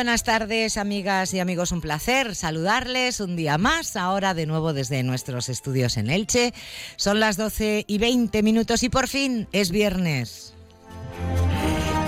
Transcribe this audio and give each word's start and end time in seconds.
buenas 0.00 0.24
tardes, 0.24 0.78
amigas 0.78 1.34
y 1.34 1.40
amigos. 1.40 1.72
Un 1.72 1.82
placer 1.82 2.34
saludarles 2.34 3.20
un 3.20 3.36
día 3.36 3.58
más. 3.58 3.96
Ahora 3.96 4.32
de 4.32 4.46
nuevo 4.46 4.72
desde 4.72 5.02
nuestros 5.02 5.50
estudios 5.50 5.98
en 5.98 6.08
Elche. 6.08 6.54
Son 6.96 7.20
las 7.20 7.36
12 7.36 7.84
y 7.86 7.98
20 7.98 8.42
minutos 8.42 8.82
y 8.82 8.88
por 8.88 9.08
fin 9.08 9.46
es 9.52 9.70
viernes 9.70 10.54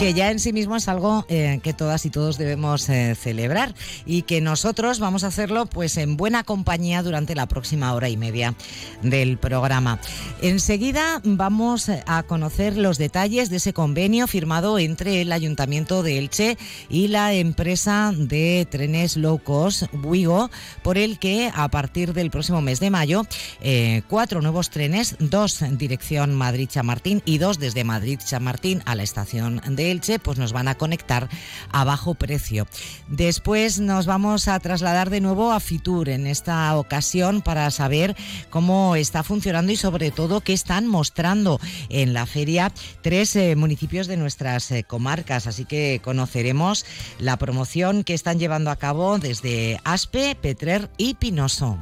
que 0.03 0.15
ya 0.15 0.33
en 0.33 0.41
sí 0.41 0.53
mismo 0.53 0.75
es 0.75 0.89
algo 0.89 1.25
eh, 1.29 1.61
que 1.63 1.73
todas 1.73 2.05
y 2.07 2.11
todos 2.11 2.37
debemos 2.37 2.89
eh, 2.89 3.15
celebrar 3.15 3.73
y 4.05 4.23
que 4.23 4.41
nosotros 4.41 4.99
vamos 4.99 5.23
a 5.23 5.29
hacerlo 5.29 5.67
pues 5.67 5.97
en 5.97 6.17
buena 6.17 6.43
compañía 6.43 7.05
durante 7.05 7.37
la 7.37 7.47
próxima 7.47 7.95
hora 7.95 8.09
y 8.09 8.17
media 8.17 8.57
del 9.03 9.39
programa. 9.39 10.01
Enseguida 10.41 11.21
vamos 11.23 11.89
a 11.89 12.25
conocer 12.25 12.77
los 12.77 12.99
detalles 12.99 13.49
de 13.49 13.59
ese 13.59 13.73
convenio 13.73 14.27
firmado 14.27 14.81
entre 14.81 15.21
el 15.21 15.31
Ayuntamiento 15.31 16.03
de 16.03 16.19
Elche 16.19 16.59
y 16.89 17.07
la 17.07 17.33
empresa 17.33 18.13
de 18.13 18.67
trenes 18.69 19.17
low 19.17 19.39
cost 19.39 19.85
Wigo, 20.03 20.51
por 20.83 20.99
el 20.99 21.21
que 21.21 21.53
a 21.55 21.69
partir 21.69 22.13
del 22.13 22.33
próximo 22.33 22.61
mes 22.61 22.81
de 22.81 22.91
mayo 22.91 23.23
eh, 23.61 24.03
cuatro 24.09 24.43
nuevos 24.43 24.71
trenes, 24.71 25.15
dos 25.21 25.63
en 25.63 25.79
dirección 25.79 26.35
Madrid-Chamartín 26.35 27.23
y 27.25 27.39
dos 27.39 27.61
desde 27.61 27.85
Madrid-Chamartín 27.85 28.83
a 28.85 28.97
la 28.97 29.05
estación 29.05 29.61
de 29.65 29.92
Elche, 29.93 30.19
pues 30.19 30.39
nos 30.39 30.53
van 30.53 30.67
a 30.67 30.75
conectar 30.75 31.29
a 31.71 31.85
bajo 31.85 32.15
precio. 32.15 32.67
Después 33.09 33.79
nos 33.79 34.07
vamos 34.07 34.49
a 34.49 34.59
trasladar 34.59 35.11
de 35.11 35.21
nuevo 35.21 35.53
a 35.53 35.61
Fitur 35.61 36.09
en 36.09 36.27
esta 36.27 36.77
ocasión 36.77 37.43
para 37.43 37.71
saber 37.71 38.17
cómo 38.51 38.97
está 38.97 39.23
funcionando 39.23 39.71
y 39.71 39.77
sobre 39.77 40.11
todo 40.11 40.41
qué 40.41 40.53
están 40.53 40.87
mostrando 40.87 41.61
en 41.89 42.13
la 42.13 42.27
feria 42.27 42.73
tres 43.03 43.37
eh, 43.37 43.55
municipios 43.57 44.07
de 44.07 44.17
nuestras 44.17 44.71
eh, 44.71 44.85
comarcas. 44.85 45.47
Así 45.47 45.65
que 45.65 46.01
conoceremos 46.03 46.85
la 47.19 47.37
promoción 47.37 48.05
que 48.05 48.15
están 48.15 48.39
llevando 48.39 48.71
a 48.71 48.77
cabo 48.77 49.19
desde 49.19 49.81
Aspe, 49.85 50.35
Petrer 50.35 50.91
y 50.97 51.15
Pinoso. 51.15 51.79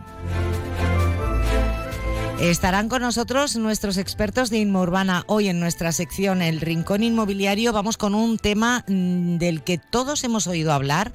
Estarán 2.41 2.89
con 2.89 3.03
nosotros 3.03 3.57
nuestros 3.57 3.99
expertos 3.99 4.49
de 4.49 4.59
Inmourbana. 4.59 5.25
Hoy 5.27 5.49
en 5.49 5.61
nuestra 5.61 5.93
sección 5.93 6.41
El 6.41 6.63
Rincón 6.63 7.03
Inmobiliario 7.03 7.75
vamos 7.75 7.99
con 7.99 8.15
un 8.15 8.39
tema 8.39 8.83
mm, 8.89 9.37
del 9.37 9.63
que 9.63 9.77
todos 9.77 10.25
hemos 10.25 10.47
oído 10.47 10.73
hablar 10.73 11.13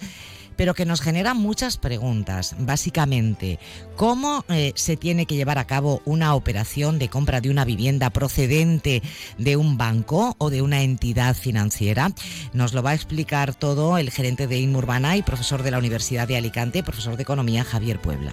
pero 0.55 0.73
que 0.73 0.85
nos 0.85 1.01
genera 1.01 1.33
muchas 1.33 1.75
preguntas. 1.77 2.55
Básicamente, 2.59 3.59
¿cómo 3.97 4.45
eh, 4.47 4.71
se 4.75 4.95
tiene 4.95 5.25
que 5.25 5.35
llevar 5.35 5.57
a 5.57 5.67
cabo 5.67 6.01
una 6.05 6.33
operación 6.33 6.97
de 6.97 7.09
compra 7.09 7.41
de 7.41 7.49
una 7.49 7.65
vivienda 7.65 8.09
procedente 8.09 9.01
de 9.37 9.57
un 9.57 9.77
banco 9.77 10.35
o 10.37 10.49
de 10.49 10.61
una 10.61 10.81
entidad 10.83 11.35
financiera? 11.35 12.13
Nos 12.53 12.73
lo 12.73 12.83
va 12.83 12.91
a 12.91 12.95
explicar 12.95 13.53
todo 13.53 13.97
el 13.97 14.11
gerente 14.11 14.47
de 14.47 14.59
Inmurbana 14.59 15.17
y 15.17 15.23
profesor 15.23 15.61
de 15.63 15.71
la 15.71 15.79
Universidad 15.79 16.27
de 16.27 16.37
Alicante, 16.37 16.83
profesor 16.83 17.17
de 17.17 17.23
Economía, 17.23 17.65
Javier 17.65 17.99
Puebla. 17.99 18.31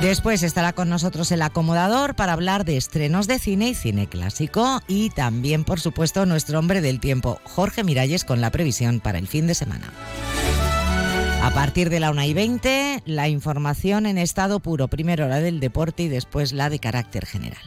Después 0.00 0.42
estará 0.42 0.72
con 0.72 0.90
nosotros 0.90 1.32
el 1.32 1.40
acomodador 1.40 2.14
para 2.14 2.34
hablar 2.34 2.64
de 2.64 2.76
estrenos 2.76 3.26
de 3.26 3.38
cine 3.38 3.70
y 3.70 3.74
cine 3.74 4.06
clásico 4.06 4.82
y 4.86 5.10
también, 5.10 5.64
por 5.64 5.80
supuesto, 5.80 6.26
nuestro 6.26 6.58
hombre 6.58 6.82
del 6.82 7.00
tiempo, 7.00 7.40
Jorge 7.44 7.82
Miralles, 7.82 8.24
con 8.24 8.40
la 8.40 8.50
previsión 8.50 9.00
para 9.00 9.18
el 9.18 9.26
fin 9.26 9.46
de 9.46 9.54
semana. 9.54 9.90
A 11.42 11.50
partir 11.50 11.90
de 11.90 12.00
la 12.00 12.10
1 12.10 12.24
y 12.24 12.34
20, 12.34 13.02
la 13.06 13.28
información 13.28 14.04
en 14.04 14.18
estado 14.18 14.60
puro, 14.60 14.88
primero 14.88 15.28
la 15.28 15.40
del 15.40 15.60
deporte 15.60 16.02
y 16.04 16.08
después 16.08 16.52
la 16.52 16.68
de 16.68 16.78
carácter 16.78 17.24
general. 17.24 17.62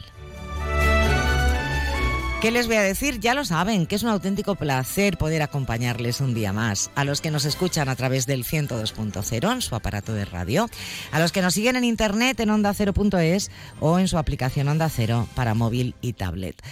¿Qué 2.40 2.50
les 2.50 2.68
voy 2.68 2.76
a 2.76 2.82
decir? 2.82 3.20
Ya 3.20 3.34
lo 3.34 3.44
saben, 3.44 3.84
que 3.84 3.96
es 3.96 4.02
un 4.02 4.08
auténtico 4.08 4.54
placer 4.54 5.18
poder 5.18 5.42
acompañarles 5.42 6.22
un 6.22 6.32
día 6.32 6.54
más. 6.54 6.90
A 6.94 7.04
los 7.04 7.20
que 7.20 7.30
nos 7.30 7.44
escuchan 7.44 7.90
a 7.90 7.96
través 7.96 8.24
del 8.24 8.46
102.0 8.46 9.52
en 9.52 9.60
su 9.60 9.74
aparato 9.74 10.14
de 10.14 10.24
radio, 10.24 10.66
a 11.12 11.20
los 11.20 11.32
que 11.32 11.42
nos 11.42 11.52
siguen 11.52 11.76
en 11.76 11.84
internet 11.84 12.40
en 12.40 12.48
onda0.es 12.48 13.50
o 13.78 13.98
en 13.98 14.08
su 14.08 14.16
aplicación 14.16 14.68
Onda 14.68 14.88
Cero 14.88 15.28
para 15.34 15.52
móvil 15.52 15.94
y 16.00 16.14
tablet. 16.14 16.62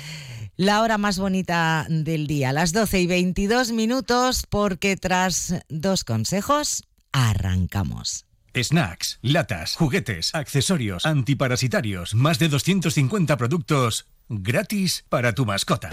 La 0.56 0.80
hora 0.80 0.96
más 0.96 1.18
bonita 1.18 1.84
del 1.90 2.26
día, 2.26 2.54
las 2.54 2.72
12 2.72 3.00
y 3.00 3.06
22 3.06 3.72
minutos, 3.72 4.44
porque 4.48 4.96
tras 4.96 5.54
dos 5.68 6.02
consejos, 6.02 6.84
arrancamos. 7.12 8.24
Snacks, 8.56 9.18
latas, 9.20 9.76
juguetes, 9.76 10.34
accesorios, 10.34 11.04
antiparasitarios, 11.04 12.14
más 12.14 12.38
de 12.38 12.48
250 12.48 13.36
productos 13.36 14.06
gratis 14.28 15.04
para 15.08 15.32
tu 15.32 15.46
mascota. 15.46 15.90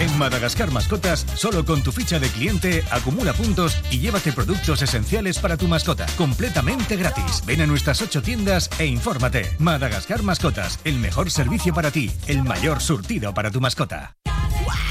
En 0.00 0.18
Madagascar 0.18 0.70
Mascotas, 0.70 1.26
solo 1.34 1.64
con 1.64 1.82
tu 1.82 1.92
ficha 1.92 2.18
de 2.18 2.28
cliente 2.28 2.82
acumula 2.90 3.32
puntos 3.32 3.76
y 3.90 3.98
llévate 3.98 4.32
productos 4.32 4.80
esenciales 4.82 5.38
para 5.38 5.56
tu 5.56 5.68
mascota, 5.68 6.06
completamente 6.16 6.96
gratis. 6.96 7.42
Ven 7.44 7.60
a 7.60 7.66
nuestras 7.66 8.00
ocho 8.00 8.22
tiendas 8.22 8.70
e 8.78 8.86
infórmate. 8.86 9.50
Madagascar 9.58 10.22
Mascotas, 10.22 10.80
el 10.84 10.98
mejor 10.98 11.30
servicio 11.30 11.74
para 11.74 11.90
ti, 11.90 12.10
el 12.28 12.42
mayor 12.42 12.80
surtido 12.80 13.34
para 13.34 13.50
tu 13.50 13.60
mascota. 13.60 14.16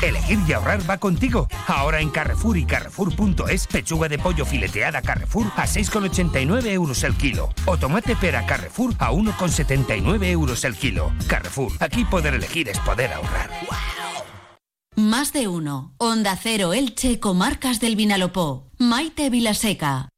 Elegir 0.02 0.40
y 0.48 0.54
ahorrar 0.54 0.90
va 0.90 0.98
contigo. 0.98 1.48
Ahora 1.68 2.00
en 2.00 2.10
Carrefour 2.10 2.58
y 2.58 2.66
Carrefour.es, 2.66 3.68
pechuga 3.68 4.08
de 4.08 4.18
pollo 4.18 4.46
fileteada 4.46 5.02
Carrefour 5.02 5.48
a 5.58 5.66
6,89 5.66 6.68
euros 6.68 7.04
el 7.04 7.16
kilo. 7.16 7.50
O 7.66 7.78
tomate 7.78 8.16
pera 8.16 8.46
Carrefour 8.46 8.94
a 9.00 9.12
1,79 9.12 10.26
euros 10.28 10.64
el 10.64 10.76
kilo. 10.76 11.12
Carrefour, 11.28 11.72
aquí 11.80 12.06
poder 12.06 12.36
elegir 12.36 12.49
poder 12.86 13.14
ahorrar. 13.14 13.50
Más 14.96 15.32
de 15.34 15.48
uno. 15.48 15.94
Onda 15.98 16.36
Cero 16.36 16.74
Elche, 16.74 17.20
Comarcas 17.20 17.80
del 17.80 17.96
Vinalopó. 17.96 18.70
Maite 18.78 19.30
Vilaseca. 19.30 20.10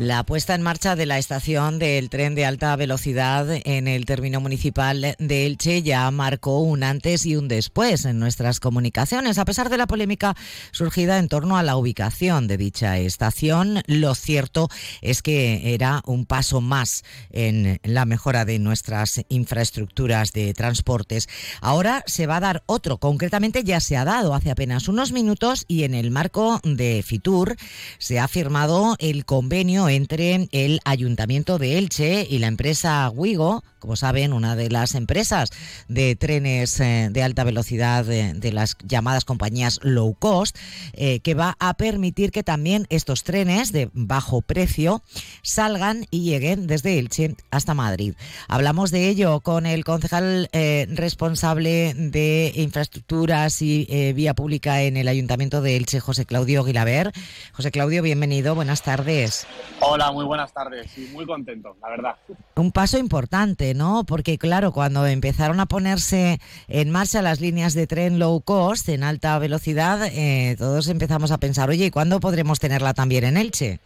La 0.00 0.24
puesta 0.24 0.54
en 0.54 0.62
marcha 0.62 0.96
de 0.96 1.04
la 1.04 1.18
estación 1.18 1.78
del 1.78 2.08
tren 2.08 2.34
de 2.34 2.46
alta 2.46 2.74
velocidad 2.74 3.46
en 3.50 3.86
el 3.86 4.06
término 4.06 4.40
municipal 4.40 5.14
de 5.18 5.44
Elche 5.44 5.82
ya 5.82 6.10
marcó 6.10 6.60
un 6.60 6.84
antes 6.84 7.26
y 7.26 7.36
un 7.36 7.48
después 7.48 8.06
en 8.06 8.18
nuestras 8.18 8.60
comunicaciones. 8.60 9.36
A 9.36 9.44
pesar 9.44 9.68
de 9.68 9.76
la 9.76 9.86
polémica 9.86 10.34
surgida 10.70 11.18
en 11.18 11.28
torno 11.28 11.58
a 11.58 11.62
la 11.62 11.76
ubicación 11.76 12.48
de 12.48 12.56
dicha 12.56 12.96
estación, 12.96 13.82
lo 13.88 14.14
cierto 14.14 14.70
es 15.02 15.20
que 15.20 15.74
era 15.74 16.00
un 16.06 16.24
paso 16.24 16.62
más 16.62 17.04
en 17.28 17.78
la 17.82 18.06
mejora 18.06 18.46
de 18.46 18.58
nuestras 18.58 19.20
infraestructuras 19.28 20.32
de 20.32 20.54
transportes. 20.54 21.28
Ahora 21.60 22.04
se 22.06 22.26
va 22.26 22.36
a 22.36 22.40
dar 22.40 22.62
otro, 22.64 22.96
concretamente 22.96 23.64
ya 23.64 23.80
se 23.80 23.98
ha 23.98 24.06
dado 24.06 24.32
hace 24.32 24.50
apenas 24.50 24.88
unos 24.88 25.12
minutos 25.12 25.66
y 25.68 25.84
en 25.84 25.92
el 25.92 26.10
marco 26.10 26.58
de 26.64 27.04
Fitur 27.06 27.56
se 27.98 28.18
ha 28.18 28.28
firmado 28.28 28.96
el 28.98 29.26
convenio 29.26 29.89
entre 29.90 30.48
el 30.52 30.80
Ayuntamiento 30.84 31.58
de 31.58 31.78
Elche 31.78 32.26
y 32.28 32.38
la 32.38 32.46
empresa 32.46 33.10
Wigo, 33.10 33.62
como 33.80 33.96
saben, 33.96 34.32
una 34.32 34.56
de 34.56 34.70
las 34.70 34.94
empresas 34.94 35.50
de 35.88 36.14
trenes 36.14 36.78
eh, 36.80 37.08
de 37.10 37.22
alta 37.22 37.44
velocidad 37.44 38.04
de, 38.04 38.52
las 38.52 38.76
llamadas 38.84 39.24
compañías 39.24 39.80
low 39.82 40.14
cost, 40.14 40.56
eh, 40.92 41.20
que 41.20 41.34
va 41.34 41.56
a 41.58 41.74
permitir 41.74 42.30
que 42.30 42.42
también 42.42 42.86
estos 42.90 43.24
trenes 43.24 43.72
de 43.72 43.90
bajo 43.92 44.42
precio 44.42 45.02
salgan 45.42 46.06
y 46.10 46.24
lleguen 46.24 46.66
desde 46.66 46.98
Elche 46.98 47.34
hasta 47.50 47.74
Madrid. 47.74 48.14
Hablamos 48.48 48.90
de 48.90 49.08
ello 49.08 49.40
con 49.40 49.66
el 49.66 49.84
concejal 49.84 50.48
eh, 50.52 50.86
responsable 50.90 51.94
de 51.94 52.52
infraestructuras 52.56 53.62
y 53.62 54.12
vía 54.14 54.34
pública 54.34 54.82
en 54.82 54.96
el 54.96 55.08
Ayuntamiento 55.08 55.62
de 55.62 55.76
Elche, 55.76 56.00
José 56.00 56.26
Claudio 56.26 56.64
Guilaber. 56.64 57.12
José 57.52 57.70
Claudio, 57.70 58.02
bienvenido, 58.02 58.54
buenas 58.54 58.82
tardes. 58.82 59.46
Hola, 59.82 60.12
muy 60.12 60.24
buenas 60.24 60.52
tardes 60.52 60.96
y 60.98 61.06
muy 61.12 61.24
contento, 61.24 61.76
la 61.80 61.88
verdad. 61.88 62.16
Un 62.56 62.70
paso 62.70 62.98
importante, 62.98 63.74
¿no? 63.74 64.04
Porque 64.04 64.36
claro, 64.36 64.72
cuando 64.72 65.06
empezaron 65.06 65.58
a 65.58 65.66
ponerse 65.66 66.38
en 66.68 66.90
marcha 66.90 67.22
las 67.22 67.40
líneas 67.40 67.72
de 67.74 67.86
tren 67.86 68.18
low 68.18 68.40
cost 68.42 68.88
en 68.90 69.02
alta 69.02 69.38
velocidad, 69.38 70.06
eh, 70.12 70.54
todos 70.58 70.88
empezamos 70.88 71.30
a 71.30 71.38
pensar, 71.38 71.70
oye, 71.70 71.86
¿y 71.86 71.90
cuándo 71.90 72.20
podremos 72.20 72.60
tenerla 72.60 72.92
también 72.92 73.24
en 73.24 73.36
Elche? 73.38 73.80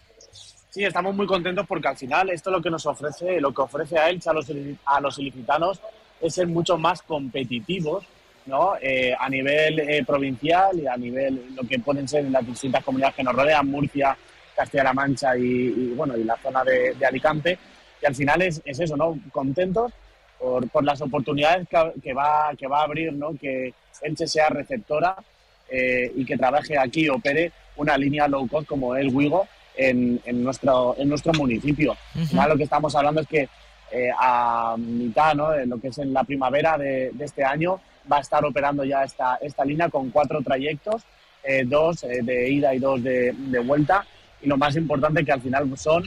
Sí, 0.71 0.85
estamos 0.85 1.15
muy 1.15 1.27
contentos 1.27 1.65
porque 1.69 1.87
al 1.87 1.97
final 1.97 2.31
esto 2.31 2.51
lo 2.51 2.61
que 2.61 2.71
nos 2.71 2.85
ofrece, 2.87 3.41
lo 3.41 3.55
que 3.55 3.63
ofrece 3.63 3.97
a 3.97 4.11
Elche, 4.11 4.31
a 4.31 4.33
los, 4.33 4.47
a 4.85 5.01
los 5.01 5.19
ilicitanos, 5.21 5.81
es 6.21 6.35
ser 6.35 6.49
mucho 6.49 6.77
más 6.77 7.03
competitivos 7.03 8.05
¿no? 8.47 8.75
Eh, 8.81 9.15
a 9.19 9.29
nivel 9.29 9.81
eh, 9.81 10.05
provincial 10.07 10.79
y 10.79 10.87
a 10.87 10.97
nivel 10.97 11.55
lo 11.55 11.67
que 11.67 11.79
pueden 11.79 12.07
ser 12.07 12.25
las 12.31 12.47
distintas 12.47 12.85
comunidades 12.85 13.17
que 13.17 13.23
nos 13.23 13.35
rodean, 13.35 13.67
Murcia, 13.67 14.17
Castilla-La 14.57 14.93
Mancha 14.93 15.37
y, 15.37 15.93
bueno, 15.97 16.17
y 16.17 16.25
la 16.25 16.37
zona 16.37 16.65
de, 16.65 16.95
Alicante. 17.07 17.59
Y 18.03 18.07
al 18.07 18.15
final 18.15 18.43
es, 18.43 18.61
es, 18.65 18.81
eso, 18.81 18.97
¿no? 18.97 19.19
Contentos 19.33 19.93
por, 20.39 20.69
por 20.69 20.85
las 20.85 21.01
oportunidades 21.01 21.67
que, 22.03 22.13
va, 22.13 22.53
que 22.57 22.67
va 22.67 22.81
a 22.81 22.85
abrir, 22.85 23.13
¿no? 23.13 23.35
Que 23.41 23.73
Elche 24.03 24.27
sea 24.27 24.49
receptora 24.49 25.17
eh, 25.69 26.13
y 26.15 26.25
que 26.25 26.37
trabaje 26.37 26.79
aquí, 26.79 27.09
opere 27.09 27.53
una 27.77 27.97
línea 27.97 28.29
low 28.29 28.47
cost 28.47 28.69
como 28.69 28.95
el 28.95 29.09
Wigo 29.09 29.49
en, 29.77 30.21
en, 30.25 30.45
nuestro, 30.45 30.95
en 30.99 31.09
nuestro 31.09 31.33
municipio. 31.33 31.97
Al 32.15 32.27
final 32.27 32.49
lo 32.51 32.57
que 32.57 32.65
estamos 32.65 32.95
hablando 32.95 33.23
es 33.23 33.27
que 33.27 33.49
eh, 33.91 34.11
a 34.17 34.77
mitad, 34.79 35.35
¿no? 35.35 35.55
En 35.55 35.71
lo 35.71 35.81
que 35.81 35.89
es 35.89 35.99
en 35.99 36.13
la 36.13 36.25
primavera 36.25 36.77
de, 36.77 37.13
este 37.19 37.45
año, 37.45 37.81
va 38.11 38.19
a 38.19 38.21
estar 38.21 38.45
operando 38.45 38.85
ya 38.85 39.05
esta, 39.05 39.37
esta 39.37 39.65
línea 39.65 39.89
con 39.89 40.11
cuatro 40.11 40.43
trayectos, 40.43 41.03
eh, 41.43 41.65
dos 41.67 42.03
de 42.03 42.51
ida 42.51 42.75
y 42.75 42.79
dos 42.79 43.03
de, 43.03 43.33
vuelta. 43.65 44.05
Y 44.45 44.49
lo 44.49 44.57
más 44.57 44.77
importante 44.77 45.25
que 45.25 45.33
al 45.33 45.41
final 45.41 45.71
son 45.77 46.05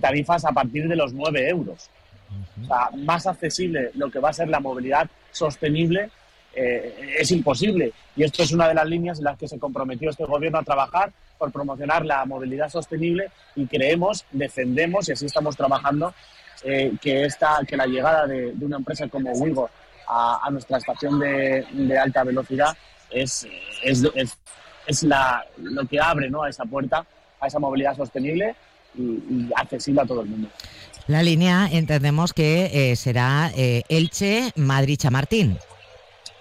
tarifas 0.00 0.42
a 0.46 0.52
partir 0.52 0.88
de 0.88 0.96
los 0.96 1.12
9 1.12 1.50
euros. 1.50 1.90
O 2.62 2.66
sea, 2.66 2.88
más 2.96 3.26
accesible 3.26 3.90
lo 3.94 4.10
que 4.10 4.20
va 4.20 4.30
a 4.30 4.32
ser 4.32 4.48
la 4.48 4.58
movilidad 4.58 5.10
sostenible 5.30 6.08
es 6.54 7.30
imposible. 7.30 7.92
Y 8.16 8.24
esto 8.24 8.42
es 8.42 8.52
una 8.52 8.68
de 8.68 8.74
las 8.74 8.86
líneas 8.86 9.18
en 9.18 9.24
las 9.24 9.36
que 9.36 9.48
se 9.48 9.58
comprometió 9.58 10.08
este 10.08 10.24
gobierno 10.24 10.58
a 10.58 10.62
trabajar 10.62 11.12
por 11.38 11.52
promocionar 11.52 12.04
la 12.04 12.24
movilidad 12.24 12.68
sostenible 12.68 13.30
y 13.54 13.66
creemos, 13.66 14.24
defendemos 14.32 15.08
y 15.08 15.12
así 15.12 15.26
estamos 15.26 15.56
trabajando 15.56 16.14
eh, 16.64 16.92
que, 17.00 17.24
esta, 17.24 17.58
que 17.66 17.76
la 17.76 17.86
llegada 17.86 18.26
de, 18.26 18.54
una 18.60 18.76
empresa 18.76 19.08
como 19.08 19.32
Wigo 19.32 19.68
a, 20.08 20.48
nuestra 20.50 20.78
estación 20.78 21.18
de, 21.18 21.98
alta 22.00 22.24
velocidad 22.24 22.76
es, 23.10 23.46
es, 23.82 24.04
es, 24.86 25.02
la, 25.02 25.44
lo 25.58 25.86
que 25.86 26.00
abre 26.00 26.30
¿no? 26.30 26.44
a 26.44 26.48
esa 26.48 26.64
puerta, 26.64 27.04
a 27.40 27.46
esa 27.46 27.58
movilidad 27.58 27.96
sostenible 27.96 28.54
y, 28.96 29.50
accesible 29.54 30.02
a 30.02 30.06
todo 30.06 30.22
el 30.22 30.28
mundo. 30.28 30.48
La 31.06 31.22
línea 31.22 31.68
entendemos 31.70 32.32
que 32.32 32.90
eh, 32.90 32.96
será 32.96 33.52
eh, 33.56 33.82
Elche-Madrid-Chamartín. 33.88 35.58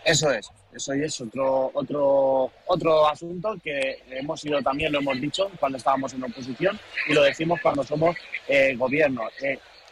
Eso 0.04 0.32
es. 0.32 0.50
Eso 0.74 0.92
es 0.92 1.22
otro, 1.22 1.72
otro, 1.74 2.52
otro 2.66 3.08
asunto 3.08 3.56
que 3.64 4.04
hemos 4.10 4.42
sido 4.42 4.62
también, 4.62 4.92
lo 4.92 5.00
hemos 5.00 5.22
dicho 5.22 5.50
cuando 5.58 5.78
estábamos 5.78 6.14
en 6.14 6.24
oposición 6.24 6.78
y 7.08 7.14
lo 7.14 7.24
decimos 7.24 7.62
cuando 7.62 7.82
somos 7.84 8.18
eh, 8.48 8.76
gobierno. 8.76 9.22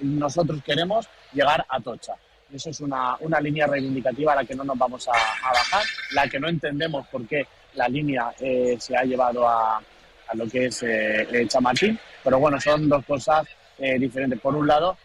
Nosotros 0.02 0.62
queremos 0.62 1.08
llegar 1.32 1.66
a 1.70 1.80
Tocha. 1.80 2.16
Eso 2.54 2.70
es 2.70 2.82
una, 2.82 3.16
una, 3.22 3.40
línea 3.40 3.66
reivindicativa 3.66 4.34
a 4.34 4.36
la 4.36 4.46
que 4.46 4.56
no 4.56 4.66
nos 4.66 4.78
vamos 4.78 5.08
a, 5.08 5.12
bajar, 5.12 5.84
la 6.12 6.28
que 6.28 6.40
no 6.40 6.50
entendemos 6.50 7.08
por 7.08 7.26
qué 7.28 7.48
la 7.76 7.88
línea 7.88 8.34
se 8.38 8.98
ha 8.98 9.04
llevado 9.04 9.48
a, 9.48 9.82
a 10.33 10.35
lo 10.35 10.47
que 10.47 10.65
es 10.65 10.83
Chamartín, 11.47 11.97
pero 12.24 12.39
bueno, 12.39 12.59
son 12.59 12.89
dos 12.89 13.06
cosas 13.06 13.47
diferentes. 13.77 14.39
Por 14.39 14.56
un 14.56 14.68
lado, 14.68 14.97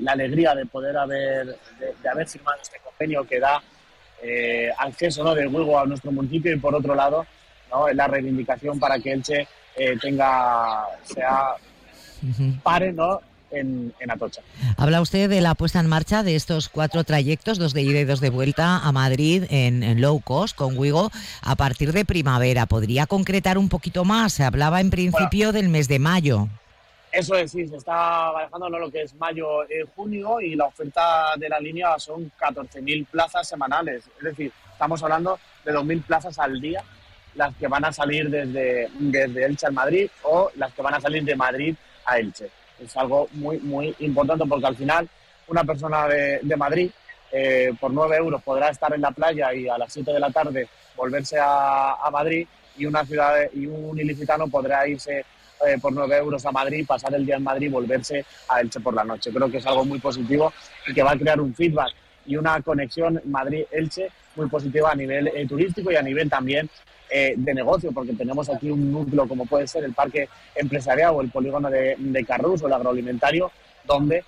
la 0.00 0.12
alegría 0.12 0.54
de 0.54 0.66
poder 0.66 0.96
haber, 0.96 1.56
de 1.78 2.08
haber 2.08 2.26
firmado 2.26 2.58
este 2.60 2.78
convenio 2.80 3.24
que 3.24 3.38
da 3.38 3.62
eh, 4.24 4.70
acceso 4.78 5.24
¿no? 5.24 5.34
del 5.34 5.48
juego 5.48 5.78
a 5.80 5.84
nuestro 5.84 6.12
municipio 6.12 6.54
y 6.54 6.58
por 6.58 6.72
otro 6.74 6.94
lado 6.94 7.26
¿no? 7.70 7.88
la 7.88 8.06
reivindicación 8.06 8.78
para 8.78 9.00
que 9.00 9.12
Elche 9.12 9.48
eh, 9.74 9.98
tenga, 10.00 10.86
sea, 11.02 11.56
pare 12.62 12.92
¿no? 12.92 13.20
En, 13.52 13.92
en, 14.00 14.10
Atocha. 14.10 14.42
Habla 14.76 15.00
usted 15.02 15.28
de 15.28 15.40
la 15.40 15.54
puesta 15.54 15.78
en 15.78 15.86
marcha 15.86 16.22
de 16.22 16.36
estos 16.36 16.68
cuatro 16.68 17.04
trayectos, 17.04 17.58
dos 17.58 17.74
de 17.74 17.82
ida 17.82 18.00
y 18.00 18.04
dos 18.04 18.20
de 18.20 18.30
vuelta 18.30 18.78
a 18.78 18.92
Madrid 18.92 19.44
en, 19.50 20.00
low 20.00 20.20
cost 20.20 20.56
con 20.56 20.78
Wigo 20.78 21.10
a 21.42 21.56
partir 21.56 21.92
de 21.92 22.04
primavera. 22.04 22.66
¿Podría 22.66 23.06
concretar 23.06 23.58
un 23.58 23.68
poquito 23.68 24.04
más? 24.04 24.32
Se 24.32 24.44
hablaba 24.44 24.80
en 24.80 24.90
principio 24.90 25.52
del 25.52 25.68
mes 25.68 25.86
de 25.88 25.98
mayo. 25.98 26.48
Eso 27.12 27.34
es, 27.34 27.50
sí, 27.50 27.68
se 27.68 27.76
está 27.76 28.30
barajando 28.30 28.70
lo 28.70 28.90
que 28.90 29.02
es 29.02 29.14
mayo 29.16 29.64
y 29.64 29.86
junio 29.94 30.40
y 30.40 30.54
la 30.54 30.64
oferta 30.64 31.34
de 31.36 31.46
la 31.46 31.60
línea 31.60 31.98
son 31.98 32.32
14.000 32.40 33.06
plazas 33.06 33.46
semanales. 33.46 34.04
Es 34.16 34.24
decir, 34.24 34.50
estamos 34.72 35.02
hablando 35.02 35.38
de 35.62 35.74
2.000 35.74 36.02
plazas 36.04 36.38
al 36.38 36.58
día, 36.58 36.82
las 37.34 37.54
que 37.56 37.68
van 37.68 37.84
a 37.84 37.92
salir 37.92 38.30
desde, 38.30 38.88
desde 38.98 39.44
Elche 39.44 39.66
al 39.66 39.74
Madrid 39.74 40.10
o 40.22 40.50
las 40.56 40.72
que 40.72 40.80
van 40.80 40.94
a 40.94 41.00
salir 41.02 41.22
de 41.22 41.36
Madrid 41.36 41.76
a 42.06 42.18
Elche. 42.18 42.50
Es 42.84 42.96
algo 42.96 43.28
muy, 43.32 43.58
muy 43.58 43.94
importante 44.00 44.44
porque 44.48 44.66
al 44.66 44.76
final 44.76 45.08
una 45.48 45.64
persona 45.64 46.06
de, 46.08 46.56
Madrid 46.56 46.90
eh, 47.30 47.72
por 47.80 47.92
9 47.92 48.16
euros 48.16 48.42
podrá 48.42 48.70
estar 48.70 48.92
en 48.94 49.00
la 49.00 49.10
playa 49.10 49.52
y 49.54 49.68
a 49.68 49.78
las 49.78 49.92
7 49.92 50.12
de 50.12 50.20
la 50.20 50.30
tarde 50.30 50.68
volverse 50.96 51.38
a, 51.38 51.94
a 51.94 52.10
Madrid 52.10 52.46
y 52.76 52.86
una 52.86 53.04
ciudad 53.04 53.34
y 53.52 53.66
un 53.66 53.98
ilicitano 53.98 54.48
podrá 54.48 54.86
irse 54.86 55.24
eh, 55.66 55.78
por 55.80 55.92
9 55.92 56.16
euros 56.16 56.44
a 56.44 56.50
Madrid, 56.50 56.84
pasar 56.86 57.14
el 57.14 57.24
día 57.24 57.36
en 57.36 57.44
Madrid 57.44 57.68
y 57.68 57.70
volverse 57.70 58.24
a 58.48 58.60
Elche 58.60 58.80
por 58.80 58.94
la 58.94 59.04
noche. 59.04 59.30
Creo 59.32 59.48
que 59.48 59.58
es 59.58 59.66
algo 59.66 59.84
muy 59.84 60.00
positivo 60.00 60.52
y 60.86 60.92
que 60.92 61.02
va 61.02 61.12
a 61.12 61.18
crear 61.18 61.40
un 61.40 61.54
feedback 61.54 61.92
y 62.26 62.36
una 62.36 62.60
conexión 62.62 63.20
Madrid-Elche 63.24 64.10
muy 64.36 64.48
positiva 64.48 64.90
a 64.90 64.94
nivel 64.94 65.28
eh, 65.28 65.46
turístico 65.46 65.90
y 65.90 65.96
a 65.96 66.02
nivel 66.02 66.28
también 66.28 66.68
eh, 67.10 67.34
de 67.36 67.54
negocio, 67.54 67.92
porque 67.92 68.12
tenemos 68.14 68.48
aquí 68.48 68.70
un 68.70 68.92
núcleo 68.92 69.28
como 69.28 69.46
puede 69.46 69.66
ser 69.66 69.84
el 69.84 69.92
parque 69.92 70.28
empresarial 70.54 71.14
o 71.14 71.20
el 71.20 71.30
polígono 71.30 71.70
de, 71.70 71.96
de 71.98 72.24
Carrus 72.24 72.62
o 72.62 72.66
el 72.66 72.72
agroalimentario, 72.72 73.50
donde 73.84 74.24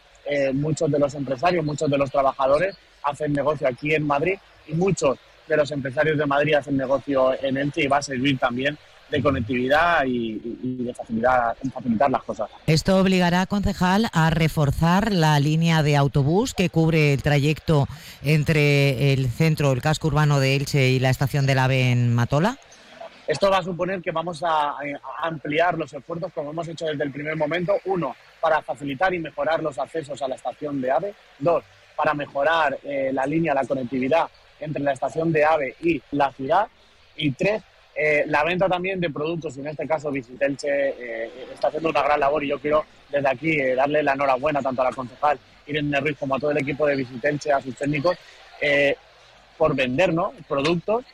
muchos 0.55 0.91
de 0.91 0.99
los 0.99 1.15
empresarios, 1.15 1.63
muchos 1.63 1.91
de 1.91 1.99
los 1.99 2.11
trabajadores 2.11 2.75
hacen 3.03 3.35
negocio 3.35 3.69
aquí 3.69 3.95
en 3.95 4.07
Madrid 4.07 4.39
y 4.67 4.73
muchos 4.73 5.19
de 5.47 5.57
los 5.57 5.71
empresarios 5.71 6.17
de 6.17 6.25
Madrid 6.25 6.55
hacen 6.55 6.79
negocio 6.79 7.35
en 7.43 7.59
Elche 7.59 7.83
y 7.83 7.87
va 7.87 7.99
a 7.99 8.03
servir 8.03 8.39
también 8.39 8.79
de 9.11 9.23
conectividad 9.23 10.05
y, 10.07 10.41
de 10.63 10.95
facilitar, 10.95 11.57
facilitar 11.73 12.11
las 12.11 12.23
cosas. 12.23 12.51
Esto 12.67 12.99
obligará, 12.99 13.47
concejal, 13.47 14.09
a 14.13 14.31
reforzar 14.31 15.13
la 15.13 15.39
línea 15.41 15.83
de 15.83 15.97
autobús 15.97 16.55
que 16.55 16.71
cubre 16.71 17.13
el 17.13 17.23
trayecto 17.23 17.87
entre 18.23 19.13
el 19.13 19.29
centro, 19.29 19.73
el 19.73 19.83
casco 19.83 20.09
urbano 20.09 20.41
de 20.41 20.57
Elche 20.57 20.89
y 20.89 20.99
la 20.99 21.11
estación 21.11 21.47
del 21.47 21.59
AVE 21.59 21.93
en 21.93 22.15
Matola. 22.15 22.59
Esto 23.27 23.51
va 23.51 23.59
a 23.59 23.63
suponer 23.63 24.03
que 24.03 24.11
vamos 24.11 24.43
a, 24.43 24.75
ampliar 25.23 25.79
los 25.79 25.93
esfuerzos 25.93 26.31
como 26.33 26.51
hemos 26.51 26.69
hecho 26.69 26.85
desde 26.85 27.05
el 27.05 27.11
primer 27.11 27.37
momento. 27.37 27.75
Uno, 27.87 28.15
para 28.41 28.61
facilitar 28.61 29.15
y 29.15 29.19
mejorar 29.19 29.63
los 29.63 29.79
accesos 29.79 30.21
a 30.21 30.29
la 30.29 30.35
estación 30.35 30.81
de 30.81 30.91
AVE. 30.91 31.15
Dos, 31.39 31.65
para 31.97 32.13
mejorar 32.13 32.79
eh, 32.83 33.11
la 33.13 33.25
línea, 33.25 33.55
la 33.55 33.65
conectividad 33.65 34.29
entre 34.61 34.83
la 34.83 34.93
estación 34.93 35.33
de 35.33 35.45
AVE 35.45 35.77
y 35.81 36.03
la 36.11 36.33
ciudad. 36.33 36.67
Y 37.17 37.31
tres, 37.31 37.63
eh, 37.97 38.25
la 38.27 38.43
venta 38.43 38.69
también 38.69 39.01
de 39.01 39.09
productos, 39.09 39.57
y 39.57 39.61
en 39.61 39.69
este 39.69 39.87
caso 39.87 40.11
Visitelche 40.11 40.69
eh, 40.69 41.31
está 41.53 41.69
haciendo 41.69 41.91
una 41.91 42.03
gran 42.03 42.19
labor 42.19 42.43
y 42.43 42.49
yo 42.49 42.59
quiero 42.59 42.85
desde 43.09 43.29
aquí 43.29 43.53
eh, 43.53 43.77
darle 43.77 44.03
la 44.03 44.15
enhorabuena 44.15 44.61
tanto 44.61 44.83
a 44.83 44.87
la 44.87 44.93
concejal 44.93 45.39
Irene 45.69 46.01
Ruiz 46.01 46.19
como 46.19 46.35
a 46.35 46.41
todo 46.41 46.51
el 46.51 46.59
equipo 46.59 46.87
de 46.87 46.97
Visitelche, 46.97 47.53
a 47.53 47.61
sus 47.61 47.77
técnicos, 47.77 48.17
por 49.57 49.75
vender 49.75 50.13
productos, 50.49 51.05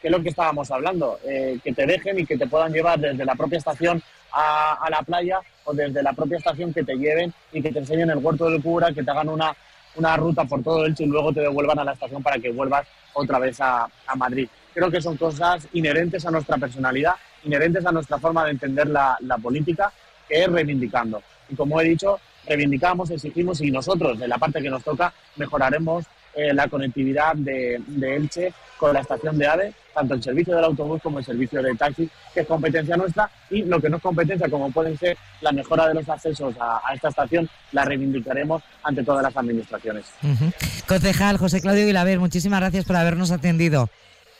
que 0.00 0.08
es 0.08 0.12
lo 0.12 0.22
que 0.22 0.28
estábamos 0.28 0.70
hablando, 0.70 1.18
que 1.24 1.72
te 1.74 1.86
dejen 1.86 2.18
y 2.18 2.26
que 2.26 2.36
te 2.36 2.46
puedan 2.46 2.72
llevar 2.72 2.98
desde 2.98 3.24
la 3.24 3.34
propia 3.34 3.58
estación 3.58 4.02
a, 4.32 4.88
la 4.90 5.02
playa 5.02 5.40
o 5.64 5.72
desde 5.72 6.02
la 6.02 6.12
propia 6.12 6.38
estación 6.38 6.72
que 6.72 6.84
te 6.84 6.96
lleven 6.96 7.32
y 7.52 7.62
que 7.62 7.72
te 7.72 7.80
enseñen 7.80 8.10
el 8.10 8.18
huerto 8.18 8.50
de 8.50 8.60
cura, 8.60 8.92
que 8.92 9.02
te 9.02 9.10
hagan 9.10 9.28
una, 9.28 9.54
una 9.96 10.16
ruta 10.16 10.44
por 10.44 10.62
todo 10.62 10.84
Elche 10.84 11.04
y 11.04 11.08
luego 11.08 11.32
te 11.32 11.40
devuelvan 11.40 11.78
a 11.78 11.84
la 11.84 11.92
estación 11.92 12.22
para 12.22 12.38
que 12.38 12.50
vuelvas 12.50 12.86
otra 13.14 13.38
vez 13.38 13.60
a 13.60 13.88
Madrid 14.16 14.48
creo 14.72 14.90
que 14.90 15.00
son 15.00 15.16
cosas 15.16 15.66
inherentes 15.72 16.24
a 16.26 16.30
nuestra 16.30 16.56
personalidad, 16.56 17.14
inherentes 17.44 17.84
a 17.86 17.92
nuestra 17.92 18.18
forma 18.18 18.44
de 18.44 18.52
entender 18.52 18.88
la, 18.88 19.16
política, 19.42 19.92
que 20.28 20.42
es 20.42 20.48
reivindicando. 20.48 21.22
Y 21.48 21.54
como 21.54 21.80
he 21.80 21.84
dicho, 21.84 22.18
reivindicamos, 22.46 23.10
exigimos 23.10 23.60
y 23.60 23.70
nosotros, 23.70 24.18
de 24.18 24.28
la 24.28 24.38
parte 24.38 24.62
que 24.62 24.70
nos 24.70 24.82
toca, 24.82 25.12
mejoraremos 25.36 26.04
eh, 26.34 26.54
la 26.54 26.66
conectividad 26.68 27.34
de, 27.34 27.80
Elche 28.00 28.52
con 28.78 28.94
la 28.94 29.00
estación 29.00 29.36
de 29.36 29.46
AVE, 29.46 29.74
tanto 29.94 30.14
el 30.14 30.22
servicio 30.22 30.56
del 30.56 30.64
autobús 30.64 31.00
como 31.02 31.18
el 31.18 31.24
servicio 31.24 31.62
de 31.62 31.74
taxi, 31.74 32.08
que 32.32 32.40
es 32.40 32.46
competencia 32.46 32.96
nuestra, 32.96 33.30
y 33.50 33.62
lo 33.62 33.80
que 33.80 33.90
no 33.90 33.98
es 33.98 34.02
competencia, 34.02 34.48
como 34.48 34.70
pueden 34.70 34.96
ser 34.96 35.16
la 35.42 35.52
mejora 35.52 35.88
de 35.88 35.94
los 35.94 36.08
accesos 36.08 36.54
a, 36.58 36.80
esta 36.94 37.08
estación, 37.08 37.48
la 37.72 37.84
reivindicaremos 37.84 38.62
ante 38.82 39.04
todas 39.04 39.22
las 39.22 39.36
administraciones. 39.36 40.06
Concejal 40.88 41.36
José 41.36 41.60
Claudio 41.60 41.86
Vilaver, 41.86 42.18
muchísimas 42.18 42.60
gracias 42.60 42.86
por 42.86 42.96
habernos 42.96 43.30
atendido. 43.30 43.90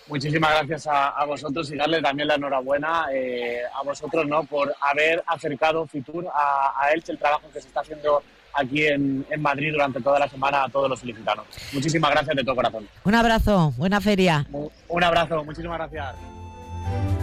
Muchísimas 0.08 0.50
gracias 0.50 0.86
a, 0.90 1.24
vosotros 1.24 1.70
y 1.70 1.76
darle 1.76 2.02
también 2.02 2.28
la 2.28 2.34
enhorabuena 2.34 3.06
eh, 3.12 3.62
a 3.74 3.82
vosotros 3.82 4.26
¿no? 4.26 4.44
por 4.44 4.74
haber 4.80 5.22
acercado 5.26 5.86
Fitur 5.86 6.26
a, 6.34 6.74
a 6.76 6.92
Elche, 6.92 7.12
el 7.12 7.18
trabajo 7.18 7.48
que 7.52 7.60
se 7.60 7.68
está 7.68 7.80
haciendo 7.80 8.22
aquí 8.54 8.86
en, 8.86 9.24
en, 9.30 9.40
Madrid 9.40 9.72
durante 9.72 10.00
toda 10.00 10.18
la 10.18 10.28
semana 10.28 10.64
a 10.64 10.68
todos 10.68 10.88
los 10.88 11.02
ilicitanos. 11.02 11.46
Muchísimas 11.72 12.10
gracias 12.10 12.36
de 12.36 12.44
todo 12.44 12.56
corazón. 12.56 12.88
Un 13.04 13.14
abrazo, 13.14 13.72
buena 13.76 14.00
feria. 14.00 14.46
Un 14.88 15.04
abrazo, 15.04 15.44
muchísimas 15.44 15.78
gracias. 15.78 17.21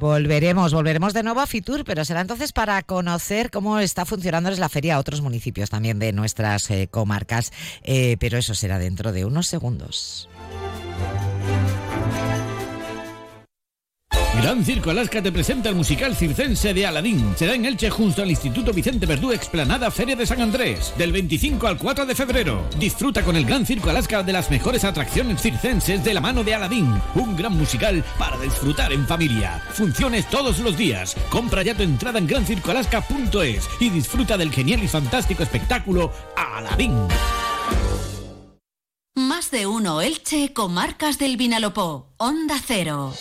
Volveremos, 0.00 0.72
volveremos 0.72 1.12
de 1.12 1.24
nuevo 1.24 1.40
a 1.40 1.46
Fitur, 1.46 1.84
pero 1.84 2.04
será 2.04 2.20
entonces 2.20 2.52
para 2.52 2.80
conocer 2.82 3.50
cómo 3.50 3.80
está 3.80 4.04
funcionando 4.04 4.48
la 4.50 4.68
feria 4.68 4.94
a 4.94 5.00
otros 5.00 5.20
municipios 5.20 5.70
también 5.70 5.98
de 5.98 6.12
nuestras 6.12 6.70
eh, 6.70 6.86
comarcas, 6.88 7.52
eh, 7.82 8.16
pero 8.20 8.38
eso 8.38 8.54
será 8.54 8.78
dentro 8.78 9.10
de 9.10 9.24
unos 9.24 9.48
segundos. 9.48 10.28
Gran 14.42 14.64
Circo 14.64 14.90
Alaska 14.90 15.20
te 15.20 15.32
presenta 15.32 15.68
el 15.68 15.74
musical 15.74 16.14
circense 16.14 16.72
de 16.72 16.86
Aladín. 16.86 17.34
Será 17.36 17.54
en 17.54 17.64
Elche 17.64 17.90
junto 17.90 18.22
al 18.22 18.30
Instituto 18.30 18.72
Vicente 18.72 19.04
Verdú 19.04 19.32
Explanada 19.32 19.90
Feria 19.90 20.14
de 20.14 20.26
San 20.26 20.40
Andrés, 20.40 20.94
del 20.96 21.10
25 21.12 21.66
al 21.66 21.76
4 21.76 22.06
de 22.06 22.14
febrero. 22.14 22.64
Disfruta 22.78 23.22
con 23.24 23.34
el 23.34 23.44
Gran 23.44 23.66
Circo 23.66 23.90
Alaska 23.90 24.22
de 24.22 24.32
las 24.32 24.48
mejores 24.48 24.84
atracciones 24.84 25.42
circenses 25.42 26.04
de 26.04 26.14
la 26.14 26.20
mano 26.20 26.44
de 26.44 26.54
Aladín. 26.54 26.88
Un 27.16 27.36
gran 27.36 27.56
musical 27.58 28.04
para 28.16 28.38
disfrutar 28.38 28.92
en 28.92 29.06
familia. 29.06 29.60
Funciones 29.72 30.28
todos 30.30 30.60
los 30.60 30.76
días. 30.76 31.16
Compra 31.30 31.62
ya 31.62 31.76
tu 31.76 31.82
entrada 31.82 32.18
en 32.18 32.28
grancircoalaska.es 32.28 33.68
y 33.80 33.90
disfruta 33.90 34.36
del 34.36 34.52
genial 34.52 34.82
y 34.84 34.88
fantástico 34.88 35.42
espectáculo 35.42 36.12
Aladín. 36.36 36.96
Más 39.16 39.50
de 39.50 39.66
uno 39.66 40.00
Elche, 40.00 40.52
comarcas 40.52 41.18
del 41.18 41.36
Vinalopó. 41.36 42.06
Onda 42.18 42.54
Cero. 42.64 43.12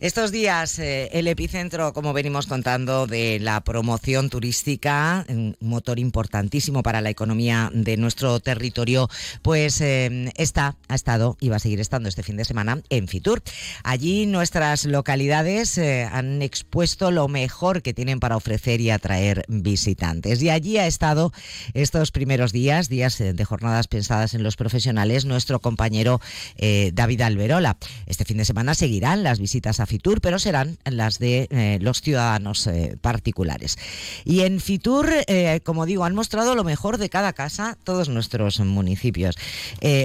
Estos 0.00 0.32
días 0.32 0.78
eh, 0.78 1.10
el 1.12 1.28
epicentro, 1.28 1.92
como 1.92 2.14
venimos 2.14 2.46
contando, 2.46 3.06
de 3.06 3.38
la 3.38 3.60
promoción 3.60 4.30
turística, 4.30 5.26
un 5.28 5.58
motor 5.60 5.98
importantísimo 5.98 6.82
para 6.82 7.02
la 7.02 7.10
economía 7.10 7.70
de 7.74 7.98
nuestro 7.98 8.40
territorio, 8.40 9.10
pues 9.42 9.82
eh, 9.82 10.32
está, 10.36 10.76
ha 10.88 10.94
estado 10.94 11.36
y 11.38 11.50
va 11.50 11.56
a 11.56 11.58
seguir 11.58 11.80
estando 11.80 12.08
este 12.08 12.22
fin 12.22 12.38
de 12.38 12.46
semana 12.46 12.80
en 12.88 13.08
Fitur. 13.08 13.42
Allí 13.84 14.24
nuestras 14.24 14.86
localidades 14.86 15.76
eh, 15.76 16.08
han 16.10 16.40
expuesto 16.40 17.10
lo 17.10 17.28
mejor 17.28 17.82
que 17.82 17.92
tienen 17.92 18.20
para 18.20 18.38
ofrecer 18.38 18.80
y 18.80 18.88
atraer 18.88 19.44
visitantes. 19.48 20.40
Y 20.40 20.48
allí 20.48 20.78
ha 20.78 20.86
estado 20.86 21.30
estos 21.74 22.10
primeros 22.10 22.52
días, 22.52 22.88
días 22.88 23.18
de 23.18 23.44
jornadas 23.44 23.86
pensadas 23.86 24.32
en 24.32 24.44
los 24.44 24.56
profesionales, 24.56 25.26
nuestro 25.26 25.58
compañero 25.58 26.22
David 26.56 27.20
Alberola. 27.20 27.76
Este 28.06 28.24
fin 28.24 28.38
de 28.38 28.46
semana 28.46 28.74
seguirán 28.74 29.22
las 29.22 29.38
visitas 29.38 29.78
a 29.80 29.89
Fitur, 29.90 30.20
pero 30.20 30.38
serán 30.38 30.78
las 30.84 31.18
de 31.18 31.48
eh, 31.50 31.78
los 31.80 32.00
ciudadanos 32.00 32.64
eh, 32.68 32.96
particulares. 33.00 33.76
Y 34.24 34.42
en 34.42 34.60
Fitur, 34.60 35.10
eh, 35.26 35.58
como 35.64 35.84
digo, 35.84 36.04
han 36.04 36.14
mostrado 36.14 36.54
lo 36.54 36.62
mejor 36.62 36.96
de 36.96 37.08
cada 37.08 37.32
casa, 37.32 37.76
todos 37.82 38.08
nuestros 38.08 38.60
municipios. 38.60 39.34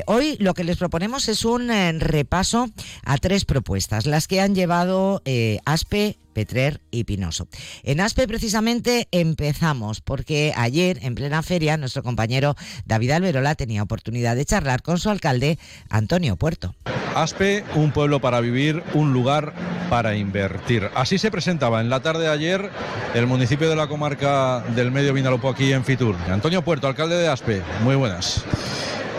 hoy 0.08 0.38
lo 0.40 0.56
que 0.56 0.64
les 0.64 0.78
proponemos 0.78 1.30
es 1.30 1.46
un 1.46 1.70
repaso 2.00 2.70
a 3.04 3.18
tres 3.20 3.46
propuestas, 3.46 4.08
las 4.08 4.28
que 4.28 4.42
han 4.42 4.56
llevado 4.56 5.22
ASPE, 5.66 6.18
Petrer 6.36 6.82
y 6.92 7.06
Pinoso. 7.06 7.48
En 7.82 8.02
Aspe 8.02 8.28
precisamente 8.28 9.08
empezamos 9.12 10.02
porque 10.02 10.54
ayer 10.56 11.00
en 11.02 11.16
plena 11.16 11.42
feria 11.42 11.78
nuestro 11.78 12.04
compañero 12.04 12.56
David 12.86 13.12
Alberola 13.12 13.56
tenía 13.56 13.82
oportunidad 13.82 14.36
de 14.36 14.46
charlar 14.46 14.84
con 14.84 15.00
su 15.00 15.10
alcalde 15.10 15.58
Antonio 15.90 16.36
Puerto. 16.36 16.76
Aspe, 17.16 17.64
un 17.76 17.92
pueblo 17.92 18.20
para 18.20 18.42
vivir, 18.42 18.84
un 18.94 19.14
lugar 19.14 19.54
para 19.90 20.16
invertir. 20.16 20.90
Así 20.96 21.18
se 21.18 21.32
presentaba 21.32 21.82
en 21.82 21.90
la 21.90 22.00
tarde 22.00 22.24
de 22.24 22.30
ayer 22.30 22.70
el 23.14 23.28
municipio 23.28 23.70
de 23.70 23.76
la 23.76 23.88
comarca 23.88 24.64
del 24.76 24.92
Medio 24.92 25.14
Vinalopó 25.14 25.50
aquí 25.50 25.72
en 25.74 25.84
Fitur. 25.84 26.16
Antonio 26.30 26.62
Puerto, 26.62 26.88
alcalde 26.88 27.18
de 27.18 27.28
Aspe, 27.28 27.62
muy 27.84 27.96
buenas. 27.96 28.46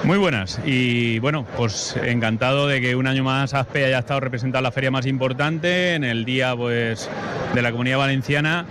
Muy 0.06 0.18
buenas. 0.18 0.60
Y 0.64 1.18
bueno, 1.18 1.44
pues 1.56 1.96
encantado 2.00 2.68
de 2.68 2.80
que 2.80 2.94
un 2.94 3.08
año 3.08 3.24
más 3.24 3.54
ASPE 3.54 3.86
haya 3.86 3.98
estado 3.98 4.20
representando 4.20 4.62
la 4.62 4.70
feria 4.70 4.92
más 4.92 5.04
importante 5.04 5.94
en 5.94 6.04
el 6.04 6.24
día 6.24 6.54
pues 6.54 7.10
de 7.52 7.60
la 7.60 7.72
Comunidad 7.72 7.98
Valenciana. 7.98 8.66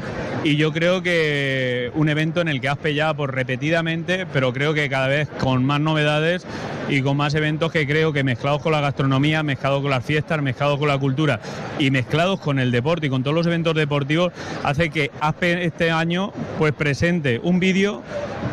Y 0.46 0.56
yo 0.56 0.72
creo 0.72 1.04
que 1.04 1.92
un 1.94 2.08
evento 2.08 2.40
en 2.40 2.48
el 2.48 2.62
que 2.62 2.70
ASPE 2.70 2.94
ya 2.94 3.14
por 3.14 3.36
repetidamente, 3.36 4.26
pero 4.32 4.54
creo 4.54 4.74
que 4.74 4.88
cada 4.88 5.10
vez 5.10 5.28
con 5.38 5.66
más 5.66 5.82
novedades 5.82 6.48
y 6.88 7.02
con 7.02 7.18
más 7.18 7.36
eventos 7.36 7.70
que 7.70 7.86
creo 7.86 8.14
que 8.14 8.24
mezclados 8.24 8.62
con 8.62 8.72
la 8.72 8.80
gastronomía, 8.80 9.44
mezclados 9.44 9.82
con 9.82 9.92
las 9.92 10.06
fiestas, 10.06 10.42
mezclados 10.42 10.80
con 10.80 10.88
la 10.88 10.98
cultura 10.98 11.42
y 11.80 11.92
mezclados 11.92 12.40
con 12.40 12.60
el 12.60 12.72
deporte 12.72 13.08
y 13.08 13.10
con 13.10 13.24
todos 13.24 13.36
los 13.36 13.46
eventos 13.46 13.76
deportivos 13.76 14.32
hace 14.64 14.90
que 14.90 15.12
ASPE 15.20 15.66
este 15.66 15.92
año 15.92 16.32
pues 16.58 16.72
presente 16.72 17.42
un 17.44 17.60
vídeo 17.60 18.04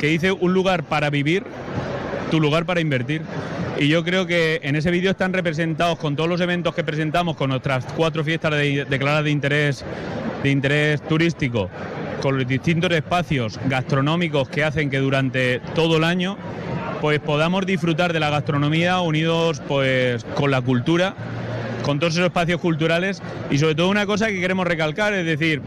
que 0.00 0.08
dice 0.08 0.32
un 0.32 0.52
lugar 0.52 0.82
para 0.82 1.10
vivir 1.10 1.44
tu 2.32 2.40
lugar 2.40 2.64
para 2.64 2.80
invertir. 2.80 3.20
Y 3.78 3.88
yo 3.88 4.02
creo 4.02 4.26
que 4.26 4.58
en 4.62 4.74
ese 4.74 4.90
vídeo 4.90 5.10
están 5.10 5.34
representados 5.34 5.98
con 5.98 6.16
todos 6.16 6.30
los 6.30 6.40
eventos 6.40 6.74
que 6.74 6.82
presentamos, 6.82 7.36
con 7.36 7.50
nuestras 7.50 7.84
cuatro 7.94 8.24
fiestas 8.24 8.52
declaradas 8.52 9.24
de 9.24 9.30
interés, 9.30 9.84
de 10.42 10.50
interés 10.50 11.02
turístico, 11.02 11.68
con 12.22 12.38
los 12.38 12.48
distintos 12.48 12.90
espacios 12.90 13.60
gastronómicos 13.66 14.48
que 14.48 14.64
hacen 14.64 14.88
que 14.88 14.98
durante 14.98 15.60
todo 15.74 15.98
el 15.98 16.04
año 16.04 16.38
pues 17.02 17.20
podamos 17.20 17.66
disfrutar 17.66 18.14
de 18.14 18.20
la 18.20 18.30
gastronomía 18.30 18.98
unidos 19.00 19.60
pues 19.68 20.24
con 20.34 20.50
la 20.50 20.62
cultura, 20.62 21.14
con 21.82 21.98
todos 21.98 22.14
esos 22.14 22.26
espacios 22.26 22.60
culturales 22.60 23.22
y 23.50 23.58
sobre 23.58 23.74
todo 23.74 23.88
una 23.88 24.06
cosa 24.06 24.28
que 24.28 24.40
queremos 24.40 24.66
recalcar, 24.66 25.12
es 25.14 25.26
decir, 25.26 25.62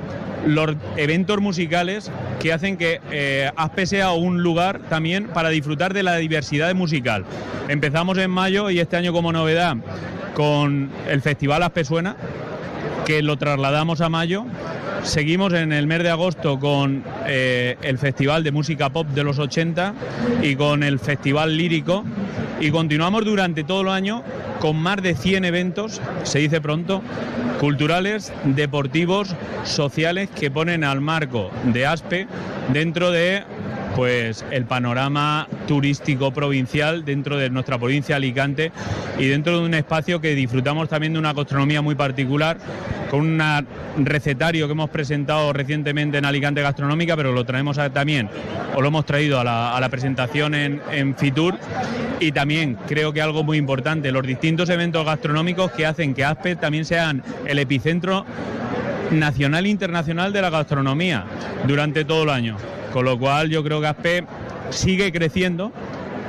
los 0.46 0.76
eventos 0.96 1.40
musicales 1.42 2.12
que 2.40 2.54
hacen 2.54 2.78
que 2.78 3.02
eh, 3.12 3.52
Aspe 3.56 3.86
sea 3.86 4.12
un 4.12 4.44
lugar 4.44 4.80
también 4.90 5.28
para 5.28 5.50
disfrutar 5.50 5.94
de 5.94 6.04
la 6.04 6.16
diversidad 6.18 6.74
musical. 6.76 7.26
Empezamos 7.68 8.18
en 8.18 8.30
mayo 8.30 8.70
y 8.70 8.80
este 8.80 8.98
año 8.98 9.14
como 9.14 9.32
novedad 9.32 9.78
con 10.34 10.90
el 11.08 11.22
Festival 11.22 11.64
Aspe 11.64 11.86
Suena, 11.86 12.16
que 13.06 13.22
lo 13.22 13.38
trasladamos 13.38 14.02
a 14.02 14.10
mayo. 14.10 14.46
Seguimos 15.04 15.54
en 15.54 15.72
el 15.72 15.86
mes 15.88 16.02
de 16.04 16.10
agosto 16.10 16.60
con 16.60 17.04
eh, 17.28 17.78
el 17.82 17.98
Festival 18.00 18.44
de 18.44 18.52
Música 18.52 18.90
Pop 18.90 19.08
de 19.10 19.24
los 19.24 19.38
80 19.38 19.94
y 20.42 20.56
con 20.56 20.82
el 20.82 21.00
Festival 21.00 21.56
Lírico 21.56 22.04
y 22.60 22.72
continuamos 22.72 23.24
durante 23.24 23.64
todo 23.64 23.82
el 23.82 23.90
año 23.90 24.24
con 24.60 24.78
más 24.78 25.02
de 25.02 25.14
100 25.14 25.46
eventos, 25.46 26.02
se 26.24 26.40
dice 26.40 26.62
pronto, 26.62 27.04
culturales, 27.60 28.34
deportivos, 28.44 29.36
sociales 29.64 30.30
que 30.30 30.50
ponen 30.50 30.84
al 30.84 31.02
marco 31.02 31.52
de 31.66 31.86
ASPE 31.86 32.28
dentro 32.74 33.12
de 33.12 33.44
pues 33.96 34.46
el 34.52 34.66
panorama 34.66 35.48
turístico 35.68 36.32
provincial 36.32 37.06
dentro 37.06 37.38
de 37.38 37.50
nuestra 37.50 37.78
provincia 37.78 38.14
de 38.16 38.18
Alicante 38.18 38.72
y 39.18 39.26
dentro 39.28 39.60
de 39.60 39.66
un 39.66 39.74
espacio 39.74 40.20
que 40.20 40.36
disfrutamos 40.36 40.90
también 40.90 41.14
de 41.14 41.20
una 41.20 41.34
gastronomía 41.34 41.82
muy 41.82 41.96
particular 41.96 42.58
con 43.10 43.22
un 43.22 44.06
recetario 44.06 44.68
que 44.68 44.74
hemos 44.74 44.90
presentado 44.90 45.54
recientemente 45.54 46.18
en 46.18 46.26
Alicante 46.26 46.62
Gastronómica, 46.62 47.16
pero 47.16 47.32
lo 47.32 47.46
traemos 47.46 47.80
también, 47.94 48.30
o 48.76 48.82
lo 48.82 48.88
hemos 48.90 49.06
traído 49.06 49.40
a 49.40 49.44
la, 49.44 49.90
presentación 49.90 50.56
en, 50.56 50.82
en, 50.92 51.16
Fitur. 51.16 51.56
Y 52.20 52.32
también 52.32 52.78
creo 52.88 53.14
que 53.14 53.22
algo 53.22 53.44
muy 53.44 53.58
importante, 53.58 54.12
los 54.12 54.26
distintos 54.26 54.70
eventos 54.70 55.06
gastronómicos 55.06 55.72
que 55.72 55.86
hacen 55.86 56.14
que 56.14 56.26
ASPE 56.26 56.56
también 56.58 56.84
sean 56.84 57.24
el 57.46 57.60
epicentro 57.60 58.26
nacional 59.12 59.66
e 59.66 59.70
internacional 59.70 60.34
de 60.34 60.42
la 60.42 60.50
gastronomía 60.50 61.26
durante 61.68 62.04
todo 62.04 62.24
el 62.24 62.30
año. 62.30 62.58
Con 62.96 63.04
lo 63.04 63.20
cual 63.20 63.50
yo 63.50 63.62
creo 63.62 63.82
que 63.82 63.88
Aspe 63.88 64.24
sigue 64.70 65.12
creciendo 65.12 65.74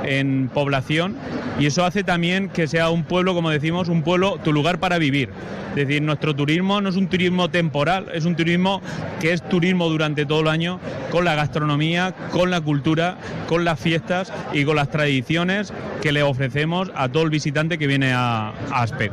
en 0.06 0.48
población 0.52 1.16
y 1.58 1.66
eso 1.66 1.84
hace 1.84 2.04
también 2.04 2.48
que 2.48 2.66
sea 2.66 2.90
un 2.90 3.04
pueblo, 3.04 3.34
como 3.34 3.50
decimos, 3.50 3.88
un 3.88 4.02
pueblo, 4.02 4.38
tu 4.42 4.52
lugar 4.52 4.78
para 4.78 4.98
vivir. 4.98 5.30
Es 5.70 5.86
decir, 5.86 6.00
nuestro 6.00 6.34
turismo 6.34 6.80
no 6.80 6.88
es 6.88 6.96
un 6.96 7.08
turismo 7.08 7.50
temporal, 7.50 8.06
es 8.14 8.24
un 8.24 8.34
turismo 8.34 8.80
que 9.20 9.34
es 9.34 9.46
turismo 9.46 9.90
durante 9.90 10.24
todo 10.24 10.40
el 10.40 10.48
año, 10.48 10.80
con 11.10 11.26
la 11.26 11.34
gastronomía, 11.34 12.14
con 12.30 12.50
la 12.50 12.62
cultura, 12.62 13.18
con 13.46 13.66
las 13.66 13.78
fiestas 13.78 14.32
y 14.54 14.64
con 14.64 14.76
las 14.76 14.90
tradiciones 14.90 15.74
que 16.00 16.12
le 16.12 16.22
ofrecemos 16.22 16.90
a 16.94 17.10
todo 17.10 17.24
el 17.24 17.30
visitante 17.30 17.76
que 17.76 17.86
viene 17.86 18.12
a, 18.14 18.54
Aspe. 18.70 19.10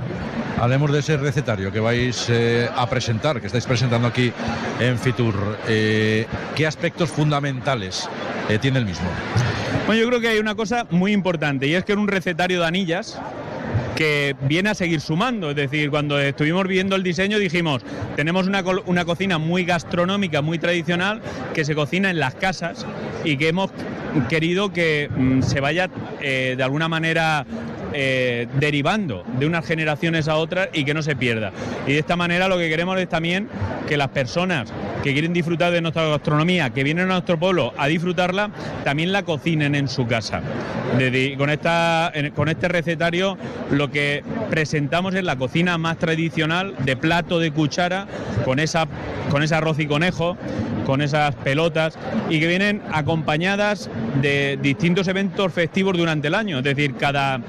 Hablemos 0.58 0.94
de 0.94 1.00
ese 1.00 1.18
recetario 1.18 1.70
que 1.70 1.82
vais 1.82 2.28
eh, 2.30 2.70
a 2.74 2.90
presentar, 2.90 3.42
que 3.42 3.48
estáis 3.48 3.66
presentando 3.66 4.08
aquí 4.08 4.32
en 4.80 4.98
Fitur. 4.98 5.36
Eh, 5.68 6.26
¿Qué 6.56 6.66
aspectos 6.66 7.10
fundamentales 7.10 8.08
eh, 8.48 8.58
tiene 8.58 8.80
el 8.80 8.86
mismo? 8.86 9.10
Bueno, 9.86 10.02
yo 10.02 10.08
creo 10.08 10.22
que 10.22 10.30
hay 10.30 10.40
una 10.40 10.56
cosa 10.56 10.88
muy 10.92 11.12
importante 11.12 11.68
y 11.68 11.76
es 11.76 11.84
que 11.84 11.92
en 11.92 12.00
un 12.00 12.08
recetario 12.08 12.62
de 12.62 12.66
anillas 12.66 13.20
que 13.98 14.34
viene 14.48 14.70
a 14.70 14.76
seguir 14.76 15.02
sumando. 15.02 15.50
Es 15.50 15.56
decir, 15.58 15.90
cuando 15.90 16.18
estuvimos 16.20 16.66
viendo 16.68 16.96
el 16.96 17.04
diseño 17.04 17.38
dijimos, 17.38 17.84
tenemos 18.16 18.48
una, 18.48 18.64
una, 18.86 19.04
cocina 19.04 19.38
muy 19.38 19.66
gastronómica, 19.66 20.42
muy 20.42 20.58
tradicional, 20.58 21.22
que 21.54 21.66
se 21.66 21.76
cocina 21.76 22.10
en 22.10 22.20
las 22.20 22.34
casas 22.36 22.86
y 23.26 23.38
que 23.38 23.50
hemos 23.50 23.72
querido 24.30 24.72
que 24.72 25.10
mm, 25.16 25.42
se 25.42 25.60
vaya 25.60 25.90
de 26.22 26.64
alguna 26.64 26.88
manera 26.88 27.46
eh, 27.94 28.48
derivando 28.60 29.24
de 29.40 29.46
unas 29.46 29.66
generaciones 29.66 30.28
a 30.28 30.36
otras 30.36 30.70
y 30.74 30.84
que 30.84 30.94
no 30.94 31.02
se 31.02 31.16
pierda. 31.16 31.52
Y 31.88 31.94
de 31.94 32.00
esta 32.00 32.16
manera 32.16 32.48
lo 32.48 32.58
que 32.58 32.70
queremos 32.70 33.00
es 33.00 33.10
también 33.10 33.48
que 33.88 33.98
las 33.98 34.10
personas 34.10 34.72
que 35.04 35.12
quieren 35.14 35.34
disfrutar 35.34 35.72
de 35.72 35.82
nuestra 35.82 36.08
gastronomía, 36.08 36.70
que 36.70 36.84
vienen 36.84 37.06
a 37.06 37.14
nuestro 37.14 37.38
pueblo 37.38 37.74
a 37.78 37.88
disfrutarla, 37.88 38.52
también 38.84 39.12
la 39.12 39.24
cocinen 39.24 39.76
en 39.76 39.88
su 39.88 40.08
casa. 40.08 40.42
con, 41.38 41.50
esta, 41.50 42.12
con 42.36 42.50
este 42.50 42.68
recetario 42.70 43.38
lo 43.70 43.92
que 43.92 44.24
presentamos 44.50 45.14
es 45.16 45.24
la 45.24 45.36
cocina 45.36 45.78
más 45.78 45.98
tradicional 45.98 46.74
de 46.80 46.96
plato 46.96 47.40
de 47.40 47.52
cuchara, 47.52 48.08
con, 48.46 48.60
esa, 48.60 48.88
con 49.30 49.44
ese 49.44 49.56
arroz 49.56 49.80
y 49.80 49.88
conejo, 49.88 50.38
con 50.86 51.02
esas 51.02 51.36
pelotas 51.36 51.98
y 52.30 52.40
que 52.40 52.48
vienen 52.48 52.82
acompañadas 52.92 53.90
de 54.22 54.58
distintos 54.62 55.08
eventos 55.08 55.52
festivos 55.52 55.98
durante 55.98 56.28
el 56.28 56.36
año. 56.36 56.60
Es 56.60 56.64
decir, 56.64 56.96
cada 56.96 57.42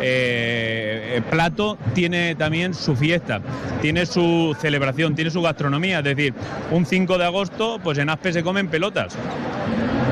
eh, 0.00 1.20
plato 1.30 1.78
tiene 1.94 2.34
también 2.34 2.74
su 2.74 2.96
fiesta, 2.96 3.40
tiene 3.80 4.06
su 4.06 4.56
celebración, 4.60 5.14
tiene 5.14 5.30
su 5.30 5.42
gastronomía. 5.42 5.98
Es 5.98 6.04
decir, 6.04 6.34
un 6.70 6.86
5 6.86 7.18
de 7.18 7.24
agosto, 7.24 7.80
pues 7.82 7.98
en 7.98 8.10
Aspe 8.10 8.32
se 8.32 8.42
comen 8.42 8.68
pelotas 8.68 9.16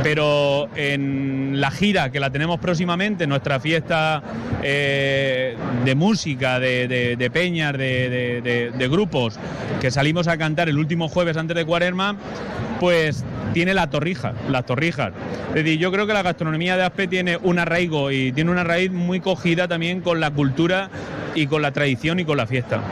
pero 0.07 0.69
en 0.77 1.61
la 1.61 1.73
gira 1.73 2.13
que 2.13 2.21
la 2.21 2.31
tenemos 2.31 2.61
próximamente, 2.61 3.27
nuestra 3.27 3.59
fiesta 3.59 4.23
eh, 4.63 5.57
de 5.85 5.95
música, 5.97 6.61
de, 6.61 7.31
peñas, 7.33 7.73
de, 7.73 8.71
de, 8.73 8.89
grupos, 8.89 9.37
que 9.81 9.91
salimos 9.91 10.29
a 10.29 10.39
cantar 10.39 10.69
el 10.69 10.79
último 10.79 11.09
jueves 11.09 11.37
antes 11.37 11.57
de 11.57 11.65
Cuaresma, 11.65 12.15
pues 12.79 13.25
tiene 13.57 13.73
la 13.73 13.89
torrija, 13.89 14.35
las 14.51 14.67
torrijas. 14.67 15.15
Es 15.49 15.65
decir, 15.65 15.79
yo 15.79 15.91
creo 15.91 16.07
que 16.07 16.13
la 16.13 16.21
gastronomía 16.21 16.77
de 16.77 16.83
Aspe 16.83 17.09
tiene 17.09 17.39
un 17.39 17.59
arraigo 17.59 18.11
y 18.11 18.31
tiene 18.31 18.51
una 18.51 18.65
raíz 18.65 18.91
muy 18.91 19.21
cogida 19.21 19.67
también 19.67 20.03
con 20.03 20.21
la 20.21 20.31
cultura 20.31 20.91
y 21.35 21.47
con 21.47 21.63
la 21.63 21.73
tradición 21.73 22.21
y 22.21 22.27
con 22.27 22.37
la 22.37 22.47
fiesta. 22.47 22.83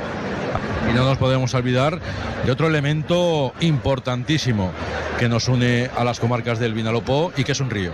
Y 0.91 0.95
no 0.95 1.05
nos 1.05 1.19
podemos 1.19 1.53
olvidar 1.53 2.01
de 2.47 2.51
otro 2.51 2.67
elemento 2.67 3.53
importantísimo 3.61 4.73
que 5.19 5.29
nos 5.29 5.49
une 5.49 5.91
a 5.97 6.03
las 6.03 6.19
comarcas 6.19 6.59
del 6.59 6.73
Vinalopó 6.73 7.31
y 7.37 7.45
que 7.45 7.53
es 7.53 7.61
un 7.61 7.69
río. 7.69 7.93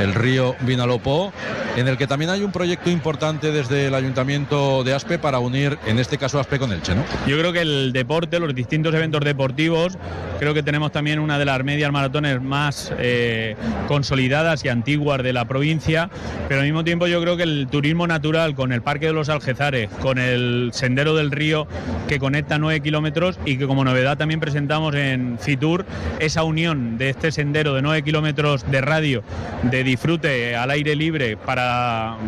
El 0.00 0.14
río 0.14 0.56
Vinalopó, 0.60 1.32
en 1.76 1.88
el 1.88 1.96
que 1.96 2.06
también 2.06 2.30
hay 2.30 2.42
un 2.42 2.52
proyecto 2.52 2.90
importante 2.90 3.52
desde 3.52 3.86
el 3.86 3.94
Ayuntamiento 3.94 4.82
de 4.82 4.94
Aspe 4.94 5.18
para 5.18 5.38
unir, 5.38 5.78
en 5.86 5.98
este 5.98 6.18
caso, 6.18 6.40
Aspe 6.40 6.58
con 6.58 6.72
Elche, 6.72 6.94
¿no? 6.94 7.04
Yo 7.26 7.38
creo 7.38 7.52
que 7.52 7.60
el 7.60 7.92
deporte, 7.92 8.40
los 8.40 8.54
distintos 8.54 8.94
eventos 8.94 9.20
deportivos, 9.20 9.96
creo 10.44 10.52
que 10.52 10.62
tenemos 10.62 10.92
también 10.92 11.20
una 11.20 11.38
de 11.38 11.46
las 11.46 11.64
medias 11.64 11.90
maratones 11.90 12.42
más 12.42 12.92
eh, 12.98 13.56
consolidadas 13.88 14.62
y 14.62 14.68
antiguas 14.68 15.22
de 15.22 15.32
la 15.32 15.46
provincia, 15.46 16.10
pero 16.48 16.60
al 16.60 16.66
mismo 16.66 16.84
tiempo 16.84 17.06
yo 17.06 17.18
creo 17.22 17.38
que 17.38 17.44
el 17.44 17.66
turismo 17.70 18.06
natural 18.06 18.54
con 18.54 18.70
el 18.70 18.82
Parque 18.82 19.06
de 19.06 19.14
los 19.14 19.30
Algezares, 19.30 19.88
con 20.02 20.18
el 20.18 20.68
Sendero 20.74 21.14
del 21.14 21.30
Río 21.30 21.66
que 22.08 22.18
conecta 22.18 22.58
9 22.58 22.80
kilómetros 22.80 23.38
y 23.46 23.56
que 23.56 23.66
como 23.66 23.84
novedad 23.84 24.18
también 24.18 24.38
presentamos 24.38 24.94
en 24.94 25.38
Fitur 25.38 25.86
esa 26.18 26.44
unión 26.44 26.98
de 26.98 27.08
este 27.08 27.32
sendero 27.32 27.72
de 27.72 27.80
9 27.80 28.02
kilómetros 28.02 28.70
de 28.70 28.82
radio 28.82 29.22
de 29.62 29.82
disfrute 29.82 30.56
al 30.56 30.70
aire 30.70 30.94
libre 30.94 31.38
para 31.38 32.18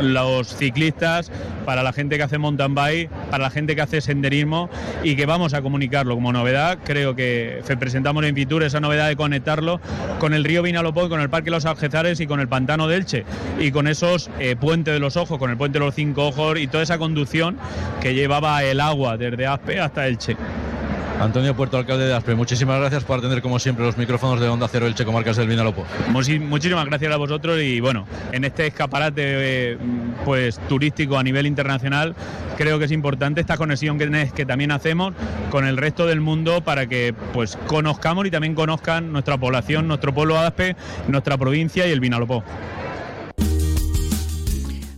los 0.00 0.56
ciclistas, 0.56 1.30
para 1.66 1.82
la 1.82 1.92
gente 1.92 2.16
que 2.16 2.22
hace 2.22 2.38
mountain 2.38 2.74
bike, 2.74 3.10
para 3.30 3.44
la 3.44 3.50
gente 3.50 3.74
que 3.74 3.82
hace 3.82 4.00
senderismo 4.00 4.70
y 5.02 5.16
que 5.16 5.26
vamos 5.26 5.52
a 5.54 5.62
comunicarlo 5.62 6.14
como 6.14 6.32
novedad. 6.32 6.78
Creo 6.84 7.14
que 7.14 7.60
presentamos 7.74 8.24
en 8.24 8.34
Fitur 8.34 8.62
esa 8.62 8.78
novedad 8.78 9.08
de 9.08 9.16
conectarlo 9.16 9.80
con 10.20 10.34
el 10.34 10.44
río 10.44 10.62
Vinalopó, 10.62 11.08
con 11.08 11.20
el 11.20 11.28
Parque 11.28 11.50
Los 11.50 11.64
Algezares 11.64 12.20
y 12.20 12.26
con 12.28 12.38
el 12.38 12.46
Pantano 12.46 12.86
de 12.86 12.96
Elche 12.96 13.24
y 13.58 13.72
con 13.72 13.88
esos 13.88 14.30
eh, 14.38 14.54
puentes 14.54 14.94
de 14.94 15.00
los 15.00 15.16
ojos, 15.16 15.38
con 15.38 15.50
el 15.50 15.56
puente 15.56 15.80
de 15.80 15.84
los 15.84 15.94
cinco 15.94 16.28
ojos 16.28 16.58
y 16.60 16.68
toda 16.68 16.84
esa 16.84 16.98
conducción 16.98 17.56
que 18.00 18.14
llevaba 18.14 18.62
el 18.62 18.80
agua 18.80 19.16
desde 19.16 19.46
Aspe 19.46 19.80
hasta 19.80 20.06
Elche. 20.06 20.36
Antonio 21.20 21.56
Puerto, 21.56 21.78
alcalde 21.78 22.06
de 22.06 22.14
Aspe, 22.14 22.34
muchísimas 22.34 22.78
gracias 22.78 23.04
por 23.04 23.18
atender 23.18 23.40
como 23.40 23.58
siempre 23.58 23.84
los 23.84 23.96
micrófonos 23.96 24.38
de 24.38 24.48
Onda 24.48 24.68
Cero 24.68 24.86
Elche 24.86 25.04
Comarcas 25.04 25.36
del 25.36 25.48
Vinalopó. 25.48 25.86
Muchísimas 26.10 26.84
gracias 26.86 27.12
a 27.12 27.16
vosotros 27.16 27.60
y 27.60 27.80
bueno, 27.80 28.06
en 28.32 28.44
este 28.44 28.66
escaparate 28.66 29.22
eh, 29.24 29.78
pues 30.24 30.58
turístico 30.68 31.18
a 31.18 31.22
nivel 31.22 31.46
internacional 31.46 32.14
creo 32.56 32.78
que 32.78 32.84
es 32.84 32.92
importante 32.92 33.40
esta 33.40 33.56
conexión 33.56 33.98
que, 33.98 34.30
que 34.34 34.46
también 34.46 34.70
hacemos 34.72 35.14
con 35.50 35.66
el 35.66 35.76
resto 35.76 36.06
del 36.06 36.20
mundo 36.20 36.60
para 36.60 36.86
que 36.86 37.14
pues 37.32 37.56
conozcamos 37.66 38.26
y 38.26 38.30
también 38.30 38.54
conozcan 38.54 39.12
nuestra 39.12 39.38
población, 39.38 39.88
nuestro 39.88 40.12
pueblo 40.12 40.38
Aspe, 40.38 40.76
nuestra 41.08 41.38
provincia 41.38 41.86
y 41.86 41.92
el 41.92 42.00
Vinalopó. 42.00 42.44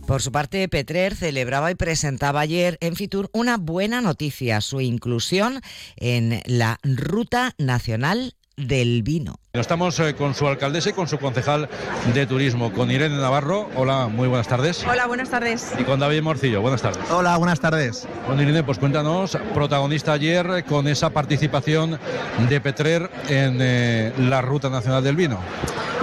Por 0.09 0.23
su 0.23 0.31
parte, 0.31 0.67
Petrer 0.67 1.15
celebraba 1.15 1.69
y 1.69 1.75
presentaba 1.75 2.39
ayer 2.39 2.79
en 2.81 2.95
Fitur 2.95 3.29
una 3.31 3.57
buena 3.57 4.01
noticia, 4.01 4.59
su 4.59 4.81
inclusión 4.81 5.61
en 5.97 6.41
la 6.47 6.79
Ruta 6.81 7.53
Nacional 7.59 8.33
del 8.57 9.03
Vino. 9.03 9.39
Estamos 9.59 9.99
eh, 9.99 10.15
con 10.15 10.33
su 10.33 10.47
alcaldesa 10.47 10.89
y 10.89 10.93
con 10.93 11.07
su 11.07 11.17
concejal 11.17 11.67
de 12.13 12.25
turismo, 12.25 12.71
con 12.71 12.89
Irene 12.89 13.17
Navarro. 13.17 13.69
Hola, 13.75 14.07
muy 14.07 14.27
buenas 14.27 14.47
tardes. 14.47 14.85
Hola, 14.89 15.05
buenas 15.05 15.29
tardes. 15.29 15.73
Y 15.77 15.83
con 15.83 15.99
David 15.99 16.21
Morcillo, 16.21 16.61
buenas 16.61 16.81
tardes. 16.81 17.03
Hola, 17.11 17.35
buenas 17.37 17.59
tardes. 17.59 18.07
Con 18.25 18.39
Irene, 18.39 18.63
pues 18.63 18.79
cuéntanos, 18.79 19.37
protagonista 19.53 20.13
ayer 20.13 20.63
con 20.65 20.87
esa 20.87 21.09
participación 21.09 21.99
de 22.47 22.61
Petrer 22.61 23.09
en 23.27 23.57
eh, 23.59 24.13
la 24.17 24.41
Ruta 24.41 24.69
Nacional 24.69 25.03
del 25.03 25.15
Vino. 25.15 25.39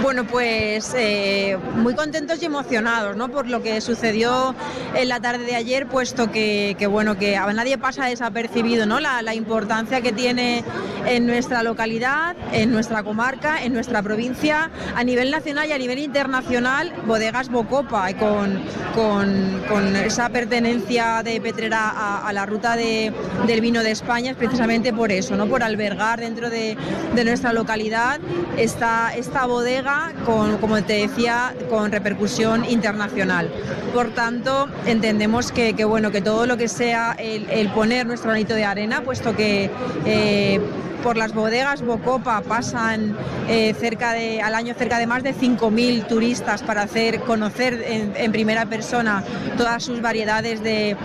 Bueno, 0.02 0.24
pues 0.26 0.94
eh, 0.94 1.56
muy 1.74 1.94
contentos 1.94 2.42
y 2.42 2.44
emocionados, 2.44 3.16
¿no? 3.16 3.30
Por 3.30 3.46
lo 3.46 3.62
que 3.62 3.80
sucedió 3.80 4.54
en 4.94 5.08
la 5.08 5.20
tarde 5.20 5.44
de 5.44 5.56
ayer, 5.56 5.86
puesto 5.86 6.30
que, 6.30 6.76
bueno, 6.90 7.16
que 7.16 7.38
a 7.38 7.50
nadie 7.54 7.78
pasa 7.78 8.04
desapercibido, 8.04 8.84
¿no? 8.84 9.00
La, 9.00 9.22
la 9.22 9.34
importancia 9.34 10.02
que 10.02 10.12
tiene 10.12 10.62
en 11.06 11.26
nuestra 11.26 11.62
localidad, 11.62 12.36
en 12.52 12.72
nuestra 12.72 13.02
comarca 13.02 13.45
en 13.62 13.72
nuestra 13.72 14.02
provincia, 14.02 14.70
a 14.94 15.04
nivel 15.04 15.30
nacional 15.30 15.68
y 15.68 15.72
a 15.72 15.78
nivel 15.78 15.98
internacional, 15.98 16.92
Bodegas 17.06 17.48
Bocopa, 17.48 18.12
con, 18.14 18.62
con, 18.94 19.96
esa 19.96 20.28
pertenencia 20.28 21.22
de 21.22 21.40
Petrera 21.40 22.26
a, 22.26 22.32
la 22.32 22.46
ruta 22.46 22.76
del 22.76 23.60
vino 23.60 23.82
de 23.82 23.90
España, 23.90 24.32
es 24.32 24.36
precisamente 24.36 24.92
por 24.92 25.12
eso, 25.12 25.36
¿no? 25.36 25.46
por 25.46 25.62
albergar 25.62 26.20
dentro 26.20 26.50
de, 26.50 26.76
nuestra 27.24 27.52
localidad 27.52 28.20
esta, 28.56 29.14
esta 29.16 29.46
bodega, 29.46 30.12
con, 30.24 30.58
como 30.58 30.82
te 30.82 31.06
decía, 31.08 31.54
con 31.70 31.90
repercusión 31.90 32.64
internacional. 32.64 33.50
Por 33.92 34.14
tanto, 34.14 34.68
entendemos 34.86 35.52
que, 35.52 35.72
bueno, 35.84 36.10
que 36.10 36.20
todo 36.20 36.46
lo 36.46 36.56
que 36.56 36.68
sea 36.68 37.16
el, 37.18 37.68
poner 37.70 38.06
nuestro 38.06 38.30
granito 38.30 38.54
de 38.54 38.64
arena, 38.64 39.02
puesto 39.02 39.34
que 39.34 39.70
eh, 40.04 40.60
por 41.02 41.16
las 41.16 41.32
bodegas 41.32 41.82
Bocopa 41.82 42.40
pasan 42.40 43.16
eh, 43.48 43.74
cerca 43.78 44.12
de, 44.12 44.40
al 44.42 44.54
año 44.54 44.74
cerca 44.74 44.98
de 44.98 45.06
más 45.06 45.22
de 45.22 45.34
5.000 45.34 46.06
turistas 46.06 46.62
para 46.62 46.82
hacer 46.82 47.20
conocer 47.20 47.84
en, 47.86 48.32
primera 48.32 48.66
persona 48.66 49.22
todas 49.56 49.82
sus 49.84 50.02
variedades 50.02 50.62
de, 50.62 50.96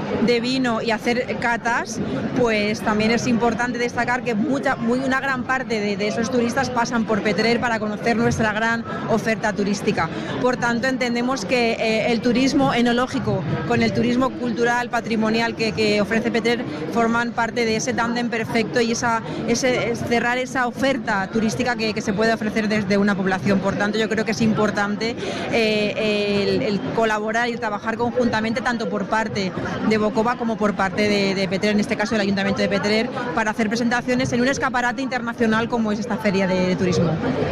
vino 0.42 0.82
y 0.82 0.92
hacer 0.92 1.38
catas, 1.40 2.00
pues 2.40 2.82
también 2.82 3.12
es 3.12 3.28
importante 3.28 3.78
destacar 3.78 4.24
que 4.24 4.34
mucha, 4.34 4.76
muy, 4.76 5.00
una 5.00 5.20
gran 5.20 5.44
parte 5.44 5.80
de, 5.80 6.08
esos 6.08 6.32
turistas 6.32 6.70
pasan 6.70 7.06
por 7.06 7.22
Petrer 7.22 7.60
para 7.60 7.80
conocer 7.80 8.18
nuestra 8.18 8.52
gran 8.54 8.84
oferta 9.10 9.54
turística. 9.54 10.10
Por 10.42 10.58
tanto, 10.58 10.88
entendemos 10.88 11.46
que 11.46 11.74
eh, 11.74 12.12
el 12.12 12.22
turismo 12.22 12.74
enológico 12.74 13.44
con 13.68 13.84
el 13.84 13.94
turismo 13.94 14.32
cultural, 14.32 14.90
patrimonial 14.90 15.56
que, 15.56 16.02
ofrece 16.02 16.32
Petrer 16.32 16.64
forman 16.94 17.32
parte 17.32 17.66
de 17.66 17.76
ese 17.76 17.94
tándem 17.94 18.30
perfecto 18.30 18.82
y 18.82 18.92
esa, 18.92 19.22
ese, 19.48 19.96
cerrar 19.96 20.38
esa 20.38 20.68
oferta 20.68 21.30
turística 21.32 21.76
que, 21.76 22.02
se 22.02 22.11
puede 22.14 22.34
ofrecer 22.34 22.68
desde 22.68 22.98
una 22.98 23.16
población. 23.16 23.60
Por 23.60 23.76
tanto, 23.76 23.98
yo 23.98 24.10
creo 24.10 24.26
que 24.26 24.32
es 24.32 24.42
importante 24.42 25.16
eh, 25.52 26.68
el, 26.68 26.80
colaborar 26.96 27.50
y 27.50 27.56
trabajar 27.58 27.98
conjuntamente 27.98 28.62
tanto 28.62 28.90
por 28.90 29.06
parte 29.06 29.52
de 29.90 29.98
Bocova 29.98 30.38
como 30.38 30.58
por 30.58 30.74
parte 30.76 31.08
de, 31.08 31.48
Petrer, 31.48 31.74
en 31.74 31.80
este 31.80 31.96
caso 31.96 32.16
el 32.16 32.22
Ayuntamiento 32.22 32.62
de 32.62 32.70
Petrer, 32.70 33.10
para 33.36 33.52
hacer 33.52 33.68
presentaciones 33.68 34.32
en 34.34 34.42
un 34.42 34.48
escaparate 34.48 35.02
internacional 35.02 35.68
como 35.68 35.92
es 35.92 36.00
esta 36.00 36.18
feria 36.18 36.48
de, 36.48 36.76
turismo. 36.76 37.12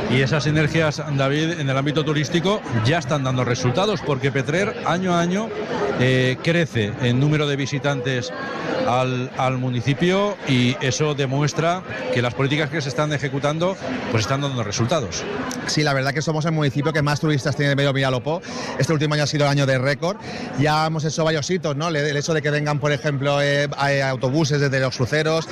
Y 0.09 0.21
esas 0.21 0.43
sinergias, 0.43 1.01
David, 1.17 1.59
en 1.59 1.69
el 1.69 1.77
ámbito 1.77 2.03
turístico 2.03 2.61
ya 2.85 2.99
están 2.99 3.23
dando 3.23 3.43
resultados 3.43 4.01
porque 4.01 4.31
Petrer 4.31 4.75
año 4.85 5.13
a 5.13 5.21
año 5.21 5.49
eh, 5.99 6.37
crece 6.43 6.93
en 7.01 7.19
número 7.19 7.47
de 7.47 7.55
visitantes 7.55 8.31
al, 8.87 9.29
al 9.37 9.57
municipio 9.57 10.37
y 10.47 10.75
eso 10.81 11.13
demuestra 11.13 11.83
que 12.13 12.21
las 12.21 12.33
políticas 12.33 12.69
que 12.69 12.81
se 12.81 12.89
están 12.89 13.13
ejecutando 13.13 13.75
pues 14.11 14.21
están 14.21 14.41
dando 14.41 14.48
resultados. 14.57 15.23
Sí, 15.67 15.83
la 15.83 15.93
verdad 15.93 16.13
que 16.13 16.21
somos 16.21 16.45
el 16.45 16.51
municipio 16.51 16.91
que 16.93 17.01
más 17.01 17.19
turistas 17.19 17.55
tiene 17.55 17.69
de 17.69 17.75
medio 17.75 17.93
Villalopó. 17.93 18.41
Este 18.77 18.93
último 18.93 19.13
año 19.13 19.23
ha 19.23 19.27
sido 19.27 19.45
el 19.45 19.51
año 19.51 19.65
de 19.65 19.77
récord. 19.77 20.17
Ya 20.59 20.87
hemos 20.87 21.05
hecho 21.05 21.23
varios 21.23 21.49
hitos, 21.49 21.75
¿no? 21.75 21.89
El 21.89 22.17
hecho 22.17 22.33
de 22.33 22.41
que 22.41 22.49
vengan, 22.49 22.79
por 22.79 22.91
ejemplo, 22.91 23.41
eh, 23.41 23.69
autobuses 24.03 24.59
desde 24.59 24.79
los 24.79 24.95
cruceros. 24.95 25.47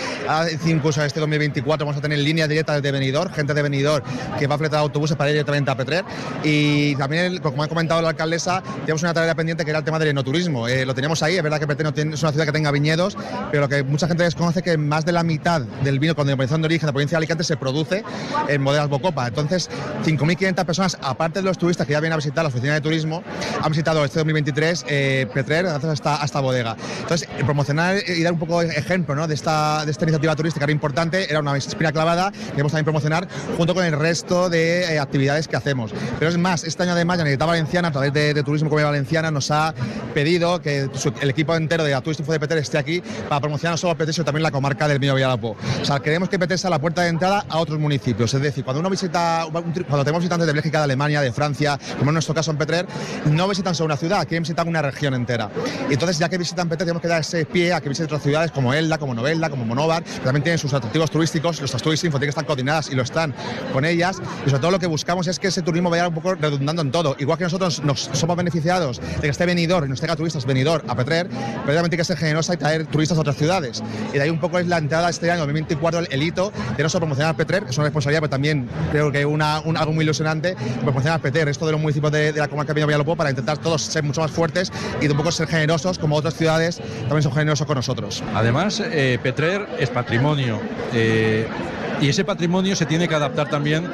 Incluso 0.65 1.03
este 1.03 1.19
2024 1.19 1.86
vamos 1.86 1.97
a 1.97 2.01
tener 2.01 2.19
líneas 2.19 2.49
directas 2.49 2.81
desde 2.81 2.91
Benidorm, 2.91 3.31
gente 3.33 3.53
de 3.53 3.62
Benidorm 3.62 4.03
que 4.38 4.47
va 4.47 4.55
a 4.55 4.57
fletar 4.57 4.79
autobuses 4.79 5.15
para 5.15 5.29
ir 5.29 5.36
directamente 5.36 5.71
a 5.71 5.75
Petrer. 5.75 6.05
Y 6.43 6.95
también, 6.95 7.39
como 7.39 7.63
ha 7.63 7.67
comentado 7.67 8.01
la 8.01 8.10
alcaldesa, 8.10 8.62
tenemos 8.81 9.03
una 9.03 9.13
tarea 9.13 9.36
pendiente 9.36 9.63
que 9.63 9.71
era 9.71 9.79
el 9.79 9.86
tema 9.86 9.99
del 9.99 10.10
enoturismo. 10.10 10.67
Eh, 10.67 10.86
lo 10.86 10.93
teníamos 10.93 11.21
ahí, 11.23 11.38
es 11.38 11.43
verdad 11.43 11.60
que 11.60 11.67
Petrer 11.67 11.86
no 11.86 11.93
tiene, 11.93 12.15
es 12.15 12.23
una 12.23 12.31
ciudad 12.31 12.45
que 12.45 12.51
tenga 12.51 12.71
viñedos, 12.71 13.17
pero 13.51 13.63
lo 13.63 13.69
que 13.69 13.83
mucha 13.83 14.07
gente 14.07 14.23
desconoce 14.23 14.60
es 14.60 14.65
que 14.65 14.77
más 14.77 15.05
de 15.05 15.12
la 15.12 15.23
mitad 15.23 15.62
del 15.62 15.99
vino 15.99 16.15
con 16.15 16.27
denominación 16.27 16.62
de 16.62 16.67
origen 16.67 16.81
de 16.81 16.88
la 16.88 16.93
provincia 16.93 17.15
de 17.15 17.17
Alicante 17.17 17.43
se 17.43 17.57
produce 17.57 18.03
en 18.47 18.63
bodegas 18.63 18.87
Bocopa. 18.89 19.28
Entonces, 19.28 19.69
5.500 20.06 20.65
personas, 20.65 20.97
aparte 21.02 21.39
de 21.39 21.43
los 21.45 21.58
turistas 21.58 21.86
que 21.88 21.93
ya 21.93 22.00
vienen 22.00 22.13
a 22.13 22.17
visitar 22.17 22.43
la 22.43 22.50
oficina 22.50 22.73
de 22.73 22.82
turismo, 22.82 23.23
han 23.62 23.71
visitado 23.71 24.04
este 24.06 24.19
2023 24.19 24.86
eh, 24.88 25.28
Petrer 25.34 25.65
gracias 25.65 25.86
a 25.89 25.93
esta, 25.93 26.21
a 26.21 26.26
esta 26.26 26.39
bodega. 26.39 26.76
Entonces, 27.02 27.28
promocionar 27.45 27.97
y 28.08 28.23
dar 28.23 28.34
un 28.34 28.39
poco 28.39 28.62
de 28.62 28.67
ejemplo 28.76 29.15
¿no? 29.15 29.28
de, 29.28 29.34
esta, 29.36 29.86
de 29.86 29.91
esta 29.91 30.06
iniciativa 30.06 30.36
turística 30.36 30.65
era 30.65 30.71
importante, 30.71 31.30
era 31.30 31.39
una 31.39 31.56
espina 31.58 31.91
clavada 31.91 32.32
que 32.32 32.52
queremos 32.52 32.71
también 32.71 32.86
promocionar 32.86 33.28
junto 33.58 33.73
con 33.73 33.86
el 33.86 33.93
resto 33.93 34.50
de 34.50 34.93
eh, 34.93 35.00
actividades 35.00 35.47
que 35.47 35.56
hacemos. 35.56 35.93
Pero 36.19 36.30
es 36.32 36.38
más, 36.38 36.63
este 36.63 36.84
año 36.84 36.93
además, 36.93 37.17
la 37.17 37.23
Generalitat 37.23 37.47
Valenciana, 37.47 37.88
a 37.89 37.91
través 37.91 38.13
de, 38.13 38.34
de 38.34 38.43
Turismo 38.43 38.69
Comunidad 38.69 38.89
Valenciana, 38.89 39.32
nos 39.32 39.52
ha 39.52 39.73
pedido 40.13 40.62
que 40.62 40.89
su- 40.93 41.13
el 41.21 41.30
equipo 41.30 41.56
entero 41.56 41.84
de 41.84 42.00
Turismo 42.02 42.32
de 42.32 42.39
Petrer 42.39 42.60
esté 42.60 42.78
aquí 42.78 43.02
para 43.28 43.41
promocionar 43.41 43.73
no 43.73 43.78
solo 43.78 43.95
Petrer, 43.97 44.13
sino 44.13 44.26
también 44.26 44.43
la 44.43 44.52
comarca 44.52 44.88
del 44.88 45.00
Mío 45.00 45.15
Villalapó. 45.15 45.56
O 45.82 45.86
sea, 45.86 46.00
queremos 46.00 46.30
que 46.30 46.38
Petrer 46.39 46.60
sea 46.60 46.69
la 46.69 46.80
puerta 46.80 47.02
de 47.02 47.10
entrada 47.10 47.45
a 47.50 47.58
otros 47.58 47.80
municipios. 47.80 48.34
Es 48.34 48.41
decir, 48.41 48.63
cuando 48.63 48.76
uno 48.79 48.89
visita, 48.89 49.45
cuando 49.51 50.03
tenemos 50.03 50.21
visitantes 50.21 50.47
de 50.47 50.53
Bélgica, 50.53 50.79
de 50.79 50.83
Alemania, 50.85 51.21
de 51.21 51.31
Francia, 51.31 51.79
como 51.97 52.11
en 52.11 52.15
nuestro 52.15 52.33
caso 52.33 52.51
en 52.51 52.57
Petrer, 52.57 52.85
no 53.25 53.47
visitan 53.47 53.75
solo 53.75 53.85
una 53.85 53.97
ciudad, 53.97 54.27
quieren 54.27 54.43
visitar 54.43 54.67
una 54.67 54.81
región 54.81 55.13
entera. 55.13 55.49
Y 55.89 55.93
entonces, 55.93 56.17
ya 56.17 56.29
que 56.29 56.37
visitan 56.37 56.69
Petrer, 56.69 56.85
tenemos 56.85 57.01
que 57.01 57.07
dar 57.07 57.21
ese 57.21 57.45
pie 57.45 57.73
a 57.73 57.81
que 57.81 57.89
visiten 57.89 58.05
otras 58.05 58.23
ciudades 58.23 58.51
como 58.51 58.73
Elda, 58.73 58.97
como 58.97 59.13
Novelda, 59.13 59.49
como 59.49 59.65
Monóvar, 59.65 60.03
que 60.03 60.19
también 60.19 60.43
tienen 60.43 60.59
sus 60.59 60.73
atractivos 60.73 61.11
turísticos, 61.11 61.59
nuestras 61.59 61.81
Tourist 61.81 62.03
Info 62.03 62.17
tienen 62.17 62.27
que 62.27 62.31
estar 62.31 62.45
coordinadas 62.45 62.89
y 62.89 62.95
lo 62.95 63.03
están 63.03 63.33
con 63.73 63.85
ellas. 63.85 64.21
Y 64.45 64.49
sobre 64.49 64.61
todo 64.61 64.71
lo 64.71 64.79
que 64.79 64.87
buscamos 64.87 65.27
es 65.27 65.39
que 65.39 65.47
ese 65.47 65.61
turismo 65.61 65.89
vaya 65.89 66.07
un 66.07 66.13
poco 66.13 66.35
redundando 66.35 66.81
en 66.81 66.91
todo. 66.91 67.15
Igual 67.19 67.37
que 67.37 67.43
nosotros 67.45 67.83
nos 67.83 68.09
somos 68.13 68.35
beneficiados 68.35 68.99
de 68.99 69.21
que 69.21 69.29
esté 69.29 69.45
venidor 69.45 69.85
y 69.85 69.89
nos 69.89 69.99
traiga 69.99 70.15
turistas 70.15 70.45
venidor 70.45 70.83
a 70.87 70.95
Petrer, 70.95 71.27
pero 71.27 71.73
también 71.73 71.89
tiene 71.89 71.97
que 71.97 72.05
ser 72.05 72.17
generosa 72.17 72.53
y 72.53 72.57
traer 72.57 72.85
turistas 72.87 73.17
a 73.17 73.21
otras 73.21 73.37
ciudades. 73.37 73.83
Y 74.11 74.17
de 74.17 74.21
ahí 74.21 74.29
un 74.29 74.39
poco 74.39 74.59
es 74.59 74.67
la 74.67 74.77
entrada 74.77 75.09
este 75.09 75.29
año 75.31 75.41
2024, 75.41 75.99
el, 76.01 76.07
el 76.11 76.23
hito 76.23 76.51
de 76.75 76.83
no 76.83 76.89
solo 76.89 77.01
promocionar 77.01 77.35
Petrer, 77.35 77.65
es 77.69 77.77
una 77.77 77.85
responsabilidad, 77.85 78.21
pero 78.21 78.29
también 78.29 78.66
creo 78.91 79.12
que 79.12 79.25
una, 79.25 79.60
un- 79.62 79.77
algo 79.77 79.93
muy 79.93 80.03
ilusionante, 80.03 80.56
promocionar 80.84 81.19
Petrer, 81.21 81.47
esto 81.49 81.65
de 81.65 81.71
los 81.73 81.82
municipios 81.82 82.12
de, 82.12 82.34
la 82.34 82.47
comarca 82.47 82.73
de 82.73 82.86
Villalopó 82.86 83.15
para 83.15 83.30
intentar 83.30 83.58
todos 83.58 83.82
ser 83.82 84.03
mucho 84.03 84.21
más 84.21 84.32
fuertes 84.32 84.71
y 85.01 85.06
de 85.08 85.12
un 85.12 85.17
poco 85.17 85.32
ser 85.32 85.47
generosos, 85.47 85.97
como 85.99 86.15
otras 86.15 86.36
ciudades 86.36 86.77
también 87.01 87.23
son 87.23 87.34
generosos 87.34 87.65
con 87.67 87.75
nosotros. 87.75 88.23
Además, 88.34 88.82
eh, 88.84 89.19
Petrer 89.21 89.67
es 89.80 89.89
patrimonio. 89.89 90.60
eh, 90.93 91.47
y 92.01 92.10
ese 92.10 92.23
patrimonio 92.23 92.75
se 92.75 92.86
tiene 92.86 93.07
que 93.07 93.15
adaptar 93.15 93.49
también 93.49 93.86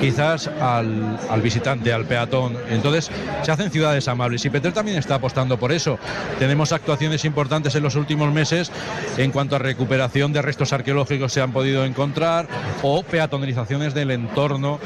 quizás 0.00 0.48
al, 0.60 1.18
visitante, 1.42 1.92
al 1.92 2.04
peatón. 2.04 2.56
Entonces 2.68 3.10
se 3.42 3.50
hacen 3.52 3.70
ciudades 3.70 4.08
amables 4.08 4.44
y 4.44 4.50
Petrer 4.50 4.72
también 4.72 4.98
está 4.98 5.16
apostando 5.16 5.58
por 5.58 5.72
eso. 5.72 5.98
Tenemos 6.38 6.72
actuaciones 6.72 7.24
importantes 7.24 7.74
en 7.74 7.82
los 7.82 7.94
últimos 7.94 8.32
meses 8.32 8.70
en 9.16 9.30
cuanto 9.30 9.56
a 9.56 9.58
recuperación 9.58 10.32
de 10.32 10.42
restos 10.42 10.72
arqueológicos 10.72 11.32
se 11.32 11.40
han 11.40 11.52
podido 11.52 11.84
encontrar 11.84 12.48
o 12.82 13.02
peatonalizaciones 13.02 13.94
del 13.94 14.10
entorno 14.10 14.80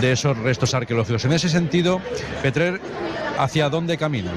de 0.00 0.12
esos 0.12 0.38
restos 0.38 0.74
arqueológicos. 0.74 1.24
En 1.24 1.32
ese 1.32 1.48
sentido, 1.48 2.00
Petrer, 2.42 2.80
¿hacia 3.38 3.68
dónde 3.68 3.98
camina? 3.98 4.30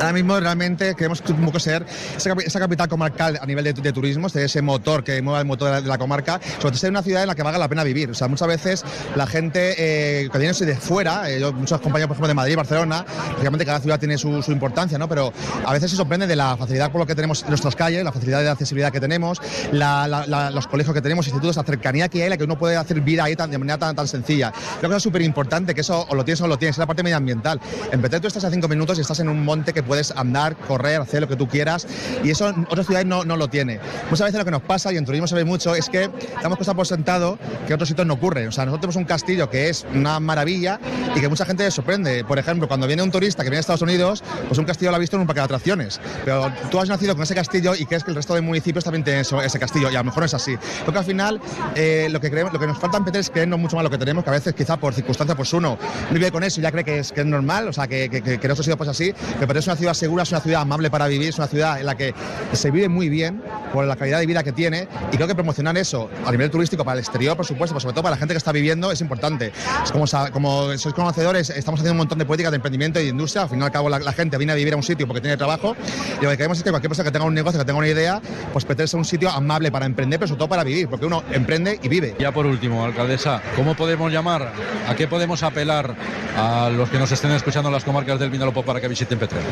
Ahora 0.00 0.12
mismo 0.12 0.38
realmente 0.38 0.94
queremos 0.94 1.22
un 1.28 1.44
poco 1.44 1.60
ser 1.60 1.86
esa, 2.16 2.30
capi- 2.30 2.44
esa 2.44 2.58
capital 2.58 2.88
comarcal 2.88 3.38
a 3.40 3.46
nivel 3.46 3.64
de, 3.64 3.72
de 3.72 3.92
turismo, 3.92 4.28
ser 4.28 4.44
ese 4.44 4.62
motor 4.62 5.04
que 5.04 5.20
mueva 5.22 5.40
el 5.40 5.46
motor 5.46 5.82
de 5.82 5.88
la, 5.88 5.98
comarca, 5.98 6.40
sobre 6.56 6.70
todo 6.70 6.76
ser 6.78 6.90
una 6.90 7.02
ciudad 7.02 7.22
en 7.22 7.28
la 7.28 7.34
que 7.34 7.42
valga 7.42 7.58
la 7.58 7.68
pena 7.68 7.84
vivir. 7.84 8.10
O 8.10 8.14
sea, 8.14 8.28
muchas 8.28 8.48
veces 8.48 8.84
la 9.14 9.26
gente 9.26 9.74
eh, 9.78 10.28
que 10.30 10.38
viene 10.38 10.52
de 10.52 10.76
fuera, 10.76 11.30
eh, 11.30 11.40
yo, 11.40 11.52
muchos 11.52 11.80
compañeros 11.80 12.08
por 12.08 12.16
ejemplo 12.16 12.28
de 12.28 12.34
Madrid, 12.34 12.56
Barcelona, 12.56 13.04
lógicamente 13.32 13.64
cada 13.64 13.80
ciudad 13.80 13.98
tiene 13.98 14.18
su, 14.18 14.42
importancia, 14.48 14.98
¿no? 14.98 15.08
Pero 15.08 15.32
a 15.64 15.72
veces 15.72 15.90
se 15.90 15.96
sorprende 15.96 16.26
de 16.26 16.36
la 16.36 16.56
facilidad 16.56 16.90
por 16.90 17.00
lo 17.00 17.06
que 17.06 17.14
tenemos 17.14 17.42
en 17.42 17.48
nuestras 17.48 17.76
calles, 17.76 18.04
la 18.04 18.12
facilidad 18.12 18.42
de 18.42 18.50
accesibilidad 18.50 18.92
que 18.92 19.00
tenemos, 19.00 19.40
los 19.72 20.66
colegios 20.66 20.94
que 20.94 21.00
tenemos, 21.00 21.26
institutos, 21.26 21.56
la 21.56 21.62
cercanía 21.62 22.08
que 22.08 22.22
hay, 22.22 22.30
la 22.30 22.36
que 22.36 22.44
uno 22.44 22.58
puede 22.58 22.76
hacer 22.76 23.00
vida 23.00 23.24
ahí 23.24 23.36
tan, 23.36 23.50
de 23.50 23.58
manera 23.58 23.78
tan, 23.78 24.06
sencilla. 24.06 24.52
Creo 24.78 24.90
que 24.90 24.96
es 24.96 25.02
súper 25.02 25.22
importante 25.22 25.74
que 25.74 25.80
eso 25.80 26.06
o 26.08 26.14
lo 26.14 26.24
tienes 26.24 26.40
o 26.40 26.48
lo 26.48 26.58
tienes, 26.58 26.74
es 26.74 26.78
la 26.78 26.86
parte 26.86 27.02
medioambiental. 27.02 27.60
En 27.90 28.02
Petrer 28.02 28.20
tú 28.20 28.26
estás 28.26 28.44
a 28.44 28.50
cinco 28.50 28.68
minutos 28.68 28.98
y 28.98 29.00
estás 29.00 29.20
en 29.20 29.28
un 29.28 29.44
monte 29.44 29.72
que 29.72 29.81
puedes 29.82 30.10
andar, 30.12 30.56
correr, 30.56 31.00
hacer 31.00 31.20
lo 31.20 31.28
que 31.28 31.36
tú 31.36 31.48
quieras 31.48 31.86
y 32.22 32.30
eso 32.30 32.52
otras 32.68 32.86
ciudades 32.86 33.06
no, 33.06 33.24
no 33.24 33.36
lo 33.36 33.48
tiene. 33.48 33.80
Muchas 34.10 34.26
veces 34.26 34.38
lo 34.38 34.44
que 34.44 34.50
nos 34.50 34.62
pasa, 34.62 34.92
y 34.92 34.96
en 34.96 35.04
turismo 35.04 35.26
se 35.26 35.34
ve 35.34 35.44
mucho, 35.44 35.74
es 35.74 35.88
que 35.88 36.10
damos 36.42 36.58
cosas 36.58 36.74
por 36.74 36.86
sentado 36.86 37.38
que 37.66 37.68
en 37.68 37.74
otros 37.74 37.88
sitios 37.88 38.06
no 38.06 38.14
ocurren. 38.14 38.48
O 38.48 38.52
sea, 38.52 38.64
nosotros 38.64 38.80
tenemos 38.80 38.96
un 38.96 39.04
castillo 39.04 39.48
que 39.50 39.68
es 39.68 39.86
una 39.94 40.20
maravilla 40.20 40.80
y 41.14 41.20
que 41.20 41.28
mucha 41.28 41.44
gente 41.44 41.70
sorprende. 41.70 42.24
Por 42.24 42.38
ejemplo, 42.38 42.68
cuando 42.68 42.86
viene 42.86 43.02
un 43.02 43.10
turista 43.10 43.42
que 43.42 43.50
viene 43.50 43.58
a 43.58 43.60
Estados 43.60 43.82
Unidos, 43.82 44.22
pues 44.48 44.58
un 44.58 44.64
castillo 44.64 44.90
lo 44.90 44.96
ha 44.96 45.00
visto 45.00 45.16
en 45.16 45.22
un 45.22 45.26
parque 45.26 45.40
de 45.40 45.44
atracciones. 45.44 46.00
Pero 46.24 46.52
tú 46.70 46.80
has 46.80 46.88
nacido 46.88 47.14
con 47.14 47.22
ese 47.22 47.34
castillo 47.34 47.74
y 47.74 47.86
crees 47.86 48.04
que 48.04 48.10
el 48.10 48.16
resto 48.16 48.34
de 48.34 48.40
municipios 48.40 48.84
también 48.84 49.04
tienen 49.04 49.22
ese 49.22 49.58
castillo 49.58 49.90
y 49.90 49.94
a 49.94 49.98
lo 49.98 50.04
mejor 50.04 50.20
no 50.20 50.26
es 50.26 50.34
así. 50.34 50.56
Porque 50.84 50.98
al 50.98 51.04
final 51.04 51.40
eh, 51.74 52.08
lo, 52.10 52.20
que 52.20 52.30
creemos, 52.30 52.52
lo 52.52 52.58
que 52.58 52.66
nos 52.66 52.78
falta 52.78 52.98
en 52.98 53.04
Petrer 53.04 53.20
es 53.20 53.30
creernos 53.30 53.58
mucho 53.58 53.76
más 53.76 53.84
lo 53.84 53.90
que 53.90 53.98
tenemos, 53.98 54.24
que 54.24 54.30
a 54.30 54.34
veces 54.34 54.54
quizá 54.54 54.76
por 54.76 54.94
circunstancias 54.94 55.36
pues 55.36 55.52
uno 55.52 55.78
vive 56.10 56.30
con 56.30 56.42
eso 56.44 56.60
y 56.60 56.62
ya 56.62 56.72
cree 56.72 56.84
que 56.84 56.98
es, 56.98 57.12
que 57.12 57.20
es 57.20 57.26
normal, 57.26 57.68
o 57.68 57.72
sea, 57.72 57.86
que, 57.86 58.08
que, 58.08 58.22
que, 58.22 58.38
que 58.38 58.46
en 58.46 58.50
otros 58.50 58.64
sitios 58.64 58.76
pues 58.76 58.88
así. 58.88 59.14
Pero 59.38 59.58
es 59.58 59.68
una 59.72 59.78
ciudad 59.78 59.94
segura, 59.94 60.22
es 60.22 60.30
una 60.30 60.40
ciudad 60.40 60.62
amable 60.62 60.90
para 60.90 61.06
vivir, 61.08 61.28
es 61.28 61.38
una 61.38 61.46
ciudad 61.46 61.80
en 61.80 61.86
la 61.86 61.96
que 61.96 62.14
se 62.52 62.70
vive 62.70 62.88
muy 62.88 63.08
bien 63.08 63.42
por 63.72 63.86
la 63.86 63.96
calidad 63.96 64.18
de 64.18 64.26
vida 64.26 64.42
que 64.42 64.52
tiene 64.52 64.86
y 65.10 65.16
creo 65.16 65.26
que 65.26 65.34
promocionar 65.34 65.76
eso 65.78 66.10
a 66.26 66.30
nivel 66.30 66.50
turístico 66.50 66.84
para 66.84 66.94
el 66.94 67.00
exterior, 67.00 67.36
por 67.36 67.46
supuesto, 67.46 67.74
pero 67.74 67.80
sobre 67.80 67.94
todo 67.94 68.02
para 68.02 68.16
la 68.16 68.18
gente 68.18 68.34
que 68.34 68.38
está 68.38 68.52
viviendo 68.52 68.92
es 68.92 69.00
importante. 69.00 69.52
Es 69.82 69.90
como, 69.90 70.04
como 70.32 70.76
sois 70.76 70.94
conocedores, 70.94 71.50
estamos 71.50 71.80
haciendo 71.80 71.92
un 71.92 71.98
montón 71.98 72.18
de 72.18 72.26
políticas 72.26 72.52
de 72.52 72.56
emprendimiento 72.56 73.00
y 73.00 73.04
de 73.04 73.08
industria, 73.10 73.42
al 73.44 73.48
fin 73.48 73.60
y 73.60 73.62
al 73.62 73.72
cabo 73.72 73.88
la, 73.88 74.12
gente 74.12 74.36
viene 74.36 74.52
a 74.52 74.56
vivir 74.56 74.74
a 74.74 74.76
un 74.76 74.82
sitio 74.82 75.06
porque 75.06 75.22
tiene 75.22 75.38
trabajo 75.38 75.74
y 76.20 76.24
lo 76.24 76.30
que 76.30 76.36
queremos 76.36 76.58
es 76.58 76.64
que 76.64 76.70
cualquier 76.70 76.90
persona 76.90 77.08
que 77.08 77.12
tenga 77.12 77.24
un 77.24 77.34
negocio, 77.34 77.58
que 77.58 77.64
tenga 77.64 77.78
una 77.78 77.88
idea, 77.88 78.20
pues 78.52 78.64
Petrer 78.66 78.88
sea 78.88 78.98
un 78.98 79.06
sitio 79.06 79.30
amable 79.30 79.72
para 79.72 79.86
emprender, 79.86 80.18
pero 80.18 80.28
sobre 80.28 80.38
todo 80.38 80.48
para 80.48 80.64
vivir, 80.64 80.88
porque 80.88 81.06
uno 81.06 81.22
emprende 81.32 81.78
y 81.82 81.88
vive. 81.88 82.14
Ya 82.18 82.32
por 82.32 82.44
último, 82.44 82.84
alcaldesa, 82.84 83.40
¿cómo 83.56 83.74
podemos 83.74 84.12
llamar, 84.12 84.52
a 84.86 84.94
qué 84.94 85.08
podemos 85.08 85.42
apelar 85.42 85.94
a 86.36 86.68
los 86.68 86.90
que 86.90 86.98
nos 86.98 87.10
estén 87.10 87.30
escuchando 87.30 87.68
en 87.68 87.74
las 87.74 87.84
comarcas 87.84 88.18
del 88.18 88.30
Vinalopó 88.30 88.62
para 88.62 88.80
que 88.80 88.88
visiten 88.88 89.18
Petrer? 89.18 89.42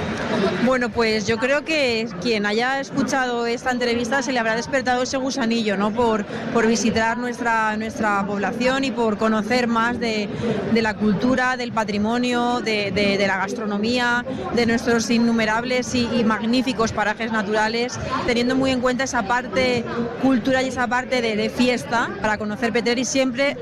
Bueno, 0.64 0.90
pues 0.90 1.26
yo 1.26 1.38
creo 1.38 1.64
que 1.64 2.06
quien 2.22 2.46
haya 2.46 2.80
escuchado 2.80 3.46
esta 3.46 3.70
entrevista 3.70 4.22
se 4.22 4.32
le 4.32 4.38
habrá 4.38 4.56
despertado 4.56 5.02
ese 5.02 5.16
gusanillo, 5.16 5.76
¿no? 5.76 5.90
Por, 5.90 6.24
por 6.52 6.66
visitar 6.66 7.18
nuestra, 7.18 7.76
nuestra 7.76 8.24
población 8.26 8.84
y 8.84 8.90
por 8.90 9.16
conocer 9.18 9.66
más 9.66 9.98
de, 9.98 10.28
de 10.72 10.82
la 10.82 10.94
cultura, 10.94 11.56
del 11.56 11.72
patrimonio, 11.72 12.60
de, 12.60 12.90
de- 12.92 13.20
la 13.26 13.36
gastronomía, 13.36 14.24
de 14.54 14.66
nuestros 14.66 15.08
innumerables 15.10 15.94
y, 15.94 16.24
magníficos 16.24 16.90
parajes 16.92 17.30
naturales, 17.32 17.98
teniendo 18.26 18.56
muy 18.56 18.70
en 18.70 18.80
cuenta 18.80 19.04
esa 19.04 19.22
parte 19.22 19.84
cultural 20.22 20.64
y 20.64 20.68
esa 20.68 20.86
parte 20.88 21.20
de, 21.22 21.50
fiesta 21.50 22.10
para 22.20 22.38
conocer 22.38 22.72
Petrer 22.72 22.98
y 22.98 23.04
siempre 23.04 23.56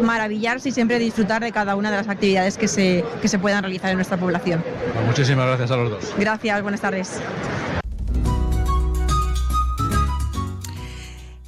maravillarse 0.00 0.70
y 0.70 0.72
siempre 0.72 0.98
disfrutar 0.98 1.42
de 1.42 1.52
cada 1.52 1.76
una 1.76 1.90
de 1.90 1.96
las 1.98 2.08
actividades 2.08 2.56
que 2.56 2.68
se, 2.68 3.04
que 3.20 3.28
se 3.28 3.38
puedan 3.38 3.62
realizar 3.62 3.90
en 3.90 3.96
nuestra 3.96 4.16
población. 4.16 4.62
Pues 4.94 5.06
muchísimas 5.06 5.46
gracias 5.46 5.70
los 5.82 6.02
dos. 6.02 6.14
Gracias, 6.18 6.62
buenas 6.62 6.80
tardes. 6.80 7.20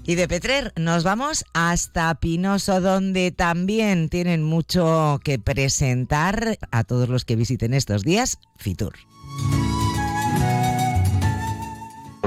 Y 0.07 0.16
de 0.16 0.29
Petrer 0.29 0.73
nos 0.77 1.03
vamos 1.03 1.47
hasta 1.55 2.14
Pinoso, 2.16 2.83
donde 2.83 3.33
también 3.33 4.11
tienen 4.11 4.42
mucho 4.42 5.18
que 5.25 5.38
presentar 5.38 6.59
a 6.70 6.85
todos 6.85 7.09
los 7.09 7.25
que 7.25 7.37
visiten 7.37 7.73
estos 7.73 8.03
días 8.03 8.38
Fitur. 8.59 8.94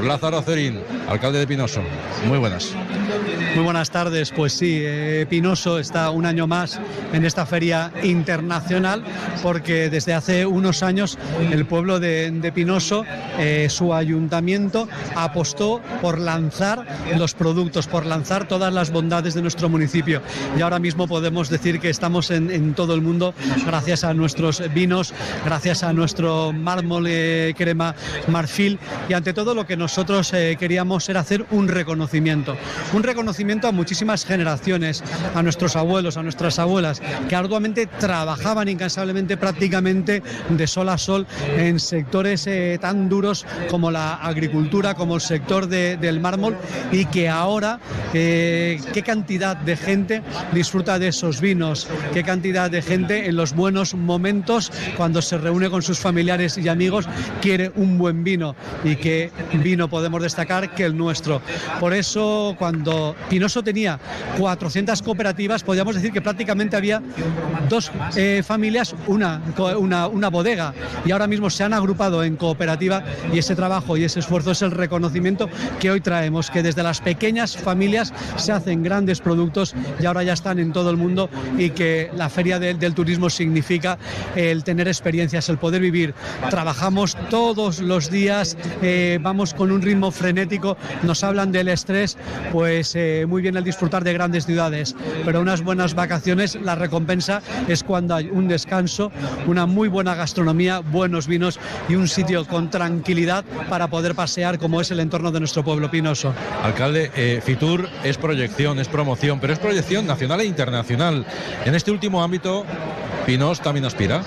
Lázaro 0.03 0.41
Cerín, 0.41 0.79
alcalde 1.07 1.39
de 1.39 1.47
Pinoso. 1.47 1.81
Muy 2.27 2.37
buenas. 2.37 2.75
Muy 3.55 3.63
buenas 3.63 3.89
tardes, 3.89 4.31
pues 4.31 4.53
sí, 4.53 4.81
eh, 4.83 5.25
Pinoso 5.27 5.79
está 5.79 6.11
un 6.11 6.27
año 6.27 6.45
más 6.45 6.79
en 7.11 7.25
esta 7.25 7.45
feria 7.47 7.91
internacional 8.03 9.03
porque 9.41 9.89
desde 9.89 10.13
hace 10.13 10.45
unos 10.45 10.83
años 10.83 11.17
el 11.51 11.65
pueblo 11.65 11.99
de, 11.99 12.51
Pinoso, 12.53 13.03
eh, 13.39 13.67
su 13.69 13.95
ayuntamiento, 13.95 14.87
apostó 15.15 15.81
por 16.01 16.19
lanzar 16.19 16.85
los 17.17 17.33
productos, 17.33 17.87
por 17.87 18.05
lanzar 18.05 18.47
todas 18.47 18.71
las 18.71 18.91
bondades 18.91 19.33
de 19.33 19.41
nuestro 19.41 19.69
municipio. 19.69 20.21
Y 20.55 20.61
ahora 20.61 20.77
mismo 20.77 21.07
podemos 21.07 21.49
decir 21.49 21.79
que 21.79 21.89
estamos 21.89 22.29
en, 22.29 22.75
todo 22.75 22.93
el 22.93 23.01
mundo 23.01 23.33
gracias 23.65 24.03
a 24.03 24.13
nuestros 24.13 24.61
vinos, 24.71 25.13
gracias 25.45 25.81
a 25.81 25.93
nuestro 25.93 26.53
mármol 26.53 27.05
eh, 27.07 27.55
crema 27.57 27.95
marfil 28.27 28.77
y 29.09 29.13
ante 29.13 29.33
todo 29.33 29.55
lo 29.55 29.65
que 29.65 29.77
nosotros 29.87 30.33
eh, 30.33 30.57
queríamos 30.59 31.07
era 31.07 31.21
hacer 31.21 31.45
un 31.49 31.69
reconocimiento, 31.69 32.57
un 32.91 33.03
reconocimiento 33.03 33.69
a 33.69 33.71
muchísimas 33.71 34.25
generaciones, 34.25 35.01
a 35.33 35.41
nuestros 35.41 35.77
abuelos, 35.77 36.17
a 36.17 36.23
nuestras 36.23 36.59
abuelas, 36.59 37.01
que 37.29 37.35
arduamente 37.37 37.85
trabajaban 37.87 38.67
incansablemente 38.67 39.37
prácticamente 39.37 40.21
de 40.49 40.67
sol 40.67 40.89
a 40.89 40.97
sol 40.97 41.25
en 41.55 41.79
sectores 41.79 42.47
eh, 42.47 42.77
tan 42.81 43.07
duros 43.07 43.45
como 43.69 43.89
la 43.89 44.15
agricultura, 44.15 44.93
como 44.93 45.15
el 45.15 45.21
sector 45.21 45.67
de- 45.67 45.95
del 45.95 46.19
mármol 46.19 46.57
y 46.91 47.05
que 47.05 47.29
ahora 47.29 47.79
eh, 48.13 48.81
qué 48.91 49.03
cantidad 49.03 49.55
de 49.55 49.77
gente 49.77 50.21
disfruta 50.51 50.99
de 50.99 51.07
esos 51.07 51.39
vinos, 51.39 51.87
qué 52.13 52.23
cantidad 52.23 52.69
de 52.69 52.81
gente 52.81 53.27
en 53.27 53.37
los 53.37 53.53
buenos 53.55 53.93
momentos 53.93 54.69
cuando 54.97 55.21
se 55.21 55.37
reúne 55.37 55.69
con 55.69 55.81
sus 55.81 55.97
familiares 55.97 56.57
y 56.57 56.67
amigos 56.67 57.05
quiere 57.41 57.71
un 57.75 57.97
buen 57.97 58.25
vino 58.25 58.53
y 58.83 58.97
que 58.97 59.31
vino 59.53 59.76
vino 59.77 59.87
podemos 59.87 60.23
destacar 60.23 60.73
que 60.73 60.83
el 60.85 60.97
nuestro. 60.97 61.39
Por 61.79 61.93
eso, 61.93 62.55
cuando 62.57 63.15
Pinoso 63.29 63.61
tenía 63.61 63.99
400 64.39 65.03
cooperativas, 65.03 65.61
podríamos 65.61 65.93
decir 65.93 66.11
que 66.11 66.19
prácticamente 66.19 66.75
había 66.75 66.99
dos 67.69 67.91
eh, 68.15 68.41
familias, 68.43 68.95
una, 69.05 69.39
una, 69.77 70.07
una 70.07 70.29
bodega, 70.29 70.73
y 71.05 71.11
ahora 71.11 71.27
mismo 71.27 71.51
se 71.51 71.63
han 71.63 71.73
agrupado 71.73 72.23
en 72.23 72.37
cooperativa 72.37 73.03
y 73.31 73.37
ese 73.37 73.55
trabajo 73.55 73.97
y 73.97 74.03
ese 74.03 74.19
esfuerzo 74.19 74.49
es 74.49 74.63
el 74.63 74.71
reconocimiento 74.71 75.47
que 75.79 75.91
hoy 75.91 76.01
traemos, 76.01 76.49
que 76.49 76.63
desde 76.63 76.81
las 76.81 76.99
pequeñas 76.99 77.55
familias 77.55 78.11
se 78.35 78.51
hacen 78.51 78.81
grandes 78.81 79.21
productos 79.21 79.75
y 79.99 80.07
ahora 80.07 80.23
ya 80.23 80.33
están 80.33 80.57
en 80.57 80.73
todo 80.73 80.89
el 80.89 80.97
mundo 80.97 81.29
y 81.59 81.69
que 81.69 82.09
la 82.15 82.29
feria 82.29 82.57
del 82.57 82.95
turismo 82.95 83.29
significa 83.29 83.99
el 84.35 84.63
tener 84.63 84.87
experiencias, 84.87 85.49
el 85.49 85.59
poder 85.59 85.81
vivir. 85.81 86.15
Trabajamos 86.49 87.15
todos 87.29 87.79
los 87.79 88.09
días, 88.09 88.57
eh, 88.81 89.19
vamos 89.21 89.53
con 89.53 89.66
un 89.71 89.81
ritmo 89.81 90.11
frenético, 90.11 90.77
nos 91.03 91.23
hablan 91.23 91.51
del 91.51 91.67
estrés, 91.67 92.17
pues 92.51 92.95
eh, 92.95 93.25
muy 93.27 93.41
bien 93.41 93.57
el 93.57 93.63
disfrutar 93.63 94.03
de 94.03 94.13
grandes 94.13 94.45
ciudades, 94.45 94.95
pero 95.25 95.41
unas 95.41 95.61
buenas 95.61 95.93
vacaciones, 95.93 96.55
la 96.55 96.75
recompensa 96.75 97.41
es 97.67 97.83
cuando 97.83 98.15
hay 98.15 98.29
un 98.29 98.47
descanso, 98.47 99.11
una 99.45 99.65
muy 99.65 99.87
buena 99.87 100.15
gastronomía, 100.15 100.79
buenos 100.79 101.27
vinos 101.27 101.59
y 101.89 101.95
un 101.95 102.07
sitio 102.07 102.45
con 102.45 102.69
tranquilidad 102.69 103.45
para 103.69 103.87
poder 103.87 104.15
pasear 104.15 104.57
como 104.59 104.81
es 104.81 104.91
el 104.91 104.99
entorno 104.99 105.31
de 105.31 105.39
nuestro 105.39 105.63
pueblo 105.63 105.89
pinoso. 105.89 106.33
Alcalde, 106.63 107.11
eh, 107.15 107.41
Fitur 107.43 107.89
es 108.03 108.17
proyección, 108.17 108.79
es 108.79 108.87
promoción, 108.87 109.39
pero 109.39 109.53
es 109.53 109.59
proyección 109.59 110.07
nacional 110.07 110.41
e 110.41 110.45
internacional. 110.45 111.25
En 111.65 111.75
este 111.75 111.91
último 111.91 112.23
ámbito, 112.23 112.65
Pinos 113.25 113.59
también 113.59 113.83
aspira. 113.83 114.23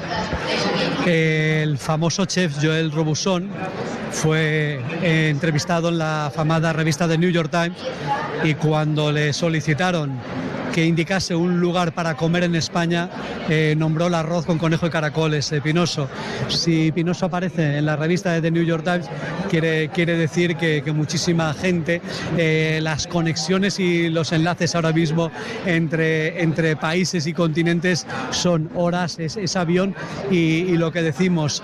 El 1.07 1.79
famoso 1.79 2.25
chef 2.27 2.57
Joel 2.63 2.93
Robusson 2.93 3.49
fue 4.11 4.81
eh, 5.03 5.29
entrevistado 5.31 5.89
en 5.89 5.99
la 5.99 6.27
afamada 6.27 6.73
revista 6.73 7.09
The 7.09 7.17
New 7.17 7.31
York 7.31 7.51
Times 7.51 7.79
y 8.45 8.55
cuando 8.55 9.11
le 9.11 9.33
solicitaron 9.33 10.13
que 10.73 10.87
indicase 10.87 11.35
un 11.35 11.61
lugar 11.61 11.93
para 11.93 12.17
comer 12.17 12.45
en 12.45 12.55
España, 12.55 13.09
eh, 13.49 13.75
nombró 13.77 14.07
el 14.07 14.15
arroz 14.15 14.47
con 14.47 14.59
conejo 14.59 14.87
y 14.87 14.91
caracoles, 14.91 15.51
eh, 15.53 15.61
Pinoso. 15.61 16.09
Si 16.49 16.93
Pinoso 16.93 17.27
aparece 17.27 17.79
en 17.79 17.87
la 17.87 17.97
revista 17.97 18.33
de 18.33 18.41
The 18.41 18.51
New 18.51 18.63
York 18.63 18.85
Times, 18.85 19.07
quiere, 19.49 19.89
quiere 19.89 20.17
decir 20.17 20.57
que, 20.57 20.91
muchísima 20.91 21.55
gente, 21.55 22.03
eh, 22.37 22.81
las 22.83 23.07
conexiones 23.07 23.79
y 23.79 24.09
los 24.09 24.33
enlaces 24.33 24.75
ahora 24.75 24.93
mismo 24.93 25.31
entre, 25.67 26.43
entre 26.43 26.75
países 26.77 27.27
y 27.27 27.33
continentes 27.33 28.07
son 28.31 28.71
horas, 28.75 29.19
es, 29.19 29.57
avión 29.57 29.95
y, 30.31 30.77
lo 30.77 30.93
que 30.93 31.03
decimos, 31.03 31.63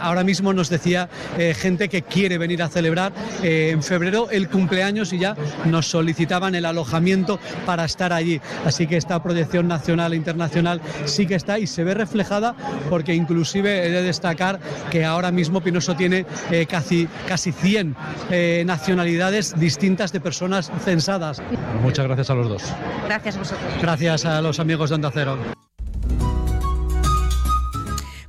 ahora 0.00 0.24
mismo 0.24 0.52
nos 0.52 0.68
decía 0.68 1.08
gente 1.54 1.88
que 1.88 2.02
quiere 2.02 2.36
venir 2.36 2.62
a 2.62 2.68
celebrar 2.68 3.12
en 3.42 3.82
febrero 3.82 4.28
el 4.30 4.48
cumpleaños 4.48 5.12
y 5.12 5.18
ya 5.18 5.36
nos 5.66 5.86
solicitaban 5.86 6.54
el 6.54 6.66
alojamiento 6.66 7.38
para 7.64 7.84
estar 7.84 7.99
allí. 8.06 8.40
Así 8.64 8.86
que 8.86 8.96
esta 8.96 9.22
proyección 9.22 9.68
nacional 9.68 10.12
e 10.12 10.16
internacional 10.16 10.80
sí 11.04 11.26
que 11.26 11.34
está 11.34 11.58
y 11.58 11.66
se 11.66 11.84
ve 11.84 11.94
reflejada 11.94 12.54
porque 12.88 13.14
inclusive 13.14 13.86
he 13.86 13.90
de 13.90 14.02
destacar 14.02 14.60
que 14.90 15.04
ahora 15.04 15.30
mismo 15.30 15.60
Pinoso 15.60 15.94
tiene 15.94 16.26
eh, 16.50 16.66
casi, 16.66 17.08
casi 17.28 17.52
100 17.52 17.96
eh, 18.30 18.62
nacionalidades 18.66 19.58
distintas 19.58 20.12
de 20.12 20.20
personas 20.20 20.70
censadas. 20.84 21.42
Muchas 21.82 22.06
gracias 22.06 22.30
a 22.30 22.34
los 22.34 22.48
dos. 22.48 22.62
Gracias 23.06 23.36
a 23.36 23.38
vosotros. 23.38 23.72
Gracias 23.80 24.24
a 24.24 24.40
los 24.40 24.58
amigos 24.60 24.90
de 24.90 24.96
Onda 24.96 25.10
Cero. 25.12 25.38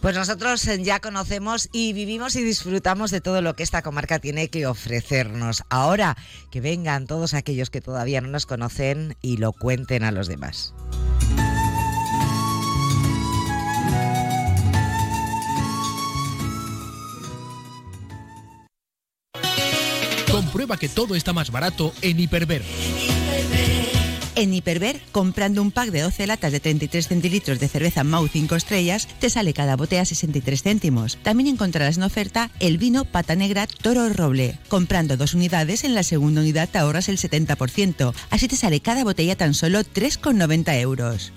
Pues 0.01 0.15
nosotros 0.15 0.67
eh, 0.67 0.81
ya 0.81 0.99
conocemos 0.99 1.69
y 1.71 1.93
vivimos 1.93 2.35
y 2.35 2.43
disfrutamos 2.43 3.11
de 3.11 3.21
todo 3.21 3.43
lo 3.43 3.55
que 3.55 3.61
esta 3.61 3.83
comarca 3.83 4.17
tiene 4.17 4.49
que 4.49 4.65
ofrecernos. 4.65 5.63
Ahora 5.69 6.17
que 6.49 6.59
vengan 6.59 7.05
todos 7.05 7.35
aquellos 7.35 7.69
que 7.69 7.81
todavía 7.81 8.19
no 8.19 8.27
nos 8.27 8.47
conocen 8.47 9.15
y 9.21 9.37
lo 9.37 9.53
cuenten 9.53 10.03
a 10.03 10.11
los 10.11 10.27
demás. 10.27 10.73
Comprueba 20.31 20.77
que 20.77 20.89
todo 20.89 21.15
está 21.15 21.31
más 21.31 21.51
barato 21.51 21.93
en 22.01 22.19
Hiperver. 22.19 22.63
En 24.41 24.55
Hiperver, 24.55 24.99
comprando 25.11 25.61
un 25.61 25.69
pack 25.69 25.91
de 25.91 26.01
12 26.01 26.25
latas 26.25 26.51
de 26.51 26.59
33 26.59 27.07
centilitros 27.09 27.59
de 27.59 27.67
cerveza 27.67 28.03
Mau 28.03 28.27
5 28.27 28.55
estrellas, 28.55 29.07
te 29.19 29.29
sale 29.29 29.53
cada 29.53 29.75
botella 29.75 30.03
63 30.03 30.63
céntimos. 30.63 31.19
También 31.21 31.47
encontrarás 31.47 31.97
en 31.97 32.03
oferta 32.03 32.49
el 32.59 32.79
vino 32.79 33.05
Pata 33.05 33.35
Negra 33.35 33.67
Toro 33.67 34.09
Roble. 34.09 34.57
Comprando 34.67 35.15
dos 35.15 35.35
unidades, 35.35 35.83
en 35.83 35.93
la 35.93 36.01
segunda 36.01 36.41
unidad 36.41 36.69
te 36.69 36.79
ahorras 36.79 37.07
el 37.07 37.19
70%. 37.19 38.15
Así 38.31 38.47
te 38.47 38.55
sale 38.55 38.79
cada 38.79 39.03
botella 39.03 39.35
tan 39.35 39.53
solo 39.53 39.81
3,90 39.81 40.79
euros. 40.79 41.33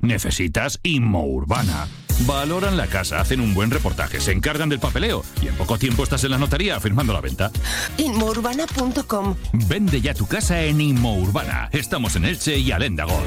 ¿Necesitas 0.00 0.80
Inmo 0.82 1.26
Urbana? 1.26 1.86
Valoran 2.26 2.76
la 2.76 2.86
casa, 2.86 3.20
hacen 3.20 3.40
un 3.40 3.54
buen 3.54 3.70
reportaje, 3.70 4.20
se 4.20 4.32
encargan 4.32 4.68
del 4.68 4.80
papeleo 4.80 5.24
y 5.40 5.48
en 5.48 5.54
poco 5.56 5.78
tiempo 5.78 6.02
estás 6.02 6.24
en 6.24 6.32
la 6.32 6.38
notaría 6.38 6.78
firmando 6.80 7.12
la 7.12 7.20
venta. 7.20 7.50
Inmourbana.com 7.96 9.36
Vende 9.52 10.00
ya 10.00 10.14
tu 10.14 10.26
casa 10.26 10.62
en 10.62 10.80
Inmourbana. 10.80 11.68
Estamos 11.72 12.16
en 12.16 12.24
Elche 12.24 12.58
y 12.58 12.72
Alendagol. 12.72 13.24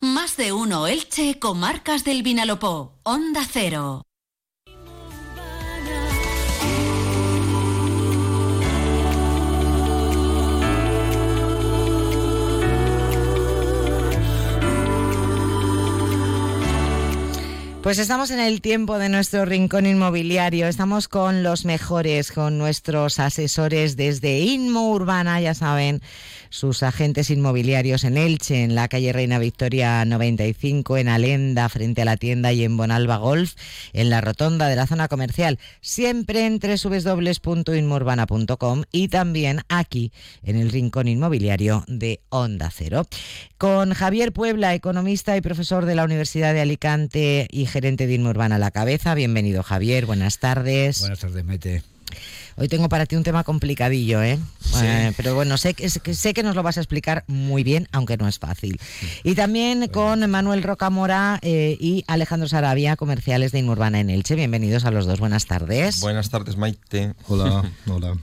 Más 0.00 0.36
de 0.36 0.52
uno 0.52 0.86
Elche, 0.86 1.38
comarcas 1.38 2.04
del 2.04 2.22
Vinalopó. 2.22 3.00
Onda 3.02 3.42
Cero. 3.50 4.07
Pues 17.82 17.98
estamos 18.00 18.32
en 18.32 18.40
el 18.40 18.60
tiempo 18.60 18.98
de 18.98 19.08
nuestro 19.08 19.44
rincón 19.44 19.86
inmobiliario. 19.86 20.66
Estamos 20.66 21.06
con 21.06 21.44
los 21.44 21.64
mejores, 21.64 22.32
con 22.32 22.58
nuestros 22.58 23.20
asesores 23.20 23.96
desde 23.96 24.40
Inmo 24.40 24.90
Urbana, 24.90 25.40
ya 25.40 25.54
saben, 25.54 26.02
sus 26.50 26.82
agentes 26.82 27.30
inmobiliarios 27.30 28.02
en 28.04 28.16
Elche, 28.16 28.64
en 28.64 28.74
la 28.74 28.88
calle 28.88 29.12
Reina 29.12 29.38
Victoria 29.38 30.04
95, 30.04 30.98
en 30.98 31.06
Alenda, 31.08 31.68
frente 31.68 32.02
a 32.02 32.04
la 32.04 32.16
tienda 32.16 32.52
y 32.52 32.64
en 32.64 32.76
Bonalba 32.76 33.18
Golf, 33.18 33.54
en 33.92 34.10
la 34.10 34.20
rotonda 34.20 34.66
de 34.66 34.74
la 34.76 34.88
zona 34.88 35.06
comercial, 35.08 35.58
siempre 35.80 36.46
en 36.46 36.60
www.inmourbana.com 36.60 38.82
y 38.90 39.06
también 39.08 39.60
aquí 39.68 40.12
en 40.42 40.56
el 40.56 40.70
rincón 40.70 41.06
inmobiliario 41.08 41.84
de 41.86 42.20
Onda 42.28 42.70
Cero. 42.74 43.06
Con 43.56 43.94
Javier 43.94 44.32
Puebla, 44.32 44.74
economista 44.74 45.36
y 45.36 45.40
profesor 45.40 45.86
de 45.86 45.94
la 45.94 46.02
Universidad 46.04 46.52
de 46.54 46.60
Alicante 46.60 47.46
y 47.50 47.68
gerente 47.78 48.08
de 48.08 48.14
Inmurbana 48.14 48.56
a 48.56 48.58
la 48.58 48.72
cabeza. 48.72 49.14
Bienvenido, 49.14 49.62
Javier. 49.62 50.04
Buenas 50.04 50.40
tardes. 50.40 50.98
Buenas 50.98 51.20
tardes, 51.20 51.44
Mete. 51.44 51.84
Hoy 52.56 52.66
tengo 52.66 52.88
para 52.88 53.06
ti 53.06 53.14
un 53.14 53.22
tema 53.22 53.44
complicadillo, 53.44 54.20
¿eh? 54.20 54.36
eh 54.82 55.12
pero 55.16 55.36
bueno, 55.36 55.56
sé 55.58 55.74
que, 55.74 55.88
sé 55.88 56.34
que 56.34 56.42
nos 56.42 56.56
lo 56.56 56.64
vas 56.64 56.76
a 56.76 56.80
explicar 56.80 57.22
muy 57.28 57.62
bien, 57.62 57.86
aunque 57.92 58.16
no 58.16 58.26
es 58.26 58.40
fácil. 58.40 58.80
Y 59.22 59.36
también 59.36 59.86
con 59.86 60.28
Manuel 60.28 60.64
Rocamora 60.64 61.38
eh, 61.42 61.76
y 61.78 62.02
Alejandro 62.08 62.48
Sarabia, 62.48 62.96
comerciales 62.96 63.52
de 63.52 63.60
Inmurbana 63.60 64.00
en 64.00 64.10
Elche. 64.10 64.34
Bienvenidos 64.34 64.84
a 64.84 64.90
los 64.90 65.06
dos. 65.06 65.20
Buenas 65.20 65.46
tardes. 65.46 66.00
Buenas 66.00 66.30
tardes, 66.30 66.56
Maite. 66.56 67.14
Hola, 67.28 67.70
hola. 67.86 68.16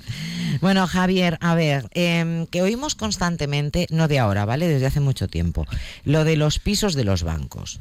Bueno, 0.59 0.85
Javier, 0.85 1.37
a 1.39 1.55
ver, 1.55 1.87
em, 1.91 2.45
que 2.47 2.61
oímos 2.61 2.95
constantemente, 2.95 3.87
no 3.89 4.09
de 4.09 4.19
ahora, 4.19 4.43
¿vale? 4.43 4.67
Desde 4.67 4.87
hace 4.87 4.99
mucho 4.99 5.29
tiempo, 5.29 5.65
lo 6.03 6.25
de 6.25 6.35
los 6.35 6.59
pisos 6.59 6.95
de 6.95 7.05
los 7.05 7.23
bancos. 7.23 7.79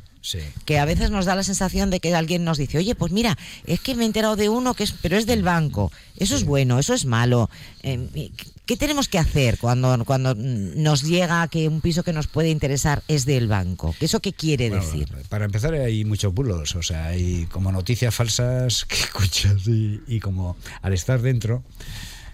Que 0.64 0.78
a 0.78 0.84
veces 0.84 1.10
nos 1.10 1.26
da 1.26 1.34
la 1.34 1.42
sensación 1.42 1.90
de 1.90 2.00
que 2.00 2.14
alguien 2.14 2.44
nos 2.44 2.58
dice, 2.58 2.78
oye, 2.78 2.94
pues 2.94 3.12
mira, 3.12 3.36
es 3.66 3.80
que 3.80 3.94
me 3.94 4.04
he 4.04 4.06
enterado 4.06 4.36
de 4.36 4.48
uno 4.48 4.74
que 4.74 4.84
es, 4.84 4.92
pero 4.92 5.16
es 5.16 5.26
del 5.26 5.42
banco. 5.42 5.92
Eso 6.16 6.34
es 6.36 6.44
bueno, 6.44 6.78
eso 6.78 6.94
es 6.94 7.04
malo. 7.04 7.50
Em, 7.82 8.08
¿Qué 8.66 8.78
tenemos 8.78 9.08
que 9.08 9.18
hacer 9.18 9.58
cuando, 9.58 10.02
cuando 10.06 10.34
nos 10.34 11.02
llega 11.02 11.46
que 11.48 11.68
un 11.68 11.82
piso 11.82 12.02
que 12.02 12.14
nos 12.14 12.26
puede 12.26 12.48
interesar 12.48 13.02
es 13.08 13.26
del 13.26 13.46
banco? 13.46 13.94
¿Eso 14.00 14.20
qué 14.20 14.32
quiere 14.32 14.70
decir? 14.70 15.06
Para 15.28 15.44
empezar, 15.44 15.74
hay 15.74 16.06
muchos 16.06 16.32
bulos, 16.32 16.74
o 16.74 16.82
sea, 16.82 17.08
hay 17.08 17.44
como 17.50 17.70
noticias 17.70 18.14
falsas 18.14 18.86
que 18.86 18.94
escuchas 19.02 19.62
y, 19.66 20.20
como 20.20 20.56
al 20.80 20.94
estar 20.94 21.20
dentro. 21.20 21.62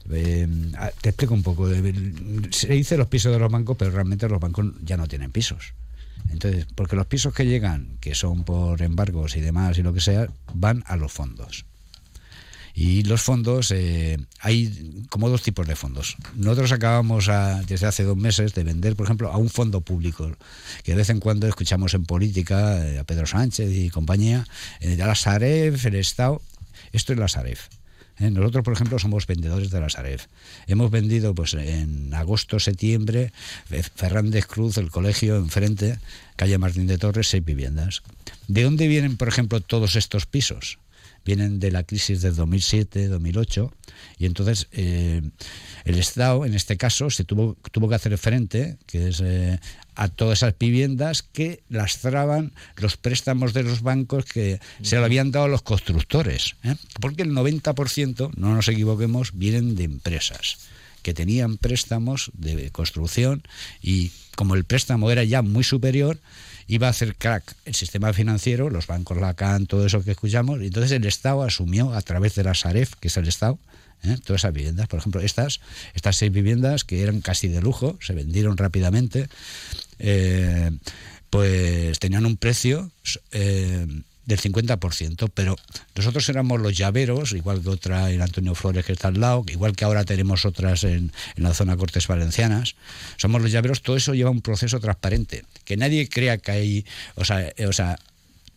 Em, 0.09 0.72
te 1.00 1.09
explico 1.09 1.35
un 1.35 1.42
poco. 1.42 1.68
Se 2.50 2.68
dice 2.68 2.96
los 2.96 3.09
pisos 3.09 3.33
de 3.33 3.38
los 3.40 3.50
bancos, 3.50 3.76
pero 3.76 3.90
realmente 3.90 4.29
los 4.29 4.40
bancos 4.40 4.66
ya 4.85 4.96
no 4.96 5.09
tienen 5.09 5.33
pisos. 5.33 5.74
Entonces, 6.31 6.66
porque 6.75 6.97
los 6.97 7.07
pisos 7.07 7.35
que 7.35 7.47
llegan, 7.47 7.97
que 8.01 8.14
son 8.14 8.45
por 8.45 8.81
embargos 8.83 9.37
y 9.37 9.40
demás 9.40 9.77
y 9.79 9.83
lo 9.83 9.93
que 9.93 10.01
sea, 10.01 10.29
van 10.55 10.83
a 10.87 10.97
los 10.97 11.12
fondos. 11.12 11.64
Y 12.73 13.03
los 13.03 13.21
fondos, 13.21 13.73
eh, 13.73 14.16
hay 14.38 15.05
como 15.11 15.29
dos 15.29 15.43
tipos 15.43 15.66
de 15.66 15.75
fondos. 15.75 16.16
Nosotros 16.37 16.71
acabamos 16.73 17.29
a- 17.29 17.61
desde 17.62 17.87
hace 17.87 18.05
dos 18.05 18.16
meses 18.16 18.55
de 18.55 18.62
vender, 18.62 18.95
por 18.95 19.07
ejemplo, 19.07 19.31
a 19.33 19.37
un 19.37 19.51
fondo 19.51 19.81
público, 19.81 20.31
que 20.85 20.93
de 20.93 20.97
vez 20.99 21.11
en 21.11 21.19
cuando 21.19 21.49
escuchamos 21.49 21.95
en 21.95 22.05
política 22.07 22.87
eh, 22.87 22.99
a 23.01 23.05
Pedro 23.05 23.27
Sánchez 23.27 23.71
y 23.73 23.90
compañía, 23.90 24.47
eh, 24.81 24.90
de 24.97 25.05
la 25.05 25.16
Saref, 25.16 25.85
el 25.85 25.97
Estado. 25.97 26.40
Esto 26.93 27.12
es 27.12 27.19
la 27.19 27.29
Saref. 27.29 27.69
¿Eh? 28.20 28.30
Nosotros, 28.30 28.62
por 28.64 28.74
ejemplo, 28.74 28.98
somos 28.98 29.26
vendedores 29.26 29.70
de 29.70 29.80
la 29.80 29.88
Saref. 29.88 30.26
Hemos 30.66 30.90
vendido 30.90 31.35
pues 31.35 31.54
en 31.54 32.12
agosto, 32.14 32.61
septiembre, 32.61 33.33
Fe- 33.66 33.83
Fernández 33.83 34.46
Cruz, 34.46 34.76
el 34.78 34.90
colegio 34.90 35.37
enfrente, 35.37 35.98
calle 36.37 36.59
Martín 36.59 36.87
de 36.87 36.98
Torres, 36.98 37.28
seis 37.28 37.44
viviendas. 37.44 38.02
¿De 38.48 38.62
dónde 38.62 38.87
vienen, 38.88 39.16
por 39.16 39.28
ejemplo, 39.28 39.61
todos 39.61 39.96
estos 39.96 40.26
pisos? 40.26 40.78
Vienen 41.24 41.61
de 41.61 41.70
la 41.70 41.83
crisis 41.83 42.22
de 42.22 42.33
2007-2008 42.33 43.70
y 44.18 44.26
entonces 44.26 44.68
eh, 44.72 45.22
el 45.85 45.98
Estado, 45.98 46.44
en 46.44 46.54
este 46.54 46.76
caso, 46.76 47.11
se 47.11 47.24
tuvo, 47.24 47.56
tuvo 47.72 47.88
que 47.88 47.94
hacer 47.94 48.16
frente 48.18 48.78
que 48.87 49.09
es, 49.09 49.20
eh, 49.22 49.61
a 49.94 50.09
todas 50.09 50.38
esas 50.38 50.54
viviendas 50.59 51.22
que 51.22 51.62
lastraban 51.68 52.52
los 52.76 52.96
préstamos 52.96 53.52
de 53.52 53.62
los 53.62 53.83
bancos 53.83 54.24
que 54.24 54.61
se 54.83 54.96
lo 54.96 55.04
habían 55.04 55.30
dado 55.30 55.46
a 55.46 55.48
los 55.48 55.62
constructores. 55.62 56.56
¿eh? 56.64 56.74
Porque 57.00 57.22
el 57.22 57.33
90%, 57.33 58.33
no 58.37 58.54
nos 58.54 58.68
equivoquemos, 58.68 59.33
vienen 59.35 59.76
de 59.76 59.85
empresas 59.85 60.59
que 61.02 61.14
tenían 61.14 61.56
préstamos 61.56 62.30
de 62.35 62.70
construcción 62.70 63.42
y 63.80 64.12
como 64.37 64.54
el 64.54 64.64
préstamo 64.64 65.11
era 65.11 65.24
ya 65.24 65.42
muy 65.42 65.64
superior, 65.64 66.18
iba 66.66 66.87
a 66.87 66.90
hacer 66.90 67.16
crack 67.16 67.44
el 67.64 67.75
sistema 67.75 68.12
financiero, 68.12 68.70
los 68.70 68.87
bancos 68.87 69.18
Lacan, 69.18 69.66
todo 69.66 69.87
eso 69.87 70.03
que 70.03 70.12
escuchamos, 70.12 70.61
entonces 70.61 70.92
el 70.92 71.07
Estado 71.07 71.42
asumió 71.42 71.92
a 71.92 72.03
través 72.03 72.35
de 72.35 72.44
la 72.44 72.55
Saref, 72.55 72.94
que 73.01 73.09
es 73.09 73.16
el 73.16 73.29
Estado, 73.29 73.59
¿eh? 74.05 74.16
todas 74.25 74.42
esas 74.42 74.53
viviendas. 74.53 74.88
Por 74.88 74.99
ejemplo, 74.99 75.20
estas, 75.20 75.61
estas 75.94 76.16
seis 76.16 76.33
viviendas 76.33 76.85
que 76.85 77.03
eran 77.03 77.20
casi 77.20 77.49
de 77.49 77.61
lujo, 77.61 77.99
se 78.01 78.12
vendieron 78.14 78.57
rápidamente, 78.57 79.29
eh, 79.99 80.70
pues 81.31 81.99
tenían 81.99 82.27
un 82.27 82.37
precio 82.37 82.90
eh, 83.31 83.87
del 84.26 84.38
50%, 84.40 85.30
pero 85.35 85.56
nosotros 85.94 86.28
éramos 86.28 86.61
los 86.61 86.76
llaveros, 86.76 87.33
igual 87.33 87.62
que 87.62 87.68
otra 87.68 88.11
en 88.11 88.22
Antonio 88.22 88.54
Flores 88.54 88.85
que 88.85 88.92
está 88.92 89.09
al 89.09 89.20
lado, 89.20 89.44
igual 89.48 89.74
que 89.74 89.85
ahora 89.85 90.04
tenemos 90.04 90.44
otras 90.44 90.85
en, 90.85 91.12
en 91.37 91.42
la 91.42 91.54
zona 91.54 91.76
Cortes 91.76 92.06
Valencianas, 92.06 92.76
somos 93.16 93.42
los 93.42 93.50
llaveros, 93.50 93.83
todo 93.83 93.96
eso 93.96 94.14
lleva 94.14 94.30
un 94.30 94.42
proceso 94.42 94.78
transparente, 94.80 95.44
que 95.64 95.76
nadie 95.76 96.09
crea 96.09 96.38
que 96.38 96.50
hay, 96.52 96.87
o 97.16 97.24
sea, 97.24 97.52
eh, 97.56 97.66
o 97.66 97.72
sea 97.72 97.98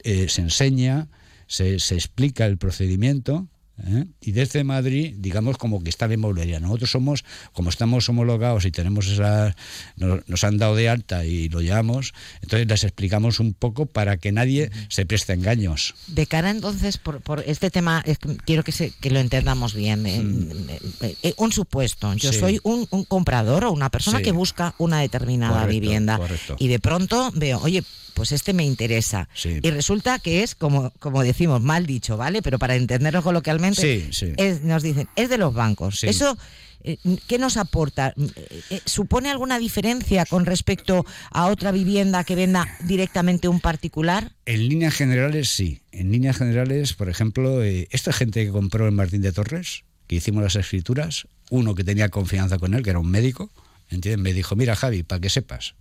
eh, 0.04 0.28
se 0.30 0.42
enseña, 0.42 1.08
se, 1.48 1.80
se 1.80 1.96
explica 1.96 2.46
el 2.46 2.58
procedimiento, 2.58 3.48
¿eh? 3.86 4.06
y 4.22 4.32
desde 4.32 4.64
Madrid, 4.64 5.16
digamos 5.18 5.58
como 5.58 5.84
que 5.84 5.90
está 5.90 6.08
la 6.08 6.14
inmobiliaria. 6.16 6.60
Nosotros 6.60 6.92
somos, 6.92 7.24
como 7.54 7.70
estamos 7.70 8.08
homologados 8.10 8.66
y 8.66 8.72
tenemos 8.72 9.08
esa, 9.08 9.56
nos, 9.96 10.28
nos 10.28 10.44
han 10.44 10.58
dado 10.58 10.76
de 10.76 10.90
alta 10.90 11.26
y 11.26 11.50
lo 11.50 11.62
llevamos, 11.62 12.14
entonces 12.42 12.68
les 12.68 12.84
explicamos 12.84 13.40
un 13.40 13.54
poco 13.54 13.86
para 13.86 14.18
que 14.18 14.32
nadie 14.32 14.70
se 14.90 15.06
preste 15.06 15.34
engaños. 15.34 15.96
De 16.08 16.26
cara 16.28 16.50
entonces, 16.52 16.98
por, 16.98 17.22
por 17.22 17.42
este 17.48 17.70
tema, 17.72 18.04
es 18.06 18.18
que 18.20 18.36
quiero 18.38 18.64
que, 18.64 18.72
se, 18.72 18.92
que 18.92 19.10
lo 19.10 19.20
entendamos 19.20 19.74
bien. 19.74 20.06
eh, 20.06 21.34
un 21.38 21.52
supuesto, 21.52 22.14
yo. 22.16 22.32
Sí. 22.32 22.40
soy 22.40 22.60
un, 22.64 22.88
un 22.92 23.04
comprador 23.06 23.66
o 23.66 23.72
una 23.72 23.90
persona 23.90 24.20
Sí. 24.20 24.24
que 24.24 24.32
busca 24.32 24.76
una 24.78 25.00
determinada 25.00 25.62
Correcto, 25.62 25.72
vivienda 25.82 26.18
correcto. 26.18 26.56
y 26.60 26.68
de 26.68 26.80
pronto 26.80 27.32
veo, 27.36 27.60
oye, 27.60 27.84
pues 28.14 28.32
este 28.32 28.54
me 28.54 28.64
interesa. 28.66 29.28
Sí. 29.34 29.60
Y 29.62 29.70
resulta 29.72 30.20
que 30.20 30.44
es, 30.44 30.56
como, 30.56 30.92
como 31.00 31.24
decimos, 31.24 31.62
mal 31.62 31.86
dicho, 31.86 32.18
¿vale? 32.18 32.42
Pero 32.42 32.60
para 32.60 32.76
entenderlo 32.76 33.22
coloquialmente, 33.24 33.82
Sí, 33.82 34.10
sí. 34.12 34.34
es- 34.38 34.62
nos 34.64 34.84
dicen, 34.84 35.08
es 35.16 35.30
de 35.30 35.38
los 35.38 35.54
bancos. 35.54 36.04
Eso... 36.04 36.38
eh, 36.86 36.98
¿Qué 37.28 37.38
nos 37.40 37.56
aporta? 37.56 38.14
Eh, 38.18 38.62
eh, 38.70 38.82
¿Supone 38.86 39.30
alguna 39.32 39.58
diferencia 39.58 40.26
con 40.26 40.46
respecto 40.46 41.06
a 41.32 41.46
otra 41.48 41.72
vivienda 41.72 42.26
que 42.26 42.36
venda 42.36 42.68
directamente 42.84 43.48
un 43.48 43.62
particular? 43.62 44.34
En 44.46 44.68
líneas 44.68 44.94
generales, 44.94 45.50
sí. 45.50 45.80
En 45.94 46.12
líneas 46.12 46.38
generales, 46.38 46.92
por 46.92 47.08
ejemplo, 47.08 47.64
eh, 47.64 47.88
esta 47.92 48.12
gente 48.12 48.44
que 48.46 48.52
compró 48.52 48.86
en 48.90 48.96
Martín 48.96 49.22
de 49.22 49.32
Torres, 49.32 49.84
que 50.08 50.18
hicimos 50.18 50.44
las 50.44 50.58
escrituras, 50.58 51.26
uno 51.50 51.74
que 51.74 51.86
tenía 51.86 52.10
confianza 52.10 52.58
con 52.58 52.74
él, 52.74 52.84
que 52.84 52.90
era 52.90 53.00
un 53.00 53.10
médico, 53.10 53.50
¿entiendes? 53.90 54.22
me 54.22 54.34
dijo, 54.34 54.58
mira 54.58 54.76
Javi, 54.76 55.04
para 55.04 55.22
que 55.22 55.30
sepas, 55.30 55.76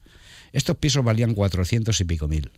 estos 0.53 0.77
pisos 0.77 1.05
valían 1.05 1.35
400 1.35 2.01
y 2.01 2.05
pico 2.05 2.29
mil. 2.29 2.51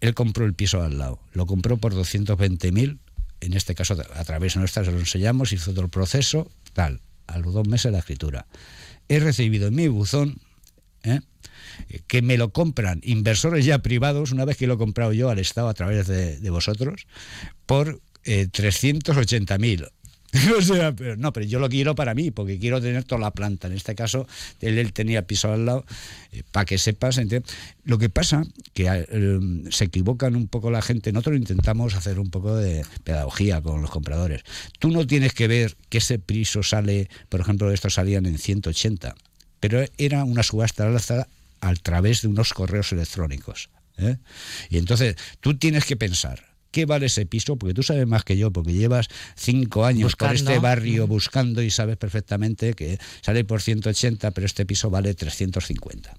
Él 0.00 0.14
compró 0.14 0.44
el 0.44 0.54
piso 0.54 0.82
al 0.82 0.98
lado, 0.98 1.20
lo 1.32 1.46
compró 1.46 1.78
por 1.78 1.94
220 1.94 2.72
mil, 2.72 2.98
en 3.40 3.54
este 3.54 3.74
caso 3.74 3.96
a 4.14 4.24
través 4.24 4.56
nuestra 4.56 4.84
se 4.84 4.92
lo 4.92 4.98
enseñamos, 4.98 5.52
hizo 5.52 5.72
todo 5.72 5.84
el 5.84 5.90
proceso, 5.90 6.50
tal, 6.72 7.00
a 7.26 7.38
los 7.38 7.54
dos 7.54 7.66
meses 7.66 7.92
la 7.92 7.98
escritura. 7.98 8.46
He 9.08 9.20
recibido 9.20 9.68
en 9.68 9.74
mi 9.74 9.88
buzón 9.88 10.40
¿eh? 11.02 11.20
que 12.06 12.22
me 12.22 12.36
lo 12.36 12.50
compran 12.50 13.00
inversores 13.04 13.64
ya 13.64 13.78
privados, 13.80 14.32
una 14.32 14.44
vez 14.44 14.56
que 14.56 14.66
lo 14.66 14.74
he 14.74 14.78
comprado 14.78 15.12
yo 15.12 15.30
al 15.30 15.38
Estado 15.38 15.68
a 15.68 15.74
través 15.74 16.06
de, 16.06 16.50
vosotros, 16.50 17.06
por 17.66 18.00
eh, 18.24 18.48
380 18.50 19.58
mil. 19.58 19.86
no, 21.18 21.32
pero 21.32 21.46
yo 21.46 21.58
lo 21.58 21.68
quiero 21.68 21.94
para 21.94 22.14
mí, 22.14 22.30
porque 22.30 22.58
quiero 22.58 22.80
tener 22.80 23.04
toda 23.04 23.20
la 23.20 23.30
planta. 23.30 23.68
En 23.68 23.74
este 23.74 23.94
caso, 23.94 24.26
él, 24.60 24.92
tenía 24.92 25.26
piso 25.26 25.52
al 25.52 25.66
lado, 25.66 25.84
para 26.52 26.64
que 26.64 26.78
sepas. 26.78 27.20
Lo 27.84 27.98
que 27.98 28.08
pasa 28.08 28.44
que 28.74 28.86
eh, 28.88 29.38
se 29.70 29.84
equivocan 29.84 30.36
un 30.36 30.48
poco 30.48 30.70
la 30.70 30.82
gente. 30.82 31.12
Nosotros 31.12 31.38
intentamos 31.38 31.94
hacer 31.94 32.18
un 32.18 32.30
poco 32.30 32.56
de 32.56 32.84
pedagogía 33.04 33.60
con 33.60 33.80
los 33.82 33.90
compradores. 33.90 34.42
Tú 34.78 34.90
no 34.90 35.06
tienes 35.06 35.32
que 35.32 35.48
ver 35.48 35.76
que 35.88 35.98
ese 35.98 36.18
piso 36.18 36.62
sale, 36.62 37.08
por 37.28 37.40
ejemplo, 37.40 37.70
estos 37.72 37.94
salían 37.94 38.26
en 38.26 38.38
180, 38.38 39.14
pero 39.60 39.84
era 39.98 40.24
una 40.24 40.42
subasta 40.42 40.86
alza 40.86 41.28
a 41.60 41.74
través 41.74 42.22
de 42.22 42.28
unos 42.28 42.52
correos 42.52 42.92
electrónicos. 42.92 43.70
¿eh? 43.96 44.16
Y 44.70 44.78
entonces 44.78 45.16
tú 45.40 45.56
tienes 45.56 45.84
que 45.84 45.96
pensar. 45.96 46.55
¿Qué 46.76 46.84
vale 46.84 47.06
ese 47.06 47.24
piso? 47.24 47.56
Porque 47.56 47.72
tú 47.72 47.82
sabes 47.82 48.06
más 48.06 48.22
que 48.22 48.36
yo, 48.36 48.50
porque 48.50 48.74
llevas 48.74 49.08
cinco 49.34 49.86
años 49.86 50.14
por 50.14 50.28
Buscando. 50.28 50.50
este 50.50 50.62
barrio 50.62 51.06
buscando 51.06 51.62
y 51.62 51.70
sabes 51.70 51.96
perfectamente 51.96 52.74
que 52.74 52.98
sale 53.22 53.44
por 53.44 53.62
180, 53.62 54.30
pero 54.32 54.46
este 54.46 54.66
piso 54.66 54.90
vale 54.90 55.14
350. 55.14 56.14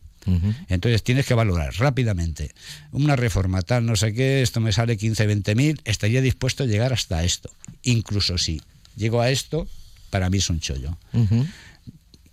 Entonces 0.68 1.04
tienes 1.04 1.28
que 1.28 1.36
valorar 1.36 1.76
rápidamente 1.78 2.50
una 2.92 3.16
reforma 3.16 3.62
tal, 3.62 3.86
no 3.86 3.96
sé 3.96 4.16
qué, 4.16 4.42
esto 4.42 4.60
me 4.60 4.72
sale 4.72 4.98
15, 4.98 5.28
20 5.28 5.54
mil, 5.54 5.80
estaría 5.86 6.22
dispuesto 6.22 6.64
a 6.64 6.66
llegar 6.66 6.92
hasta 6.92 7.24
esto. 7.24 7.52
Incluso 7.84 8.40
si 8.40 8.60
llego 8.96 9.22
a 9.22 9.30
esto, 9.30 9.68
para 10.10 10.32
mí 10.32 10.40
es 10.40 10.50
un 10.50 10.60
chollo. 10.60 10.98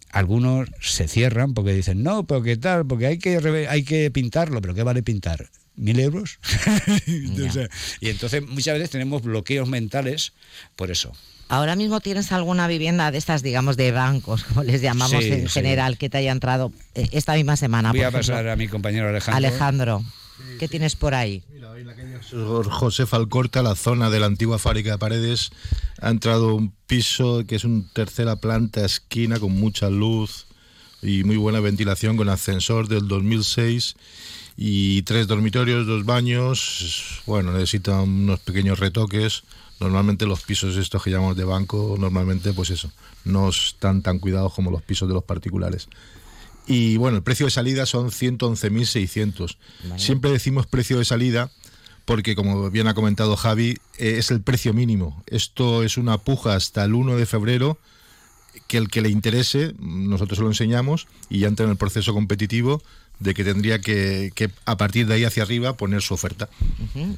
Algunos 0.09 0.71
se 0.81 1.09
cierran 1.09 1.53
porque 1.53 1.75
dicen, 1.75 2.03
no, 2.03 2.27
pero 2.27 2.43
qué 2.43 2.57
tal, 2.57 2.87
porque 2.87 3.05
hay 3.07 3.19
que, 3.19 3.67
hay 3.69 3.83
que 3.83 4.11
pintarlo, 4.11 4.63
pero 4.63 4.73
¿qué 4.73 4.83
vale 4.83 5.03
pintar? 5.03 5.51
¿Mil 5.77 5.99
euros? 6.01 6.39
O 7.49 7.53
sea, 7.53 7.69
y 8.01 8.09
entonces 8.09 8.47
muchas 8.47 8.75
veces 8.75 8.91
tenemos 8.91 9.23
bloqueos 9.23 9.69
mentales 9.69 10.33
por 10.77 10.91
eso. 10.91 11.13
Ahora 11.49 11.77
mismo 11.77 12.01
tienes 12.01 12.33
alguna 12.33 12.67
vivienda 12.67 13.11
de 13.11 13.19
estas, 13.19 13.43
digamos, 13.43 13.77
de 13.77 13.93
bancos, 13.93 14.45
como 14.45 14.63
les 14.63 14.81
llamamos 14.81 15.23
Sí, 15.23 15.31
en 15.31 15.43
sí. 15.43 15.49
general, 15.49 15.99
que 15.99 16.09
te 16.09 16.19
haya 16.19 16.33
entrado 16.33 16.73
eh, 16.95 17.09
esta 17.13 17.35
misma 17.35 17.57
semana. 17.57 17.91
Voy 17.91 17.99
por 18.01 18.07
a 18.07 18.09
ejemplo? 18.09 18.33
pasar 18.35 18.49
a 18.49 18.57
mi 18.57 18.67
compañero 18.69 19.09
Alejandro. 19.09 19.37
Alejandro, 19.37 20.05
¿qué 20.59 20.69
tienes 20.69 20.97
por 20.97 21.15
ahí? 21.15 21.43
Por 22.31 22.71
José 22.71 23.05
Falcorta, 23.07 23.63
la 23.63 23.75
zona 23.75 24.09
de 24.11 24.21
la 24.21 24.27
antigua 24.27 24.59
fábrica 24.59 24.93
de 24.93 24.99
paredes, 24.99 25.51
ha 26.01 26.09
entrado 26.11 26.55
un 26.55 26.73
piso 26.87 27.45
que 27.47 27.57
es 27.57 27.65
una 27.65 27.85
tercera 27.93 28.37
planta, 28.37 28.85
esquina, 28.85 29.39
con 29.39 29.53
mucha 29.53 29.91
luz 29.91 30.47
y 31.03 31.25
muy 31.25 31.37
buena 31.37 31.61
ventilación, 31.61 32.17
con 32.17 32.29
ascensor 32.31 32.89
del 32.89 33.07
2006 33.07 33.97
y 34.57 35.03
tres 35.03 35.27
dormitorios, 35.27 35.87
dos 35.87 36.05
baños. 36.05 37.23
Bueno, 37.27 37.53
necesita 37.53 38.01
unos 38.01 38.41
pequeños 38.41 38.79
retoques. 38.79 39.45
Normalmente 39.81 40.27
los 40.27 40.43
pisos 40.43 40.77
estos 40.77 41.03
que 41.03 41.11
llamamos 41.11 41.37
de 41.37 41.45
banco, 41.45 41.97
normalmente 41.99 42.53
pues 42.53 42.71
eso, 42.71 42.93
no 43.25 43.49
están 43.49 44.03
tan 44.03 44.19
cuidados 44.19 44.55
como 44.55 44.71
los 44.71 44.83
pisos 44.83 45.09
de 45.09 45.15
los 45.15 45.25
particulares. 45.25 45.89
Y 46.67 46.97
bueno, 46.97 47.19
el 47.19 47.23
precio 47.23 47.47
de 47.47 47.51
salida 47.51 47.85
son 47.85 48.11
111.600. 48.11 49.57
Siempre 49.99 50.31
decimos 50.31 50.67
precio 50.67 50.99
de 50.99 51.05
salida 51.05 51.51
porque, 52.05 52.35
como 52.35 52.71
bien 52.71 52.87
ha 52.87 52.95
comentado 52.95 53.37
Javi, 53.37 53.77
eh, 53.99 54.17
es 54.19 54.31
el 54.31 54.41
precio 54.41 54.73
mínimo. 54.73 55.23
Esto 55.27 55.83
es 55.83 55.97
una 55.97 56.19
puja 56.19 56.55
hasta 56.55 56.85
el 56.85 56.95
1 56.95 57.17
de 57.17 57.27
febrero 57.27 57.79
que 58.69 58.79
el 58.79 58.89
que 58.89 59.03
le 59.03 59.11
interese, 59.11 59.75
nosotros 59.79 60.39
se 60.39 60.43
lo 60.43 60.49
enseñamos 60.49 61.07
y 61.29 61.41
ya 61.41 61.49
entra 61.49 61.65
en 61.65 61.73
el 61.73 61.77
proceso 61.77 62.15
competitivo 62.15 62.83
de 63.21 63.35
que 63.35 63.45
tendría 63.45 63.79
que, 63.79 64.33
que 64.35 64.51
a 64.65 64.77
partir 64.77 65.07
de 65.07 65.15
ahí 65.15 65.25
hacia 65.25 65.43
arriba 65.43 65.77
poner 65.77 66.03
su 66.03 66.15
oferta. 66.15 66.49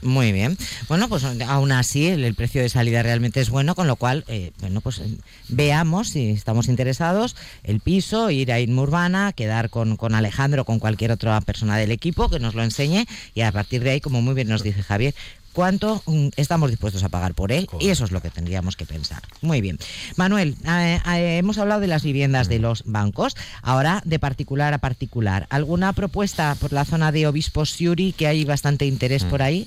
Muy 0.03 0.33
bien. 0.33 0.57
Bueno, 0.89 1.09
pues 1.09 1.25
aún 1.25 1.73
así 1.73 2.07
el, 2.07 2.25
el 2.25 2.35
precio 2.35 2.63
de 2.63 2.69
salida 2.69 3.03
realmente 3.03 3.41
es 3.41 3.51
bueno, 3.51 3.75
con 3.75 3.87
lo 3.87 3.97
cual, 3.97 4.25
eh, 4.29 4.53
bueno, 4.61 4.81
pues 4.81 4.99
eh, 4.99 5.09
veamos 5.49 6.11
si 6.11 6.31
estamos 6.31 6.69
interesados 6.69 7.37
el 7.65 7.81
piso, 7.81 8.31
ir 8.31 8.53
a 8.53 8.61
Inma 8.61 8.83
Urbana, 8.83 9.33
quedar 9.33 9.71
con, 9.71 9.97
con 9.97 10.15
Alejandro 10.15 10.63
o 10.63 10.65
con 10.65 10.79
cualquier 10.79 11.13
otra 11.13 11.41
persona 11.41 11.77
del 11.77 11.91
equipo 11.91 12.29
que 12.29 12.39
nos 12.39 12.55
lo 12.55 12.63
enseñe 12.63 13.07
y 13.35 13.41
a 13.41 13.53
partir 13.53 13.83
de 13.83 13.91
ahí, 13.91 14.01
como 14.01 14.23
muy 14.23 14.35
bien 14.35 14.49
nos 14.49 14.63
dice 14.63 14.83
Javier, 14.83 15.15
cuánto 15.57 16.03
mm, 16.05 16.29
estamos 16.37 16.69
dispuestos 16.69 17.03
a 17.03 17.09
pagar 17.09 17.33
por 17.33 17.51
él 17.51 17.67
y 17.81 17.89
eso 17.89 18.05
es 18.05 18.11
lo 18.11 18.21
que 18.21 18.29
tendríamos 18.29 18.77
que 18.77 18.85
pensar. 18.85 19.23
Muy 19.41 19.63
bien. 19.63 19.79
Manuel, 20.17 20.55
eh, 20.69 21.01
eh, 21.15 21.39
hemos 21.39 21.57
hablado 21.57 21.81
de 21.81 21.87
las 21.87 22.03
viviendas 22.03 22.51
de 22.51 22.59
los 22.59 22.85
bancos, 22.85 23.35
ahora 23.63 24.03
de 24.05 24.19
particular 24.19 24.75
a 24.75 24.79
particular. 24.79 25.47
¿Alguna 25.49 25.95
propuesta 25.95 26.55
por 26.61 26.75
la 26.75 26.85
zona 26.85 27.11
de 27.11 27.27
Obispo 27.27 27.65
Siuri 27.65 28.13
que 28.13 28.27
hay 28.27 28.45
bastante 28.45 28.85
interés 28.85 29.25
por 29.25 29.41
ahí? 29.41 29.67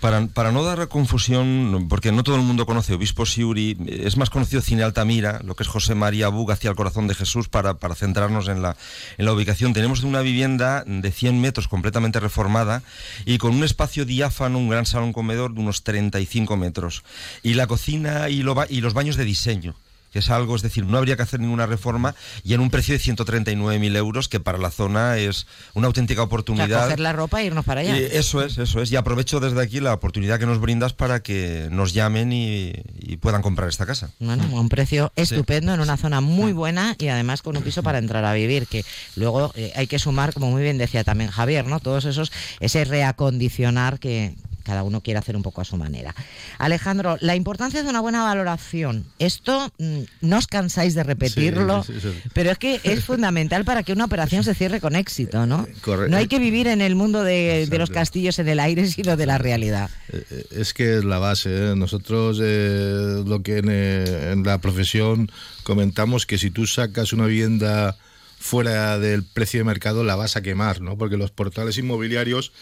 Para, 0.00 0.26
para, 0.26 0.52
no 0.52 0.62
dar 0.62 0.88
confusión, 0.88 1.86
porque 1.88 2.12
no 2.12 2.22
todo 2.22 2.36
el 2.36 2.42
mundo 2.42 2.66
conoce 2.66 2.92
Obispo 2.92 3.24
Siuri, 3.24 3.76
es 3.88 4.16
más 4.16 4.28
conocido 4.30 4.60
Cine 4.60 4.82
Altamira, 4.82 5.40
lo 5.42 5.56
que 5.56 5.62
es 5.62 5.68
José 5.68 5.94
María 5.94 6.28
Bug 6.28 6.52
hacia 6.52 6.70
el 6.70 6.76
corazón 6.76 7.08
de 7.08 7.14
Jesús, 7.14 7.48
para, 7.48 7.74
para 7.74 7.94
centrarnos 7.94 8.48
en 8.48 8.60
la, 8.60 8.76
en 9.16 9.24
la 9.24 9.32
ubicación. 9.32 9.72
Tenemos 9.72 10.02
una 10.02 10.20
vivienda 10.20 10.84
de 10.86 11.10
100 11.10 11.40
metros 11.40 11.66
completamente 11.66 12.20
reformada 12.20 12.82
y 13.24 13.38
con 13.38 13.54
un 13.54 13.64
espacio 13.64 14.04
diáfano, 14.04 14.58
un 14.58 14.68
gran 14.68 14.86
salón 14.86 15.12
comedor 15.12 15.54
de 15.54 15.60
unos 15.60 15.82
35 15.82 16.56
metros. 16.56 17.02
Y 17.42 17.54
la 17.54 17.66
cocina 17.66 18.28
y, 18.28 18.42
lo, 18.42 18.54
y 18.68 18.82
los 18.82 18.92
baños 18.92 19.16
de 19.16 19.24
diseño 19.24 19.74
que 20.12 20.20
es 20.20 20.30
algo, 20.30 20.56
es 20.56 20.62
decir, 20.62 20.84
no 20.84 20.98
habría 20.98 21.16
que 21.16 21.22
hacer 21.22 21.40
ninguna 21.40 21.66
reforma 21.66 22.14
y 22.44 22.54
en 22.54 22.60
un 22.60 22.70
precio 22.70 22.94
de 22.94 23.00
139.000 23.00 23.96
euros, 23.96 24.28
que 24.28 24.40
para 24.40 24.58
la 24.58 24.70
zona 24.70 25.18
es 25.18 25.46
una 25.74 25.86
auténtica 25.86 26.22
oportunidad. 26.22 26.84
coger 26.84 27.00
la 27.00 27.12
ropa 27.12 27.42
e 27.42 27.46
irnos 27.46 27.64
para 27.64 27.80
allá. 27.80 27.98
Y 27.98 28.04
eso 28.04 28.42
es, 28.42 28.58
eso 28.58 28.80
es. 28.80 28.90
Y 28.90 28.96
aprovecho 28.96 29.40
desde 29.40 29.60
aquí 29.60 29.80
la 29.80 29.94
oportunidad 29.94 30.38
que 30.38 30.46
nos 30.46 30.60
brindas 30.60 30.92
para 30.92 31.20
que 31.20 31.68
nos 31.70 31.92
llamen 31.92 32.32
y, 32.32 32.72
puedan 33.20 33.42
comprar 33.42 33.68
esta 33.68 33.86
casa. 33.86 34.10
Bueno, 34.18 34.44
un 34.52 34.68
precio 34.68 35.10
estupendo 35.16 35.72
en 35.72 35.80
una 35.80 35.96
zona 35.96 36.20
muy 36.20 36.52
buena 36.52 36.94
y 36.98 37.08
además 37.08 37.42
con 37.42 37.56
un 37.56 37.62
piso 37.62 37.82
para 37.82 37.98
entrar 37.98 38.24
a 38.24 38.32
vivir, 38.34 38.66
que 38.66 38.84
luego 39.16 39.52
eh, 39.54 39.72
hay 39.74 39.86
que 39.86 39.98
sumar, 39.98 40.32
como 40.32 40.50
muy 40.50 40.62
bien 40.62 40.78
decía 40.78 41.02
también 41.02 41.30
Javier, 41.30 41.66
¿no? 41.66 41.80
Todos 41.80 42.04
esos, 42.04 42.30
ese 42.60 42.84
reacondicionar 42.84 43.98
que, 43.98 44.34
cada 44.66 44.82
uno 44.82 45.00
quiere 45.00 45.18
hacer 45.18 45.36
un 45.36 45.44
poco 45.44 45.60
a 45.60 45.64
su 45.64 45.76
manera. 45.76 46.12
Alejandro, 46.58 47.16
la 47.20 47.36
importancia 47.36 47.84
de 47.84 47.88
una 47.88 48.00
buena 48.00 48.24
valoración. 48.24 49.06
Esto 49.20 49.72
mm, 49.78 50.00
no 50.22 50.38
os 50.38 50.48
cansáis 50.48 50.96
de 50.96 51.04
repetirlo, 51.04 51.84
pero 52.32 52.50
es 52.50 52.58
que 52.58 52.80
es 52.82 53.04
fundamental 53.04 53.64
para 53.64 53.84
que 53.84 53.92
una 53.92 54.06
operación 54.06 54.42
se 54.42 54.54
cierre 54.54 54.80
con 54.80 54.96
éxito, 54.96 55.46
¿no? 55.46 55.68
No 56.08 56.16
hay 56.16 56.26
que 56.26 56.40
vivir 56.40 56.66
en 56.66 56.80
el 56.80 56.96
mundo 56.96 57.22
de, 57.22 57.68
los 57.78 57.90
castillos 57.90 58.40
en 58.40 58.48
el 58.48 58.58
aire, 58.58 58.90
sino 58.90 59.16
de 59.16 59.26
la 59.26 59.38
realidad. 59.38 59.88
Eh, 60.12 60.24
eh, 60.30 60.46
es 60.50 60.74
que 60.74 60.98
es 60.98 61.04
la 61.04 61.18
base. 61.18 61.50
¿eh? 61.50 61.76
Nosotros 61.76 62.38
lo 62.38 63.42
que 63.42 63.58
en, 63.58 64.42
la 64.42 64.60
profesión 64.60 65.30
comentamos 65.62 66.26
que 66.26 66.38
si 66.38 66.50
tú 66.50 66.66
sacas 66.66 67.12
una 67.12 67.26
vivienda 67.26 67.96
fuera 68.38 68.98
del 68.98 69.22
precio 69.22 69.60
de 69.60 69.64
mercado 69.64 70.02
la 70.02 70.16
vas 70.16 70.36
a 70.36 70.42
quemar, 70.42 70.80
¿no? 70.80 70.98
Porque 70.98 71.16
los 71.16 71.30
portales 71.30 71.78
inmobiliarios 71.78 72.52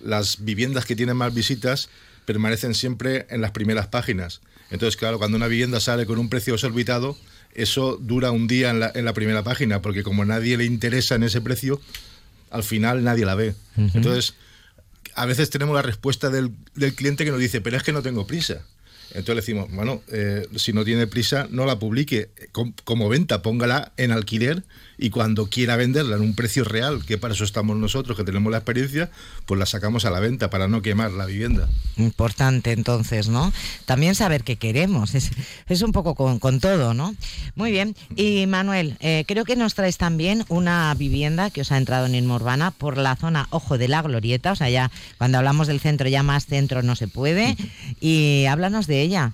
las 0.00 0.44
viviendas 0.44 0.84
que 0.84 0.96
tienen 0.96 1.16
más 1.16 1.34
visitas 1.34 1.88
permanecen 2.24 2.74
siempre 2.74 3.26
en 3.30 3.40
las 3.40 3.50
primeras 3.50 3.88
páginas. 3.88 4.40
Entonces, 4.70 4.96
claro, 4.96 5.18
cuando 5.18 5.36
una 5.36 5.46
vivienda 5.46 5.80
sale 5.80 6.06
con 6.06 6.18
un 6.18 6.28
precio 6.28 6.54
desorbitado, 6.54 7.16
eso 7.54 7.96
dura 8.00 8.30
un 8.30 8.46
día 8.46 8.70
en 8.70 8.80
la, 8.80 8.90
en 8.94 9.04
la 9.04 9.12
primera 9.12 9.44
página, 9.44 9.82
porque 9.82 10.02
como 10.02 10.24
nadie 10.24 10.56
le 10.56 10.64
interesa 10.64 11.14
en 11.14 11.22
ese 11.22 11.40
precio, 11.40 11.80
al 12.50 12.62
final 12.62 13.04
nadie 13.04 13.26
la 13.26 13.34
ve. 13.34 13.54
Entonces, 13.76 14.34
a 15.14 15.26
veces 15.26 15.50
tenemos 15.50 15.74
la 15.74 15.82
respuesta 15.82 16.30
del, 16.30 16.50
del, 16.74 16.94
cliente 16.94 17.24
que 17.24 17.30
nos 17.30 17.40
dice, 17.40 17.60
pero 17.60 17.76
es 17.76 17.82
que 17.82 17.92
no 17.92 18.02
tengo 18.02 18.26
prisa. 18.26 18.64
Entonces 19.08 19.34
le 19.34 19.40
decimos, 19.42 19.70
bueno, 19.70 20.02
eh, 20.10 20.48
si 20.56 20.72
no 20.72 20.84
tiene 20.84 21.06
prisa, 21.06 21.46
no 21.50 21.66
la 21.66 21.78
publique 21.78 22.30
como 22.84 23.08
venta, 23.08 23.42
póngala 23.42 23.92
en 23.96 24.10
alquiler 24.10 24.64
y 24.98 25.10
cuando 25.10 25.48
quiera 25.48 25.76
venderla 25.76 26.16
en 26.16 26.22
un 26.22 26.34
precio 26.34 26.64
real, 26.64 27.04
que 27.04 27.18
para 27.18 27.34
eso 27.34 27.44
estamos 27.44 27.76
nosotros, 27.76 28.16
que 28.16 28.24
tenemos 28.24 28.50
la 28.50 28.58
experiencia, 28.58 29.10
pues 29.46 29.58
la 29.58 29.66
sacamos 29.66 30.04
a 30.04 30.10
la 30.10 30.20
venta 30.20 30.50
para 30.50 30.68
no 30.68 30.82
quemar 30.82 31.12
la 31.12 31.26
vivienda. 31.26 31.68
Importante 31.96 32.72
entonces, 32.72 33.28
¿no? 33.28 33.52
También 33.86 34.14
saber 34.14 34.44
qué 34.44 34.56
queremos, 34.56 35.14
es, 35.14 35.30
es 35.68 35.82
un 35.82 35.92
poco 35.92 36.14
con, 36.14 36.60
todo, 36.60 36.94
¿no? 36.94 37.14
Muy 37.54 37.70
bien, 37.72 37.96
y 38.16 38.46
Manuel, 38.46 38.96
eh, 39.00 39.24
creo 39.26 39.44
que 39.44 39.56
nos 39.56 39.74
traes 39.74 39.98
también 39.98 40.44
una 40.48 40.94
vivienda 40.94 41.50
que 41.50 41.62
os 41.62 41.72
ha 41.72 41.78
entrado 41.78 42.06
en 42.06 42.14
Inmo 42.14 42.36
Urbana 42.36 42.70
por 42.70 42.96
la 42.96 43.16
zona 43.16 43.48
Ojo 43.50 43.78
de 43.78 43.88
la 43.88 44.02
Glorieta, 44.02 44.52
o 44.52 44.56
sea, 44.56 44.70
ya 44.70 44.90
cuando 45.18 45.38
hablamos 45.38 45.66
del 45.66 45.80
centro, 45.80 46.08
ya 46.08 46.22
más 46.22 46.46
centro 46.46 46.82
no 46.82 46.96
se 46.96 47.08
puede, 47.08 47.56
y 48.00 48.44
háblanos 48.46 48.86
de 48.86 49.02
ella. 49.02 49.32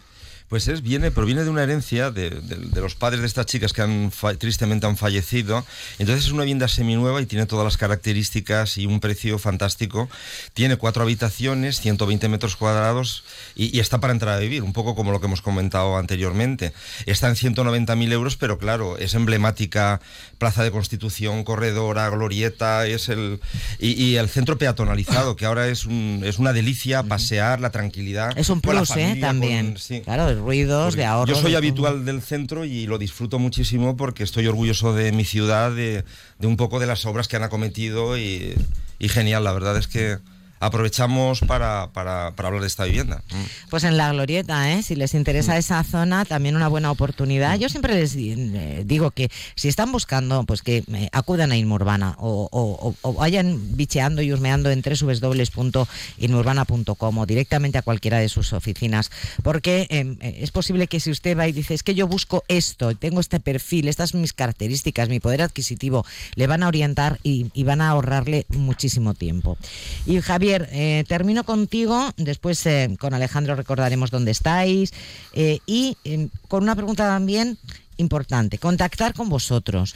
Pues 0.51 0.67
es, 0.67 0.83
viene, 0.83 1.13
proviene 1.13 1.45
de 1.45 1.49
una 1.49 1.63
herencia 1.63 2.11
de, 2.11 2.43
los 2.75 2.97
padres 2.97 3.21
de 3.21 3.29
estas 3.29 3.47
chicas 3.47 3.73
que 3.73 3.83
han 3.83 4.11
tristemente 4.37 4.85
han 4.85 4.97
fallecido. 4.97 5.65
Entonces 6.01 6.27
es 6.27 6.33
una 6.33 6.43
vivienda 6.43 6.67
seminueva 6.67 7.23
y 7.23 7.27
tiene 7.27 7.47
todas 7.47 7.65
las 7.65 7.77
características 7.77 8.77
y 8.77 8.85
un 8.85 8.99
precio 8.99 9.39
fantástico. 9.39 10.09
Tiene 10.53 10.75
cuatro 10.75 11.05
habitaciones, 11.05 11.81
120 11.81 12.29
metros 12.29 12.57
cuadrados 12.57 13.23
y, 13.55 13.79
está 13.79 14.01
para 14.01 14.13
entrar 14.13 14.35
a 14.35 14.41
vivir, 14.41 14.65
un 14.65 14.73
poco 14.73 14.97
como 14.97 15.13
lo 15.13 15.21
que 15.21 15.27
hemos 15.27 15.41
comentado 15.41 15.97
anteriormente. 15.97 16.73
Está 17.07 17.29
en 17.29 17.37
190.000 17.37 18.11
euros, 18.11 18.37
pero 18.37 18.59
claro, 18.59 18.99
es 18.99 19.15
emblemática 19.15 20.01
Plaza 20.41 20.65
de 20.65 20.71
Constitución, 20.71 21.45
corredora, 21.45 22.09
glorieta, 22.09 22.87
es 22.87 23.11
el 23.11 23.41
y, 23.79 24.17
el 24.17 24.29
centro 24.31 24.57
peatonalizado, 24.57 25.37
que 25.37 25.45
ahora 25.45 25.69
es, 25.69 25.85
un, 25.85 26.23
es 26.25 26.39
una 26.39 26.55
delicia 26.55 27.03
pasear, 27.03 27.61
la 27.61 27.69
tranquilidad. 27.69 28.37
Es 28.39 28.49
un 28.49 28.63
plus, 28.63 28.97
¿eh? 28.97 29.19
También. 29.21 29.77
Claro, 30.03 30.35
ruidos, 30.41 30.97
de 30.97 31.05
ahorro. 31.05 31.35
Yo 31.35 31.39
soy 31.39 31.57
habitual 31.57 32.07
del 32.07 32.23
centro 32.23 32.65
y 32.65 32.87
lo 32.87 32.97
disfruto 32.97 33.39
muchísimo 33.39 33.99
porque 33.99 34.25
estoy 34.25 34.47
orgulloso 34.47 34.95
de 34.95 35.13
mi 35.13 35.27
ciudad, 35.27 35.73
de, 35.73 36.05
un 36.41 36.57
poco 36.57 36.81
de 36.81 36.87
las 36.87 37.05
obras 37.05 37.29
que 37.29 37.37
han 37.37 37.43
acometido 37.43 38.17
y, 38.17 38.57
y 38.99 39.09
genial, 39.09 39.45
la 39.45 39.53
verdad 39.53 39.77
es 39.77 39.89
que 39.89 40.17
aprovechamos 40.61 41.41
para, 41.41 41.91
para, 41.93 42.37
para, 42.37 42.49
hablar 42.49 42.61
de 42.61 42.69
esta 42.69 42.85
vivienda. 42.85 43.23
Mm. 43.33 43.71
Pues 43.71 43.85
en 43.85 43.97
la 43.97 44.13
glorieta, 44.13 44.71
¿eh? 44.73 44.83
si 44.83 44.95
les 44.95 45.15
interesa 45.15 45.55
mm. 45.55 45.59
esa 45.59 45.83
zona, 45.85 46.27
también 46.27 46.55
una 46.55 46.69
buena 46.69 46.91
oportunidad. 46.91 47.59
Yo 47.59 47.71
siempre 47.71 47.95
les 47.95 48.15
digo 48.87 49.11
que 49.11 49.31
si 49.57 49.69
están 49.69 49.91
buscando, 49.91 50.45
pues 50.45 50.61
que 50.63 50.85
eh, 50.87 51.09
acudan 51.13 51.51
a 51.51 51.57
Inmurbana 51.57 52.15
o, 52.19 52.47
o, 52.53 52.95
o, 53.01 53.15
vayan 53.15 53.75
bicheando 53.77 54.21
y 54.21 54.31
husmeando 54.33 54.71
en 54.71 54.83
www.inmurbana.com 54.83 57.19
o 57.19 57.27
directamente 57.27 57.79
a 57.79 57.83
cualquiera 57.83 58.19
de 58.19 58.29
sus 58.29 58.53
oficinas, 58.53 59.11
porque 59.43 59.87
em, 59.89 60.19
eh, 60.21 60.41
es 60.43 60.51
posible 60.51 60.89
que 60.89 61.01
si 61.01 61.11
usted 61.11 61.39
va 61.39 61.49
y 61.49 61.53
dice, 61.53 61.73
es 61.73 61.83
que 61.83 61.95
yo 61.95 62.07
busco 62.07 62.45
esto, 62.49 62.95
tengo 62.95 63.21
este 63.21 63.41
perfil, 63.41 63.89
estas 63.89 64.11
son 64.11 64.21
mis 64.21 64.35
características, 64.35 65.09
mi 65.09 65.21
poder 65.21 65.41
adquisitivo, 65.41 66.05
le 66.35 66.47
van 66.47 66.63
a 66.63 66.69
orientar 66.69 67.19
y, 67.23 67.47
y 67.55 67.65
van 67.65 67.81
a 67.81 67.89
ahorrarle 67.89 68.45
muchísimo 68.51 69.15
tiempo. 69.15 69.57
Y 70.05 70.21
Javier, 70.21 70.50
eh, 70.55 71.05
termino 71.09 71.45
contigo, 71.45 72.11
después 72.17 72.65
eh, 72.67 72.97
con 72.99 73.15
Alejandro 73.15 73.55
recordaremos 73.55 74.11
dónde 74.11 74.31
estáis 74.31 74.93
eh, 75.33 75.59
y 75.67 75.97
con 76.49 76.63
una 76.63 76.75
pregunta 76.75 77.07
también 77.07 77.59
importante, 77.97 78.59
contactar 78.59 79.15
con 79.15 79.29
vosotros. 79.29 79.95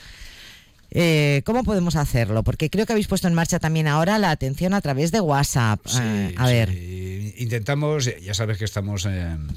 ¿Cómo 1.44 1.64
podemos 1.64 1.96
hacerlo? 1.96 2.42
Porque 2.42 2.70
creo 2.70 2.86
que 2.86 2.92
habéis 2.92 3.08
puesto 3.08 3.28
en 3.28 3.34
marcha 3.34 3.58
también 3.58 3.88
ahora 3.88 4.18
la 4.18 4.30
atención 4.30 4.74
a 4.74 4.80
través 4.80 5.10
de 5.12 5.20
WhatsApp. 5.20 5.80
a 6.36 6.46
ver. 6.46 6.70
Intentamos, 7.36 8.10
ya 8.22 8.34
sabes 8.34 8.58
que 8.58 8.64
estamos 8.64 9.06
en, 9.06 9.48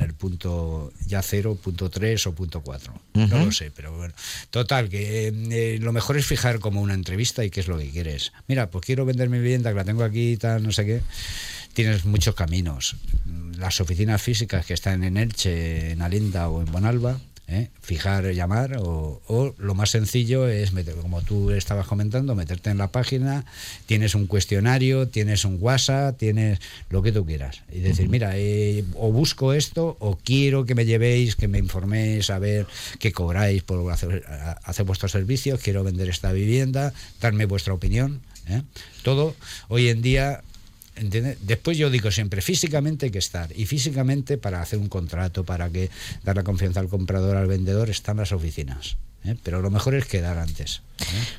el 0.00 0.14
punto 0.14 0.92
ya 1.06 1.22
cero, 1.22 1.58
punto 1.60 1.90
tres 1.90 2.26
o 2.26 2.34
punto 2.34 2.62
cuatro. 2.62 2.94
No 3.14 3.44
lo 3.44 3.52
sé, 3.52 3.70
pero 3.70 3.96
bueno. 3.96 4.14
Total, 4.50 4.88
que 4.88 5.28
eh, 5.28 5.78
lo 5.80 5.92
mejor 5.92 6.16
es 6.16 6.26
fijar 6.26 6.60
como 6.60 6.80
una 6.80 6.94
entrevista 6.94 7.44
y 7.44 7.50
qué 7.50 7.60
es 7.60 7.68
lo 7.68 7.78
que 7.78 7.90
quieres. 7.90 8.32
Mira, 8.46 8.70
pues 8.70 8.84
quiero 8.84 9.04
vender 9.04 9.28
mi 9.28 9.38
vivienda, 9.38 9.70
que 9.70 9.76
la 9.76 9.84
tengo 9.84 10.04
aquí, 10.04 10.36
tal, 10.36 10.62
no 10.62 10.72
sé 10.72 10.86
qué. 10.86 11.02
Tienes 11.74 12.04
muchos 12.04 12.34
caminos. 12.34 12.96
Las 13.56 13.80
oficinas 13.80 14.22
físicas 14.22 14.64
que 14.64 14.74
están 14.74 15.04
en 15.04 15.16
Elche, 15.16 15.92
en 15.92 16.02
Alinda 16.02 16.48
o 16.48 16.60
en 16.60 16.72
Bonalba, 16.72 17.18
¿eh? 17.48 17.70
fijar, 17.80 18.24
llamar, 18.32 18.76
o, 18.78 19.54
lo 19.58 19.74
más 19.74 19.90
sencillo 19.90 20.46
es, 20.48 20.72
meter, 20.72 20.94
como 20.96 21.22
tú 21.22 21.50
estabas 21.50 21.86
comentando, 21.86 22.34
meterte 22.34 22.70
en 22.70 22.78
la 22.78 22.92
página, 22.92 23.44
tienes 23.86 24.14
un 24.14 24.26
cuestionario, 24.26 25.08
tienes 25.08 25.44
un 25.44 25.56
WhatsApp, 25.60 26.16
tienes 26.18 26.60
lo 26.90 27.02
que 27.02 27.10
tú 27.10 27.24
quieras. 27.24 27.62
Y 27.72 27.80
decir, 27.80 28.08
mira, 28.08 28.32
eh, 28.34 28.84
o 28.94 29.10
busco 29.10 29.54
esto, 29.54 29.96
o 29.98 30.18
quiero 30.22 30.66
que 30.66 30.74
me 30.74 30.84
llevéis, 30.84 31.36
que 31.36 31.48
me 31.48 31.58
informéis, 31.58 32.30
a 32.30 32.38
ver 32.38 32.66
qué 32.98 33.12
cobráis 33.12 33.62
por 33.62 33.90
hacer, 33.90 34.24
hacer 34.62 34.84
vuestros 34.84 35.12
servicios, 35.12 35.60
quiero 35.60 35.82
vender 35.82 36.08
esta 36.08 36.32
vivienda, 36.32 36.92
darme 37.20 37.46
vuestra 37.46 37.72
opinión. 37.72 38.20
¿eh? 38.48 38.62
Todo 39.02 39.34
hoy 39.68 39.88
en 39.88 40.02
día 40.02 40.42
Después 41.00 41.76
yo 41.78 41.90
digo 41.90 42.10
siempre, 42.10 42.42
físicamente 42.42 43.06
hay 43.06 43.12
que 43.12 43.18
estar. 43.18 43.50
Y 43.56 43.66
físicamente 43.66 44.38
para 44.38 44.60
hacer 44.60 44.78
un 44.78 44.88
contrato, 44.88 45.44
para 45.44 45.70
que 45.70 45.90
dar 46.24 46.36
la 46.36 46.44
confianza 46.44 46.80
al 46.80 46.88
comprador, 46.88 47.36
al 47.36 47.46
vendedor, 47.46 47.90
están 47.90 48.16
las 48.18 48.32
oficinas. 48.32 48.96
¿Eh? 49.28 49.36
pero 49.42 49.62
lo 49.62 49.70
mejor 49.70 49.94
es 49.94 50.06
quedar 50.06 50.38
antes. 50.38 50.82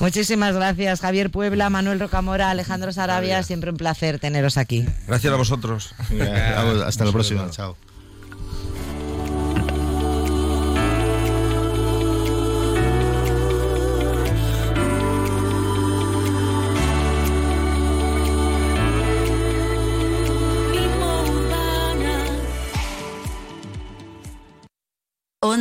Muchísimas 0.00 0.54
gracias, 0.54 1.00
Javier 1.00 1.30
Puebla, 1.30 1.70
Manuel 1.70 1.98
Rocamora, 1.98 2.50
Alejandro 2.50 2.92
Sarabia. 2.92 3.42
Siempre 3.42 3.70
un 3.70 3.78
placer 3.78 4.18
teneros 4.18 4.58
aquí. 4.58 4.84
Gracias 5.06 5.32
a 5.32 5.36
vosotros. 5.36 5.94
Hasta 6.84 7.04
la 7.04 7.12
próxima. 7.12 7.48
Chao. 7.50 7.76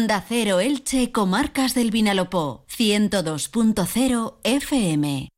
Onda 0.04 0.22
Cero 0.28 0.60
Elche, 0.60 1.14
Comarcas 1.14 1.74
del 1.76 1.89
Vinalopó, 1.89 2.66
102.0 2.68 4.36
FM. 4.43 5.30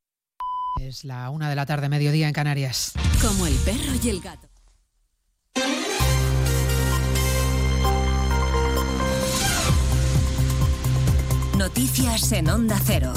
Es 0.82 1.04
la 1.04 1.30
una 1.30 1.52
de 1.52 1.56
la 1.56 1.68
tarde, 1.68 1.88
mediodía 1.88 2.28
en 2.28 2.34
Canarias. 2.34 2.94
Como 3.22 3.46
el 3.46 3.54
perro 3.58 3.94
y 4.04 4.10
el 4.10 4.22
gato. 4.22 4.48
Noticias 11.56 12.32
en 12.32 12.50
Onda 12.50 12.82
Cero. 12.84 13.14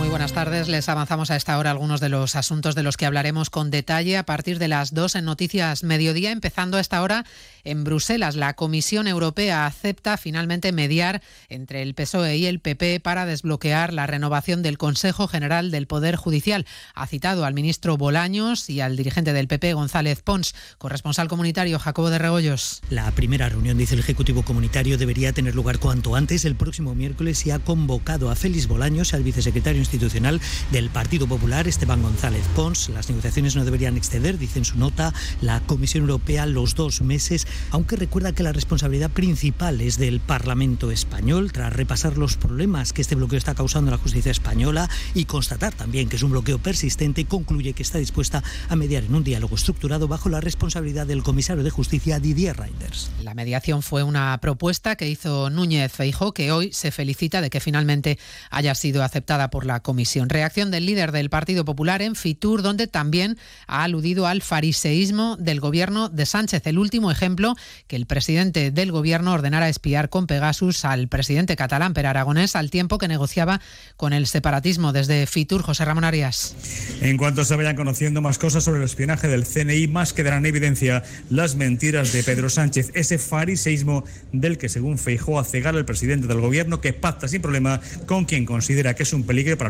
Muy 0.00 0.08
buenas 0.08 0.32
tardes. 0.32 0.66
Les 0.66 0.88
avanzamos 0.88 1.30
a 1.30 1.36
esta 1.36 1.58
hora 1.58 1.70
algunos 1.70 2.00
de 2.00 2.08
los 2.08 2.34
asuntos 2.34 2.74
de 2.74 2.82
los 2.82 2.96
que 2.96 3.04
hablaremos 3.04 3.50
con 3.50 3.70
detalle 3.70 4.16
a 4.16 4.24
partir 4.24 4.58
de 4.58 4.66
las 4.66 4.94
dos 4.94 5.14
en 5.14 5.26
Noticias 5.26 5.84
Mediodía, 5.84 6.32
empezando 6.32 6.78
a 6.78 6.80
esta 6.80 7.02
hora 7.02 7.26
en 7.64 7.84
Bruselas. 7.84 8.34
La 8.34 8.54
Comisión 8.54 9.06
Europea 9.06 9.66
acepta 9.66 10.16
finalmente 10.16 10.72
mediar 10.72 11.20
entre 11.50 11.82
el 11.82 11.92
PSOE 11.92 12.38
y 12.38 12.46
el 12.46 12.60
PP 12.60 13.00
para 13.00 13.26
desbloquear 13.26 13.92
la 13.92 14.06
renovación 14.06 14.62
del 14.62 14.78
Consejo 14.78 15.28
General 15.28 15.70
del 15.70 15.86
Poder 15.86 16.16
Judicial. 16.16 16.64
Ha 16.94 17.06
citado 17.06 17.44
al 17.44 17.52
ministro 17.52 17.98
Bolaños 17.98 18.70
y 18.70 18.80
al 18.80 18.96
dirigente 18.96 19.34
del 19.34 19.48
PP, 19.48 19.74
González 19.74 20.22
Pons, 20.22 20.54
corresponsal 20.78 21.28
comunitario 21.28 21.78
Jacobo 21.78 22.08
de 22.08 22.18
Regoyos. 22.18 22.80
La 22.88 23.10
primera 23.10 23.50
reunión, 23.50 23.76
dice 23.76 23.96
el 23.96 24.00
Ejecutivo 24.00 24.44
Comunitario, 24.44 24.96
debería 24.96 25.34
tener 25.34 25.54
lugar 25.54 25.78
cuanto 25.78 26.16
antes, 26.16 26.46
el 26.46 26.56
próximo 26.56 26.94
miércoles, 26.94 27.44
y 27.44 27.50
ha 27.50 27.58
convocado 27.58 28.30
a 28.30 28.34
Félix 28.34 28.66
Bolaños, 28.66 29.12
al 29.12 29.24
vicesecretario 29.24 29.82
institucional 29.90 30.40
del 30.70 30.88
Partido 30.88 31.26
Popular, 31.26 31.66
Esteban 31.66 32.02
González 32.02 32.44
Pons. 32.54 32.90
Las 32.90 33.08
negociaciones 33.08 33.56
no 33.56 33.64
deberían 33.64 33.96
exceder, 33.96 34.38
dice 34.38 34.60
en 34.60 34.64
su 34.64 34.78
nota, 34.78 35.12
la 35.40 35.60
Comisión 35.60 36.02
Europea 36.02 36.46
los 36.46 36.76
dos 36.76 37.00
meses, 37.02 37.46
aunque 37.70 37.96
recuerda 37.96 38.32
que 38.32 38.44
la 38.44 38.52
responsabilidad 38.52 39.10
principal 39.10 39.80
es 39.80 39.98
del 39.98 40.20
Parlamento 40.20 40.92
español, 40.92 41.50
tras 41.52 41.72
repasar 41.72 42.16
los 42.16 42.36
problemas 42.36 42.92
que 42.92 43.02
este 43.02 43.16
bloqueo 43.16 43.38
está 43.38 43.54
causando 43.54 43.90
en 43.90 43.96
la 43.96 44.02
justicia 44.02 44.30
española 44.30 44.88
y 45.14 45.24
constatar 45.24 45.74
también 45.74 46.08
que 46.08 46.16
es 46.16 46.22
un 46.22 46.30
bloqueo 46.30 46.58
persistente, 46.58 47.24
concluye 47.24 47.72
que 47.72 47.82
está 47.82 47.98
dispuesta 47.98 48.44
a 48.68 48.76
mediar 48.76 49.04
en 49.04 49.14
un 49.14 49.24
diálogo 49.24 49.56
estructurado 49.56 50.06
bajo 50.06 50.28
la 50.28 50.40
responsabilidad 50.40 51.06
del 51.06 51.22
comisario 51.22 51.64
de 51.64 51.70
justicia 51.70 52.20
Didier 52.20 52.56
Reinders. 52.56 53.10
La 53.22 53.34
mediación 53.34 53.82
fue 53.82 54.02
una 54.04 54.38
propuesta 54.40 54.96
que 54.96 55.08
hizo 55.08 55.50
Núñez 55.50 55.92
Feijó, 55.92 56.32
que 56.32 56.52
hoy 56.52 56.72
se 56.72 56.90
felicita 56.90 57.40
de 57.40 57.50
que 57.50 57.60
finalmente 57.60 58.18
haya 58.50 58.74
sido 58.74 59.02
aceptada 59.02 59.50
por 59.50 59.66
la 59.66 59.79
comisión. 59.80 60.28
Reacción 60.28 60.70
del 60.70 60.86
líder 60.86 61.12
del 61.12 61.30
Partido 61.30 61.64
Popular 61.64 62.02
en 62.02 62.14
Fitur, 62.14 62.62
donde 62.62 62.86
también 62.86 63.38
ha 63.66 63.84
aludido 63.84 64.26
al 64.26 64.42
fariseísmo 64.42 65.36
del 65.36 65.60
gobierno 65.60 66.08
de 66.08 66.26
Sánchez. 66.26 66.66
El 66.66 66.78
último 66.78 67.10
ejemplo, 67.10 67.54
que 67.86 67.96
el 67.96 68.06
presidente 68.06 68.70
del 68.70 68.92
gobierno 68.92 69.32
ordenara 69.32 69.68
espiar 69.68 70.08
con 70.08 70.26
Pegasus 70.26 70.84
al 70.84 71.08
presidente 71.08 71.56
catalán, 71.56 71.94
Per 71.94 72.06
Aragonés, 72.06 72.56
al 72.56 72.70
tiempo 72.70 72.98
que 72.98 73.08
negociaba 73.08 73.60
con 73.96 74.12
el 74.12 74.26
separatismo. 74.26 74.92
Desde 74.92 75.26
Fitur, 75.26 75.62
José 75.62 75.84
Ramón 75.84 76.04
Arias. 76.04 76.54
En 77.00 77.16
cuanto 77.16 77.44
se 77.44 77.56
vayan 77.56 77.76
conociendo 77.76 78.20
más 78.20 78.38
cosas 78.38 78.64
sobre 78.64 78.78
el 78.78 78.84
espionaje 78.84 79.28
del 79.28 79.44
CNI, 79.44 79.88
más 79.88 80.12
quedarán 80.12 80.40
en 80.40 80.46
evidencia 80.46 81.02
las 81.28 81.56
mentiras 81.56 82.12
de 82.12 82.22
Pedro 82.22 82.50
Sánchez, 82.50 82.90
ese 82.94 83.18
fariseísmo 83.18 84.04
del 84.32 84.58
que, 84.58 84.68
según 84.68 84.98
Feijó, 84.98 85.38
a 85.38 85.44
cegar 85.44 85.74
al 85.76 85.84
presidente 85.84 86.26
del 86.26 86.40
gobierno 86.40 86.80
que 86.80 86.92
pacta 86.92 87.28
sin 87.28 87.42
problema 87.42 87.80
con 88.06 88.24
quien 88.24 88.46
considera 88.46 88.94
que 88.94 89.02
es 89.02 89.12
un 89.12 89.24
peligro 89.24 89.56
para 89.58 89.69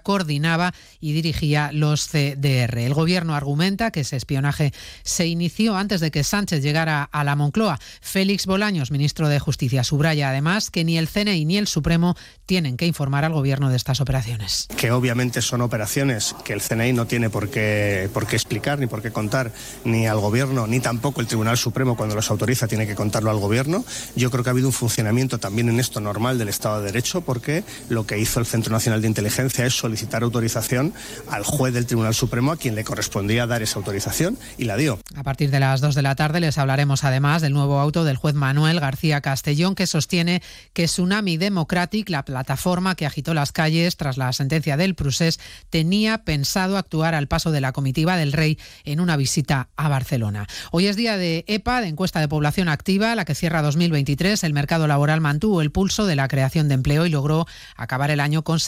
coordinaba 0.00 0.72
y 1.00 1.12
dirigía 1.12 1.70
los 1.72 2.08
CDR. 2.08 2.78
El 2.78 2.94
gobierno 2.94 3.34
argumenta 3.34 3.90
que 3.90 4.00
ese 4.00 4.16
espionaje 4.16 4.72
se 5.02 5.26
inició 5.26 5.76
antes 5.76 6.00
de 6.00 6.10
que 6.10 6.24
Sánchez 6.24 6.62
llegara 6.62 7.02
a 7.04 7.24
la 7.24 7.36
Moncloa. 7.36 7.78
Félix 8.00 8.46
Bolaños, 8.46 8.90
ministro 8.90 9.28
de 9.28 9.38
Justicia, 9.38 9.84
subraya 9.84 10.30
además 10.30 10.70
que 10.70 10.84
ni 10.84 10.98
el 10.98 11.08
CNI 11.08 11.44
ni 11.44 11.58
el 11.58 11.66
Supremo 11.66 12.16
tienen 12.46 12.76
que 12.76 12.86
informar 12.86 13.24
al 13.24 13.32
gobierno 13.32 13.70
de 13.70 13.76
estas 13.76 14.00
operaciones. 14.00 14.68
Que 14.76 14.90
obviamente 14.90 15.42
son 15.42 15.60
operaciones 15.60 16.34
que 16.44 16.52
el 16.52 16.62
CNI 16.62 16.92
no 16.92 17.06
tiene 17.06 17.30
por 17.30 17.50
qué, 17.50 18.08
por 18.12 18.26
qué 18.26 18.36
explicar 18.36 18.78
ni 18.78 18.86
por 18.86 19.02
qué 19.02 19.10
contar 19.10 19.52
ni 19.84 20.06
al 20.06 20.18
gobierno 20.20 20.66
ni 20.66 20.80
tampoco 20.80 21.20
el 21.20 21.26
Tribunal 21.26 21.56
Supremo 21.56 21.96
cuando 21.96 22.14
los 22.14 22.30
autoriza 22.30 22.68
tiene 22.68 22.86
que 22.86 22.94
contarlo 22.94 23.30
al 23.30 23.38
gobierno. 23.38 23.84
Yo 24.14 24.30
creo 24.30 24.44
que 24.44 24.50
ha 24.50 24.52
habido 24.52 24.68
un 24.68 24.72
funcionamiento 24.72 25.38
también 25.38 25.68
en 25.68 25.80
esto 25.80 26.00
normal 26.00 26.38
del 26.38 26.48
Estado 26.48 26.80
de 26.80 26.86
Derecho 26.86 27.20
porque 27.20 27.64
lo 27.88 28.06
que 28.06 28.18
hizo 28.18 28.40
el 28.40 28.46
Centro 28.46 28.72
Nacional 28.72 29.02
de 29.02 29.08
Inteligencia 29.08 29.66
es 29.66 29.74
solicitar 29.86 30.24
autorización 30.24 30.92
al 31.30 31.44
juez 31.44 31.72
del 31.72 31.86
Tribunal 31.86 32.12
Supremo 32.12 32.50
a 32.50 32.56
quien 32.56 32.74
le 32.74 32.82
correspondía 32.82 33.46
dar 33.46 33.62
esa 33.62 33.78
autorización 33.78 34.36
y 34.58 34.64
la 34.64 34.76
dio. 34.76 34.98
A 35.14 35.22
partir 35.22 35.52
de 35.52 35.60
las 35.60 35.80
2 35.80 35.94
de 35.94 36.02
la 36.02 36.16
tarde 36.16 36.40
les 36.40 36.58
hablaremos 36.58 37.04
además 37.04 37.40
del 37.40 37.52
nuevo 37.52 37.78
auto 37.78 38.04
del 38.04 38.16
juez 38.16 38.34
Manuel 38.34 38.80
García 38.80 39.20
Castellón 39.20 39.76
que 39.76 39.86
sostiene 39.86 40.42
que 40.72 40.86
Tsunami 40.86 41.36
Democratic, 41.36 42.10
la 42.10 42.24
plataforma 42.24 42.96
que 42.96 43.06
agitó 43.06 43.32
las 43.32 43.52
calles 43.52 43.96
tras 43.96 44.16
la 44.16 44.32
sentencia 44.32 44.76
del 44.76 44.96
Prusés, 44.96 45.38
tenía 45.70 46.24
pensado 46.24 46.78
actuar 46.78 47.14
al 47.14 47.28
paso 47.28 47.52
de 47.52 47.60
la 47.60 47.70
comitiva 47.72 48.16
del 48.16 48.32
rey 48.32 48.58
en 48.84 48.98
una 48.98 49.16
visita 49.16 49.68
a 49.76 49.88
Barcelona. 49.88 50.48
Hoy 50.72 50.88
es 50.88 50.96
día 50.96 51.16
de 51.16 51.44
EPA, 51.46 51.80
de 51.80 51.88
encuesta 51.88 52.18
de 52.18 52.26
población 52.26 52.68
activa, 52.68 53.14
la 53.14 53.24
que 53.24 53.36
cierra 53.36 53.62
2023. 53.62 54.42
El 54.42 54.52
mercado 54.52 54.88
laboral 54.88 55.20
mantuvo 55.20 55.62
el 55.62 55.70
pulso 55.70 56.06
de 56.06 56.16
la 56.16 56.26
creación 56.26 56.66
de 56.66 56.74
empleo 56.74 57.06
y 57.06 57.10
logró 57.10 57.46
acabar 57.76 58.10
el 58.10 58.18
año 58.18 58.42
con 58.42 58.58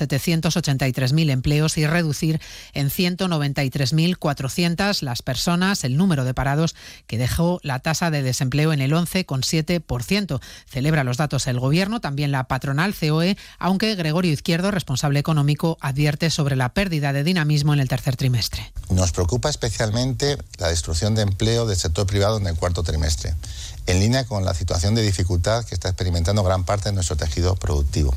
783.000 1.12 1.30
empleos 1.30 1.78
y 1.78 1.86
reducir 1.86 2.40
en 2.74 2.90
193.400 2.90 5.02
las 5.02 5.22
personas, 5.22 5.84
el 5.84 5.96
número 5.96 6.24
de 6.24 6.34
parados 6.34 6.74
que 7.06 7.18
dejó 7.18 7.60
la 7.62 7.78
tasa 7.80 8.10
de 8.10 8.22
desempleo 8.22 8.72
en 8.72 8.80
el 8.80 8.92
11,7%. 8.92 10.40
Celebra 10.66 11.04
los 11.04 11.16
datos 11.16 11.46
el 11.46 11.60
gobierno, 11.60 12.00
también 12.00 12.32
la 12.32 12.44
patronal 12.44 12.94
COE, 12.94 13.36
aunque 13.58 13.94
Gregorio 13.94 14.32
Izquierdo, 14.32 14.70
responsable 14.70 15.18
económico, 15.18 15.78
advierte 15.80 16.30
sobre 16.30 16.56
la 16.56 16.70
pérdida 16.70 17.12
de 17.12 17.24
dinamismo 17.24 17.74
en 17.74 17.80
el 17.80 17.88
tercer 17.88 18.16
trimestre. 18.16 18.72
Nos 18.90 19.12
preocupa 19.12 19.50
especialmente 19.50 20.38
la 20.58 20.68
destrucción 20.68 21.14
de 21.14 21.22
empleo 21.22 21.66
del 21.66 21.76
sector 21.76 22.06
privado 22.06 22.38
en 22.38 22.46
el 22.46 22.56
cuarto 22.56 22.82
trimestre, 22.82 23.34
en 23.86 24.00
línea 24.00 24.24
con 24.24 24.44
la 24.44 24.54
situación 24.54 24.94
de 24.94 25.02
dificultad 25.02 25.64
que 25.64 25.74
está 25.74 25.88
experimentando 25.88 26.42
gran 26.42 26.64
parte 26.64 26.88
de 26.88 26.94
nuestro 26.94 27.16
tejido 27.16 27.54
productivo. 27.56 28.16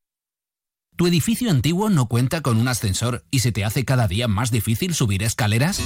¿Tu 0.97 1.07
edificio 1.07 1.49
antiguo 1.49 1.89
no 1.89 2.05
cuenta 2.05 2.41
con 2.41 2.57
un 2.57 2.67
ascensor 2.67 3.23
y 3.31 3.39
se 3.39 3.51
te 3.51 3.65
hace 3.65 3.85
cada 3.85 4.07
día 4.07 4.27
más 4.27 4.51
difícil 4.51 4.93
subir 4.93 5.23
escaleras? 5.23 5.81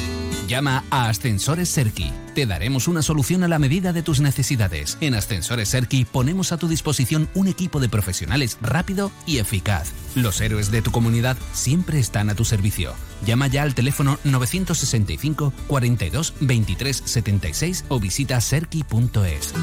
Llama 0.47 0.83
a 0.89 1.07
Ascensores 1.07 1.69
Serki. 1.69 2.11
Te 2.33 2.45
daremos 2.45 2.87
una 2.89 3.01
solución 3.01 3.43
a 3.43 3.47
la 3.47 3.57
medida 3.57 3.93
de 3.93 4.03
tus 4.03 4.19
necesidades. 4.19 4.97
En 4.99 5.15
Ascensores 5.15 5.69
Serki 5.69 6.03
ponemos 6.03 6.51
a 6.51 6.57
tu 6.57 6.67
disposición 6.67 7.29
un 7.33 7.47
equipo 7.47 7.79
de 7.79 7.87
profesionales 7.87 8.57
rápido 8.61 9.09
y 9.25 9.37
eficaz. 9.37 9.93
Los 10.15 10.41
héroes 10.41 10.69
de 10.69 10.81
tu 10.81 10.91
comunidad 10.91 11.37
siempre 11.53 11.99
están 11.99 12.29
a 12.29 12.35
tu 12.35 12.43
servicio. 12.43 12.93
Llama 13.25 13.47
ya 13.47 13.63
al 13.63 13.73
teléfono 13.73 14.19
965 14.25 15.53
42 15.67 16.33
23 16.41 17.03
76 17.05 17.85
o 17.87 17.99
visita 18.01 18.41
serki.es. 18.41 19.53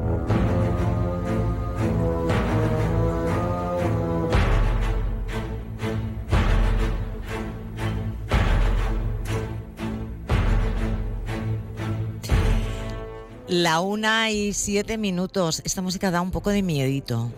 La 13.51 13.81
una 13.81 14.31
y 14.31 14.53
siete 14.53 14.97
minutos. 14.97 15.61
Esta 15.65 15.83
música 15.83 16.13
da 16.13 16.21
un 16.21 16.31
poco 16.31 16.51
de 16.51 16.63
miedito. 16.63 17.33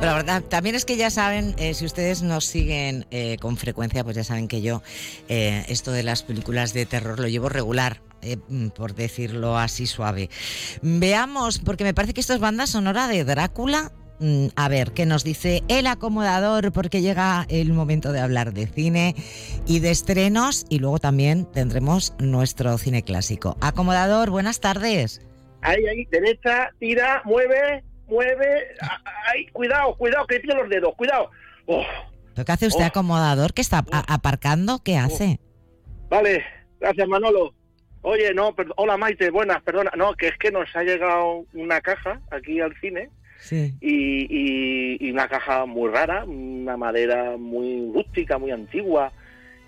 Pero 0.00 0.06
la 0.06 0.14
verdad, 0.14 0.42
también 0.42 0.74
es 0.74 0.84
que 0.84 0.96
ya 0.96 1.10
saben, 1.10 1.54
eh, 1.58 1.74
si 1.74 1.84
ustedes 1.84 2.22
nos 2.22 2.44
siguen 2.44 3.06
eh, 3.12 3.36
con 3.40 3.56
frecuencia, 3.56 4.02
pues 4.02 4.16
ya 4.16 4.24
saben 4.24 4.48
que 4.48 4.62
yo 4.62 4.82
eh, 5.28 5.64
esto 5.68 5.92
de 5.92 6.02
las 6.02 6.24
películas 6.24 6.72
de 6.72 6.86
terror 6.86 7.20
lo 7.20 7.28
llevo 7.28 7.48
regular. 7.48 8.02
eh, 8.22 8.36
por 8.74 8.94
decirlo 8.94 9.56
así 9.56 9.86
suave. 9.86 10.28
Veamos, 10.82 11.58
porque 11.58 11.84
me 11.84 11.94
parece 11.94 12.14
que 12.14 12.20
esto 12.20 12.34
es 12.34 12.40
banda 12.40 12.66
sonora 12.66 13.06
de 13.06 13.24
Drácula. 13.24 13.92
Mm, 14.20 14.48
A 14.54 14.68
ver, 14.68 14.92
¿qué 14.92 15.06
nos 15.06 15.24
dice 15.24 15.62
el 15.68 15.86
acomodador? 15.86 16.72
Porque 16.72 17.00
llega 17.00 17.46
el 17.48 17.72
momento 17.72 18.12
de 18.12 18.20
hablar 18.20 18.52
de 18.52 18.66
cine 18.66 19.14
y 19.66 19.80
de 19.80 19.90
estrenos 19.90 20.66
y 20.68 20.78
luego 20.78 20.98
también 20.98 21.46
tendremos 21.46 22.14
nuestro 22.18 22.76
cine 22.76 23.02
clásico. 23.02 23.56
Acomodador, 23.62 24.28
buenas 24.30 24.60
tardes. 24.60 25.20
Ahí, 25.62 25.86
ahí, 25.86 26.04
derecha, 26.10 26.70
tira, 26.78 27.22
mueve, 27.24 27.82
mueve. 28.08 28.68
Ahí, 29.26 29.46
cuidado, 29.52 29.94
cuidado, 29.96 30.26
que 30.26 30.38
tiene 30.40 30.60
los 30.60 30.68
dedos, 30.68 30.94
cuidado. 30.96 31.30
Oh, 31.66 31.82
¿Pero 32.34 32.44
qué 32.44 32.52
hace 32.52 32.66
usted, 32.66 32.84
Oh. 32.84 32.88
acomodador? 32.88 33.54
¿Qué 33.54 33.62
está 33.62 33.84
a- 33.90 34.14
aparcando? 34.14 34.82
¿Qué 34.82 34.96
hace? 34.98 35.40
vale, 36.10 36.44
gracias 36.80 37.06
Manolo. 37.08 37.54
Oye, 38.02 38.34
no, 38.34 38.54
hola 38.76 38.96
Maite, 38.96 39.30
buenas, 39.30 39.62
perdona. 39.62 39.92
No, 39.96 40.14
que 40.14 40.28
es 40.28 40.36
que 40.38 40.50
nos 40.50 40.68
ha 40.74 40.82
llegado 40.82 41.44
una 41.54 41.80
caja 41.80 42.20
aquí 42.32 42.60
al 42.60 42.74
cine 42.80 43.08
Sí. 43.40 43.74
y, 43.80 44.26
y- 44.28 44.96
y 45.00 45.10
una 45.10 45.28
caja 45.28 45.66
muy 45.66 45.90
rara, 45.90 46.24
una 46.24 46.76
madera 46.76 47.36
muy 47.38 47.90
rústica, 47.92 48.38
muy 48.38 48.50
antigua. 48.50 49.12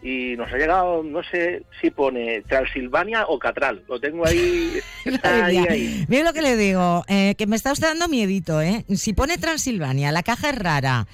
Y 0.05 0.35
nos 0.37 0.53
ha 0.53 0.57
llegado, 0.57 1.05
no 1.05 1.23
sé 1.23 1.63
si 1.81 1.91
pone 1.93 2.43
Transilvania 2.43 3.25
o 3.29 3.39
Catral. 3.39 3.85
Lo 3.89 4.01
tengo 4.01 4.27
ahí. 4.27 4.73
está 5.05 5.47
ahí, 5.47 5.59
Mira, 5.59 5.73
ahí. 5.73 6.05
mira 6.09 6.25
lo 6.25 6.33
que 6.33 6.43
le 6.43 6.57
digo, 6.57 7.05
eh, 7.07 7.35
que 7.39 7.47
me 7.47 7.55
está 7.55 7.71
usted 7.73 7.87
dando 7.87 8.09
miedito, 8.09 8.61
¿eh? 8.61 8.85
Si 8.97 9.13
pone 9.13 9.39
Transilvania, 9.39 10.11
la 10.11 10.25
caja 10.25 10.51
es 10.51 10.59
rara, 10.59 11.07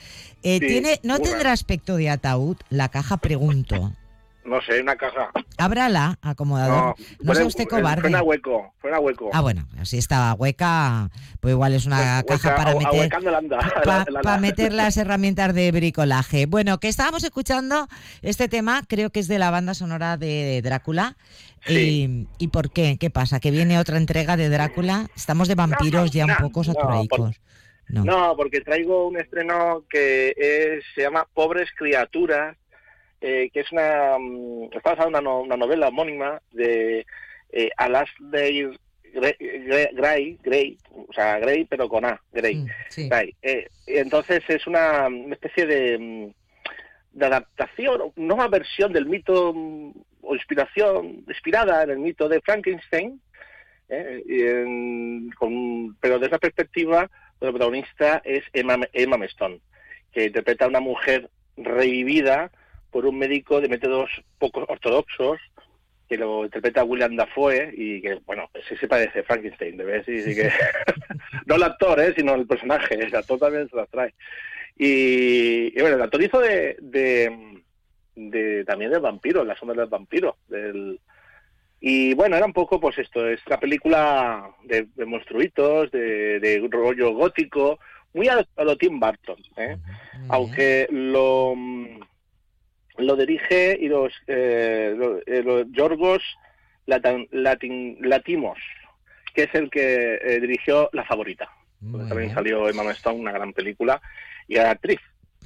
eh, 0.42 0.59
Sí, 0.61 0.66
tiene, 0.66 1.00
¿no 1.02 1.16
tendrá 1.18 1.38
rara. 1.38 1.52
aspecto 1.52 1.96
de 1.96 2.09
ataúd? 2.09 2.56
La 2.70 2.88
caja, 2.88 3.18
pregunto. 3.18 3.92
No 4.49 4.61
sé, 4.62 4.80
una 4.80 4.96
caja. 4.96 5.30
Ábrala, 5.59 6.18
acomodador. 6.22 6.94
No, 6.99 7.05
sea 7.07 7.16
pone- 7.34 7.44
usted 7.44 7.64
eh, 7.64 7.68
cobarde. 7.68 8.01
Suena 8.03 8.22
hueco, 8.22 8.72
suena 8.80 8.99
hueco. 8.99 9.30
Ah, 9.32 9.40
bueno, 9.40 9.66
si 9.82 9.99
estaba 9.99 10.32
hueca, 10.34 11.11
pues 11.40 11.53
igual 11.53 11.74
es 11.74 11.84
una 11.86 12.22
caja 12.26 12.49
Hueca, 12.51 12.57
para 12.57 12.74
meter 12.74 13.22
la 13.32 13.40
la- 14.11 14.20
para 14.22 14.38
meter 14.38 14.72
las 14.72 14.96
herramientas 14.96 15.55
de 15.55 15.70
bricolaje. 15.72 16.46
Bueno, 16.46 16.78
que 16.78 16.88
estábamos 16.88 17.24
escuchando 17.24 17.88
este 18.22 18.49
tema, 18.49 18.82
creo 18.88 19.11
que 19.11 19.20
es 19.20 19.28
de 19.28 19.38
la 19.38 19.51
banda 19.51 19.74
sonora 19.74 20.16
de 20.16 20.61
Drácula. 20.62 21.16
Y, 21.66 22.26
¿Y 22.38 22.49
por 22.49 22.70
qué? 22.70 22.96
¿Qué 22.99 23.11
pasa? 23.11 23.40
¿Que 23.40 23.51
viene 23.51 23.78
otra 23.78 23.96
entrega 23.99 24.36
de 24.36 24.49
Drácula? 24.49 25.09
Estamos 25.16 25.49
de 25.49 25.57
vampiros 25.57 26.11
ya 26.12 26.24
un 26.24 26.30
no, 26.30 26.36
poco 26.38 26.61
no, 26.61 26.64
saturaicos. 26.64 27.40
No. 27.88 28.05
No, 28.05 28.34
porque 28.36 28.61
traigo 28.61 29.09
un 29.09 29.18
estreno 29.18 29.82
que 29.90 30.34
es, 30.36 30.84
se 30.94 31.03
llama 31.03 31.26
Pobres 31.34 31.68
Criaturas, 31.76 32.57
eh, 33.21 33.51
que 33.53 33.61
es 33.61 33.73
una. 33.73 34.16
mm, 34.19 34.64
está 34.73 34.91
basada 34.91 35.05
en 35.05 35.14
una, 35.14 35.21
no- 35.21 35.41
una 35.41 35.57
novela 35.57 35.89
homónima 35.89 36.41
de 36.53 37.07
eh, 37.53 37.71
Alasdair 37.77 38.79
Gray, 39.95 40.39
Gray- 40.43 40.79
o 40.93 41.12
sea, 41.12 41.39
Gray, 41.39 41.64
pero 41.64 41.89
con 41.89 42.05
A, 42.05 42.21
Gray. 42.33 42.64
Gray. 43.09 43.35
Eh, 43.43 43.66
entonces 43.87 44.43
es 44.49 44.66
una, 44.66 45.09
especie 45.33 45.66
de, 45.66 45.99
mm, 45.99 46.31
de 47.12 47.27
adaptación, 47.27 48.12
nueva 48.16 48.49
versión 48.49 48.93
del 48.93 49.07
mito 49.07 49.53
mm, 49.55 49.93
o 50.23 50.35
inspiración, 50.35 51.25
inspirada 51.27 51.83
en 51.85 51.91
el 51.91 51.99
mito 51.99 52.29
de 52.29 52.41
Frankenstein, 52.43 53.21
¿eh? 53.89 54.23
En- 54.29 55.31
con- 55.39 55.97
pero 56.01 56.19
desde 56.19 56.33
la 56.33 56.39
perspectiva, 56.39 57.11
la 57.41 57.51
protagonista 57.51 58.21
es 58.25 58.45
Emma, 58.53 58.77
Emma 58.93 59.25
Stone, 59.25 59.61
que 60.12 60.27
interpreta 60.27 60.66
a 60.66 60.69
una 60.69 60.81
mujer 60.81 61.31
revivida 61.57 62.51
por 62.91 63.07
un 63.07 63.18
médico 63.18 63.61
de 63.61 63.68
métodos 63.68 64.11
poco 64.39 64.64
ortodoxos, 64.68 65.39
que 66.09 66.16
lo 66.16 66.45
interpreta 66.45 66.84
William 66.84 67.16
Dafoe 67.16 67.70
y 67.76 68.01
que, 68.01 68.18
bueno, 68.24 68.49
sí 68.68 68.76
se 68.76 68.89
parece 68.89 69.22
Frankenstein, 69.22 69.76
de 69.76 69.84
ver 69.84 70.05
sí, 70.07 70.22
sí 70.22 70.34
que... 70.34 70.51
no 71.47 71.57
el 71.57 71.62
actor, 71.62 72.01
¿eh? 72.01 72.14
sino 72.16 72.34
el 72.34 72.47
personaje, 72.47 72.95
el 72.95 73.14
actor 73.14 73.39
también 73.39 73.68
se 73.68 73.76
las 73.76 73.89
trae. 73.91 74.14
Y, 74.76 75.78
y 75.78 75.80
bueno, 75.82 75.97
el 75.97 76.03
actor 76.03 76.22
hizo 76.22 76.41
de, 76.41 76.76
de, 76.80 77.61
de- 78.14 78.64
también 78.64 78.91
del 78.91 79.01
vampiro, 79.01 79.45
La 79.45 79.57
sombra 79.57 79.76
del 79.80 79.91
vampiro, 79.91 80.36
del... 80.49 80.99
Y 81.80 82.14
bueno, 82.14 82.36
era 82.36 82.47
un 82.47 82.53
poco 82.53 82.80
pues 82.80 82.99
esto, 82.99 83.28
es 83.28 83.41
la 83.47 83.61
película 83.61 84.51
de, 84.64 84.89
de 84.97 85.05
monstruitos, 85.05 85.91
de, 85.93 86.41
de 86.41 86.68
rollo 86.70 87.12
gótico, 87.12 87.78
muy 88.14 88.28
a, 88.28 88.45
lo 88.64 88.76
Tim 88.76 88.99
Burton, 88.99 89.36
¿eh? 89.57 89.76
aunque 90.28 90.89
lo, 90.91 91.55
lo 92.99 93.16
dirige 93.16 93.78
y 93.80 93.88
los, 93.88 94.12
eh, 94.26 94.94
eh, 95.26 95.42
los 95.44 95.66
Yorgos 95.72 96.22
Latan- 96.86 97.28
Latin- 97.30 97.99
Latimos, 98.03 98.59
que 99.34 99.44
es 99.44 99.55
el 99.55 99.70
que 99.70 100.18
eh, 100.22 100.40
dirigió 100.40 100.88
La 100.92 101.05
Favorita. 101.05 101.49
donde 101.80 102.09
también 102.09 102.34
salió 102.34 102.68
Emma 102.68 102.90
Stone, 102.90 103.20
una 103.20 103.30
gran 103.30 103.53
película, 103.53 104.01
y 104.49 104.57
era 104.57 104.72
actriz. 104.72 104.99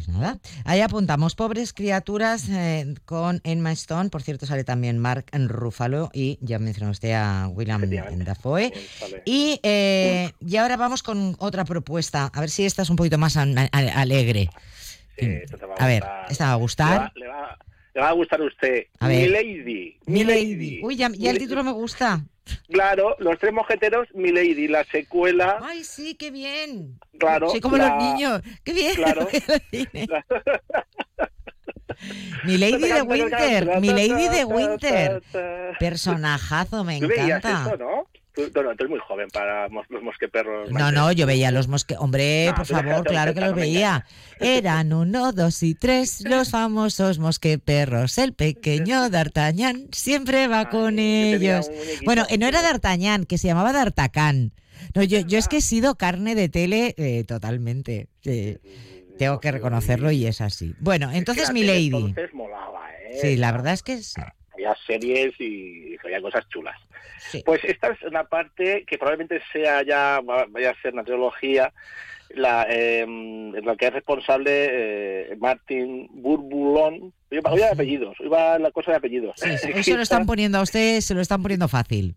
Nada. 0.09 0.38
Ahí 0.64 0.80
apuntamos, 0.80 1.34
pobres 1.34 1.74
criaturas 1.74 2.48
eh, 2.48 2.94
con 3.05 3.40
Emma 3.44 3.70
Stone, 3.72 4.09
por 4.09 4.22
cierto 4.22 4.46
sale 4.46 4.64
también 4.64 4.98
Mark 4.98 5.26
Ruffalo 5.32 6.11
y 6.14 6.38
ya 6.40 6.59
mencionó 6.59 6.90
usted 6.90 7.12
a 7.12 7.48
William 7.48 7.82
Dafoe. 8.24 8.72
Y, 9.26 9.61
eh, 9.62 10.32
y 10.40 10.57
ahora 10.57 10.76
vamos 10.78 11.03
con 11.03 11.36
otra 11.38 11.64
propuesta, 11.66 12.30
a 12.32 12.40
ver 12.40 12.48
si 12.48 12.64
esta 12.64 12.80
es 12.82 12.88
un 12.90 12.96
poquito 12.96 13.18
más 13.18 13.36
an- 15.20 15.42
a- 15.78 15.86
ver, 15.86 16.02
esta 16.30 16.46
va 16.46 16.52
a 16.52 16.56
Le 16.56 16.60
gustar. 16.62 17.00
va, 17.00 17.12
le 17.14 17.28
va- 17.28 17.58
le 17.94 18.00
va 18.00 18.08
a 18.08 18.12
gustar 18.12 18.40
a 18.40 18.44
usted. 18.44 18.84
A 19.00 19.08
ver. 19.08 19.28
Milady. 19.28 19.98
Milady. 20.06 20.80
Uy, 20.82 20.96
ya, 20.96 21.10
ya 21.12 21.30
el 21.30 21.38
título 21.38 21.62
me 21.64 21.72
gusta. 21.72 22.24
Claro, 22.70 23.14
Los 23.20 23.38
Tres 23.38 23.52
Mosqueteros, 23.52 24.08
Milady, 24.14 24.66
la 24.66 24.82
secuela. 24.84 25.58
Ay, 25.62 25.84
sí, 25.84 26.14
qué 26.16 26.30
bien. 26.30 26.98
Claro. 27.18 27.50
Soy 27.50 27.60
como 27.60 27.76
la- 27.76 27.94
los 27.94 28.02
niños. 28.02 28.42
Qué 28.64 28.72
bien. 28.72 28.94
Claro. 28.96 29.28
Mi 32.44 32.58
Lady 32.58 32.78
de 32.88 33.02
Winter, 33.06 33.80
mi 33.80 33.88
Lady 33.88 34.28
de 34.28 34.44
Winter. 34.44 35.22
Personajazo, 35.78 36.84
me 36.84 37.00
¿Tú 37.00 37.08
veías 37.08 37.38
encanta. 37.44 37.62
eso, 37.68 37.76
no? 37.76 38.08
Tú, 38.35 38.51
no, 38.55 38.62
no, 38.62 38.70
tú 38.70 38.85
eres 38.85 38.91
muy 38.91 38.99
joven 39.01 39.28
para 39.30 39.68
mos- 39.68 39.85
los 39.91 40.03
mosqueperros. 40.03 40.70
No, 40.70 40.91
no, 40.91 41.12
yo 41.12 41.26
veía 41.26 41.51
los 41.51 41.68
mosque... 41.68 41.97
Hombre, 41.99 42.47
No, 42.47 42.55
por 42.55 42.66
déjate 42.66 42.89
favor, 42.89 43.07
claro 43.07 43.35
que 43.35 43.41
los 43.41 43.55
veía. 43.55 44.07
Eran 44.41 44.93
uno, 44.95 45.33
dos 45.33 45.62
y 45.62 45.74
tres 45.74 46.22
los 46.24 46.51
famosos 46.51 47.18
mosqueperros. 47.18 48.16
El 48.16 48.33
pequeño 48.33 49.09
D'Artagnan 49.11 49.89
siempre 49.93 50.49
va 50.49 50.70
con 50.70 50.99
ellos. 50.99 51.70
Bueno, 52.07 52.24
eh, 52.30 52.39
no 52.39 52.47
era 52.47 52.62
D'Artagnan, 52.62 53.26
que 53.26 53.37
se 53.37 53.49
llamaba 53.49 53.72
D'Artacán. 53.72 54.53
No, 54.95 55.03
yo, 55.03 55.20
yo 55.20 55.39
es 55.39 55.47
que 55.49 55.59
he 55.59 55.61
sido 55.61 55.95
carne 55.97 56.35
de 56.35 56.49
tele 56.49 56.95
eh, 56.97 57.24
totalmente. 57.24 58.09
Sí, 58.22 58.57
tengo 59.18 59.41
que 59.41 59.53
reconocerlo 59.53 60.11
y 60.11 60.26
es 60.26 60.41
así. 60.41 60.74
Bueno, 60.80 61.11
entonces 61.12 61.53
mi 61.53 61.64
lady. 61.64 61.87
Entonces 61.95 62.33
molaba, 62.33 62.80
¿eh? 63.11 63.18
Sí, 63.20 63.37
la 63.37 63.53
verdad 63.53 63.74
es 63.74 63.83
que 63.83 64.03
sí. 64.03 64.20
Había 64.64 64.76
series 64.86 65.34
y 65.40 65.96
había 66.04 66.20
cosas 66.20 66.48
chulas. 66.48 66.76
Pues 67.44 67.62
esta 67.64 67.88
es 67.88 68.02
una 68.02 68.24
parte 68.24 68.84
que 68.86 68.96
probablemente 68.98 69.40
sea 69.52 69.82
ya, 69.82 70.20
va- 70.20 70.46
vaya 70.48 70.70
a 70.70 70.80
ser 70.82 70.92
una 70.94 71.02
trilogía, 71.04 71.72
la, 72.30 72.66
eh, 72.70 73.00
en 73.00 73.64
la 73.64 73.76
que 73.76 73.86
es 73.86 73.92
responsable 73.92 74.50
eh, 75.32 75.36
Martin 75.38 76.08
Burbulón. 76.12 77.12
Hoy 77.30 77.38
va 77.40 77.52
hoy 77.52 77.60
va 77.60 77.66
de 77.66 77.72
apellidos, 77.72 78.18
hoy 78.20 78.28
va 78.28 78.58
la 78.58 78.70
cosa 78.70 78.92
de 78.92 78.96
apellidos. 78.98 79.34
Sí, 79.36 79.56
sí, 79.58 79.72
hoy 79.74 79.82
se 79.82 79.94
lo 79.96 80.02
están 80.02 80.26
poniendo 80.26 80.58
a 80.58 80.62
usted, 80.62 81.00
se 81.00 81.14
lo 81.14 81.20
están 81.20 81.42
poniendo 81.42 81.66
fácil. 81.68 82.14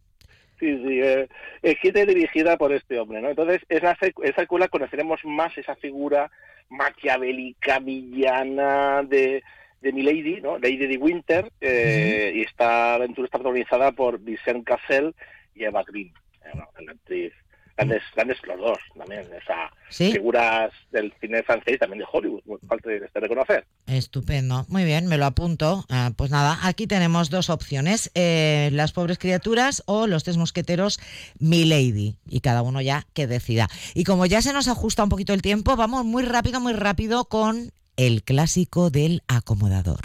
Sí, 0.59 0.67
sí, 0.85 0.99
eh, 1.01 1.27
escrita 1.63 2.01
y 2.01 2.05
dirigida 2.05 2.57
por 2.57 2.71
este 2.73 2.97
hombre, 2.99 3.21
¿no? 3.21 3.29
Entonces, 3.29 3.61
sec- 3.69 4.13
esa 4.23 4.41
secuela 4.41 4.67
conoceremos 4.69 5.19
más 5.25 5.57
esa 5.57 5.75
figura 5.75 6.31
maquiavélica, 6.69 7.79
villana 7.79 9.03
de, 9.03 9.43
de 9.85 9.93
Milady, 9.93 10.41
¿no? 10.41 10.57
Lady 10.57 10.77
de 10.87 10.97
Winter, 10.97 11.51
eh, 11.61 12.33
y 12.35 12.41
esta 12.41 12.95
aventura 12.95 13.25
está 13.25 13.37
protagonizada 13.37 13.91
por 13.91 14.19
Vincent 14.19 14.65
Cassel 14.65 15.13
y 15.53 15.63
Eva 15.63 15.83
Green, 15.87 16.07
eh, 16.43 16.49
bueno, 16.53 16.67
una 16.81 16.91
actriz. 16.91 17.31
Grandes, 17.77 18.03
grandes 18.15 18.37
los 18.47 18.57
dos 18.57 18.77
también, 18.97 19.23
o 19.23 19.45
sea, 19.45 19.69
Sí. 19.89 20.13
figuras 20.13 20.71
del 20.91 21.11
cine 21.19 21.43
francés 21.43 21.73
y 21.75 21.77
también 21.77 21.99
de 21.99 22.05
Hollywood, 22.09 22.39
falta 22.69 22.89
de, 22.89 23.01
de 23.01 23.19
reconocer. 23.19 23.65
Estupendo, 23.85 24.65
muy 24.69 24.85
bien, 24.85 25.07
me 25.07 25.17
lo 25.17 25.25
apunto. 25.25 25.83
Ah, 25.89 26.11
pues 26.15 26.31
nada, 26.31 26.57
aquí 26.63 26.87
tenemos 26.87 27.29
dos 27.29 27.49
opciones, 27.49 28.11
eh, 28.15 28.69
las 28.71 28.93
pobres 28.93 29.17
criaturas 29.17 29.83
o 29.87 30.07
los 30.07 30.23
tres 30.23 30.37
mosqueteros 30.37 31.01
Milady, 31.39 32.15
y 32.29 32.39
cada 32.39 32.61
uno 32.61 32.79
ya 32.79 33.05
que 33.13 33.27
decida. 33.27 33.67
Y 33.93 34.05
como 34.05 34.25
ya 34.25 34.41
se 34.41 34.53
nos 34.53 34.69
ajusta 34.69 35.03
un 35.03 35.09
poquito 35.09 35.33
el 35.33 35.41
tiempo, 35.41 35.75
vamos 35.75 36.05
muy 36.05 36.23
rápido, 36.23 36.61
muy 36.61 36.71
rápido 36.71 37.25
con 37.25 37.71
el 37.97 38.23
clásico 38.23 38.89
del 38.89 39.21
acomodador. 39.27 40.01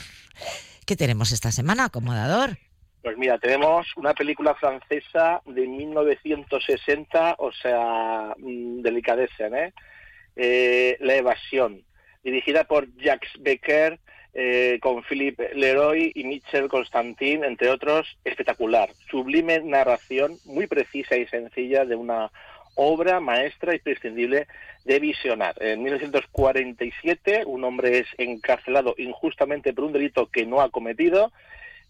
¿Qué 0.86 0.96
tenemos 0.96 1.32
esta 1.32 1.52
semana, 1.52 1.86
acomodador? 1.86 2.58
Pues 3.02 3.16
mira, 3.16 3.38
tenemos 3.38 3.86
una 3.96 4.12
película 4.12 4.54
francesa 4.54 5.40
de 5.46 5.66
1960, 5.66 7.36
o 7.38 7.50
sea, 7.52 8.34
mm, 8.36 8.82
delicadessen, 8.82 9.54
¿eh? 9.54 9.72
Eh, 10.36 10.96
La 11.00 11.16
evasión, 11.16 11.82
dirigida 12.22 12.64
por 12.64 12.94
Jacques 12.96 13.30
Becker, 13.40 13.98
eh, 14.32 14.78
con 14.80 15.02
Philippe 15.02 15.54
Leroy 15.54 16.12
y 16.14 16.24
Michel 16.24 16.68
Constantin, 16.68 17.42
entre 17.42 17.68
otros, 17.68 18.06
espectacular. 18.24 18.90
Sublime 19.10 19.60
narración, 19.60 20.36
muy 20.44 20.66
precisa 20.66 21.16
y 21.16 21.26
sencilla 21.26 21.84
de 21.84 21.96
una 21.96 22.30
obra 22.82 23.20
maestra 23.20 23.74
y 23.74 23.78
prescindible 23.78 24.46
de 24.86 24.98
visionar. 25.00 25.54
En 25.62 25.82
1947, 25.82 27.42
un 27.44 27.62
hombre 27.64 27.98
es 27.98 28.06
encarcelado 28.16 28.94
injustamente 28.96 29.74
por 29.74 29.84
un 29.84 29.92
delito 29.92 30.26
que 30.30 30.46
no 30.46 30.62
ha 30.62 30.70
cometido 30.70 31.30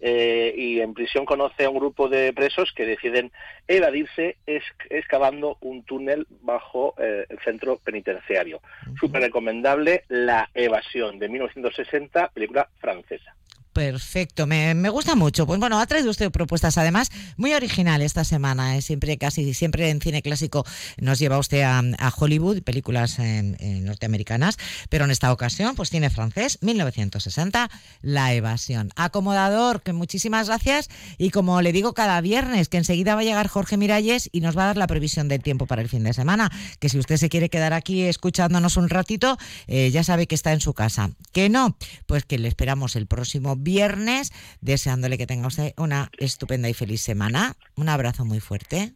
eh, 0.01 0.53
y 0.57 0.81
en 0.81 0.95
prisión 0.95 1.25
conoce 1.27 1.65
a 1.65 1.71
un 1.71 1.79
grupo 1.79 2.09
de 2.09 2.33
presos 2.33 2.73
que 2.75 2.87
deciden 2.87 3.31
evadirse 3.69 4.37
esc- 4.47 4.87
excavando 4.89 5.59
un 5.61 5.85
túnel 5.85 6.27
bajo 6.41 6.95
eh, 6.99 7.25
el 7.29 7.39
centro 7.41 7.77
penitenciario. 7.79 8.61
Súper 8.99 9.21
recomendable 9.23 10.03
La 10.09 10.51
evasión 10.55 11.19
de 11.21 11.29
1960, 11.29 12.31
película 12.35 12.69
francesa. 12.81 13.37
Perfecto, 13.73 14.49
me, 14.49 14.75
me, 14.75 14.89
gusta 14.89 15.15
mucho. 15.15 15.47
Pues 15.47 15.61
bueno, 15.61 15.79
ha 15.79 15.87
traído 15.87 16.11
usted 16.11 16.33
propuestas 16.33 16.77
además 16.77 17.11
muy 17.37 17.55
original 17.55 18.03
esta 18.03 18.25
semana. 18.25 18.77
¿eh? 18.77 18.83
Siempre, 18.83 19.17
casi 19.17 19.55
siempre 19.55 19.91
en 19.91 20.01
cine 20.01 20.23
clásico 20.23 20.67
nos 20.99 21.21
lleva 21.21 21.39
usted 21.39 21.63
a, 21.63 21.79
a 21.79 22.13
Hollywood, 22.17 22.63
películas 22.63 23.19
norteamericanas, 23.21 24.57
pero 24.89 25.05
en 25.05 25.13
esta 25.13 25.33
ocasión, 25.33 25.77
pues 25.77 25.91
cine 25.91 26.11
francés, 26.11 26.59
1960, 26.63 27.71
La 28.03 28.35
Evasión. 28.35 28.91
Acomodador, 28.97 29.83
que 29.83 29.93
muchísimas 29.93 30.49
gracias. 30.49 30.89
Y 31.17 31.31
como 31.31 31.63
le 31.63 31.73
digo 31.73 31.95
cada 31.95 32.21
viernes, 32.21 32.69
que 32.69 32.79
enseguida 32.79 33.15
va 33.15 33.21
a 33.21 33.25
llegar 33.25 33.47
Jorge 33.47 33.77
Miralles 33.77 34.29
y 34.33 34.41
nos 34.41 34.59
va 34.59 34.65
a 34.65 34.67
dar 34.67 34.79
la 34.79 34.89
previsión 34.89 35.29
del 35.29 35.43
tiempo 35.43 35.67
para 35.67 35.81
el 35.81 35.89
fin 35.89 36.03
de 36.03 36.13
semana. 36.13 36.51
Que 36.81 36.89
si 36.89 36.99
usted 36.99 37.19
se 37.19 37.29
quiere 37.29 37.51
quedar 37.51 37.73
aquí 37.73 38.03
escuchándonos 38.03 38.77
un 38.77 38.89
ratito, 38.89 39.39
eh, 39.69 39.91
ya 39.93 40.03
sabe 40.03 40.27
que 40.27 40.35
está 40.35 40.53
en 40.53 40.61
su 40.61 40.75
casa. 40.75 41.13
Que 41.33 41.49
no, 41.49 41.77
pues 42.07 42.25
que 42.25 42.39
le 42.39 42.49
esperamos 42.49 42.97
el 42.97 43.07
próximo 43.07 43.60
viernes, 43.63 44.33
deseándole 44.61 45.19
que 45.19 45.27
tenga 45.27 45.47
usted 45.47 45.73
una 45.77 46.11
estupenda 46.19 46.69
y 46.69 46.75
feliz 46.75 47.01
semana. 47.03 47.55
Un 47.77 47.89
abrazo 47.89 48.25
muy 48.25 48.41
fuerte. 48.41 48.95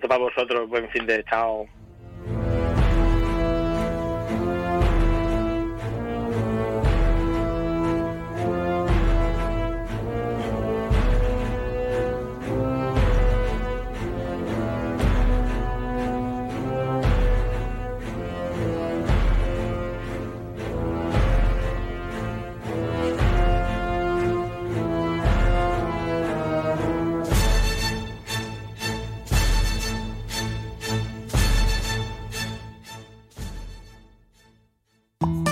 Para 0.00 0.18
vosotros, 0.18 0.68
buen 0.68 0.88
fin 0.90 1.06
de 1.06 1.24
chao. 1.24 1.66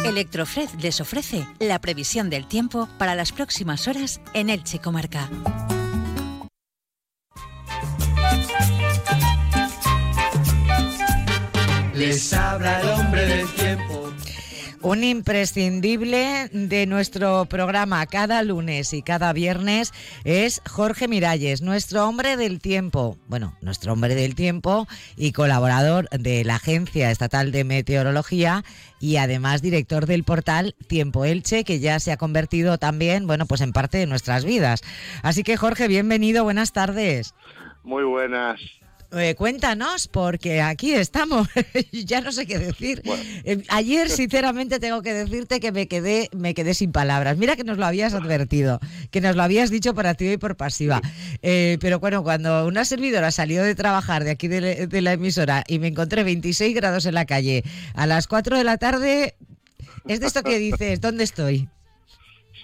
Electrofred 0.05 0.69
les 0.83 1.01
ofrece 1.01 1.47
la 1.59 1.81
previsión 1.81 2.29
del 2.29 2.47
tiempo 2.47 2.89
para 2.99 3.15
las 3.15 3.33
próximas 3.33 3.89
horas 3.89 4.21
en 4.35 4.51
Elche 4.51 4.79
Comarca. 4.79 5.31
Les 11.95 12.33
habla 12.35 12.81
el 12.81 12.89
hombre 12.91 13.25
del 13.25 13.47
tiempo. 13.47 13.64
Un 14.85 15.03
imprescindible 15.03 16.51
de 16.53 16.85
nuestro 16.85 17.47
programa 17.47 18.05
cada 18.05 18.43
lunes 18.43 18.93
y 18.93 19.01
cada 19.01 19.33
viernes 19.33 19.95
es 20.25 20.61
Jorge 20.69 21.09
Miralles, 21.09 21.63
nuestro 21.63 22.07
hombre 22.07 22.37
del 22.37 22.61
tiempo. 22.61 23.17
Bueno, 23.27 23.57
nuestro 23.63 23.95
hombre 23.95 24.15
del 24.15 24.35
tiempo 24.35 24.87
y 25.17 25.33
colaborador 25.33 26.11
de 26.11 26.45
la 26.45 26.57
Agencia 26.57 27.11
Estatal 27.11 27.51
de 27.51 27.65
Meteorología 27.65 28.63
y 29.01 29.17
además 29.17 29.63
director 29.63 30.05
del 30.05 30.23
portal 30.23 30.75
Tiempo 30.87 31.25
Elche, 31.25 31.65
que 31.65 31.81
ya 31.81 31.99
se 31.99 32.13
ha 32.13 32.19
convertido 32.19 32.77
también, 32.77 33.27
bueno, 33.27 33.47
pues 33.47 33.63
en 33.63 33.73
parte 33.73 33.97
de 33.97 34.07
nuestras 34.07 34.45
vidas. 34.45 34.83
Así 35.23 35.45
que 35.45 35.57
Jorge, 35.57 35.89
bienvenido, 35.89 36.45
buenas 36.45 36.75
tardes. 36.75 37.35
Muy 37.85 38.05
buenas. 38.05 38.61
Eh, 39.17 39.35
cuéntanos, 39.37 40.09
porque 40.09 40.61
aquí 40.61 40.93
estamos. 40.93 41.49
ya 41.93 42.21
no 42.21 42.33
sé 42.33 42.47
qué 42.47 42.59
decir. 42.59 43.03
Eh, 43.45 43.63
ayer, 43.69 44.11
sinceramente, 44.11 44.81
tengo 44.81 45.03
que 45.03 45.13
decirte 45.13 45.61
que 45.61 45.73
me 45.73 45.87
quedé, 45.87 46.29
me 46.33 46.55
quedé 46.55 46.75
sin 46.75 46.93
palabras. 46.93 47.37
Mira 47.37 47.57
que 47.57 47.65
nos 47.65 47.79
lo 47.79 47.87
habías 47.87 48.15
advertido, 48.15 48.81
que 49.11 49.21
nos 49.21 49.37
lo 49.37 49.43
habías 49.43 49.71
dicho 49.71 49.95
por 49.95 50.07
activa 50.07 50.33
y 50.33 50.37
por 50.37 50.57
pasiva. 50.57 51.01
Eh, 51.43 51.79
pero 51.81 52.01
bueno, 52.01 52.23
cuando 52.23 52.67
una 52.67 52.85
servidora 52.85 53.31
salió 53.31 53.63
de 53.63 53.75
trabajar 53.75 54.25
de 54.25 54.31
aquí 54.31 54.49
de, 54.49 54.87
de 54.87 55.03
la 55.03 55.13
emisora 55.13 55.65
y 55.69 55.79
me 55.79 55.89
encontré 55.89 56.25
26 56.25 56.75
grados 56.75 57.07
en 57.07 57.15
la 57.15 57.25
calle 57.25 57.65
a 57.95 58.07
las 58.07 58.27
4 58.27 58.59
de 58.59 58.65
la 58.65 58.79
tarde, 58.79 59.37
es 60.07 60.21
de 60.21 60.27
esto 60.27 60.43
que 60.43 60.59
dices, 60.59 61.01
¿dónde 61.01 61.25
estoy? 61.25 61.69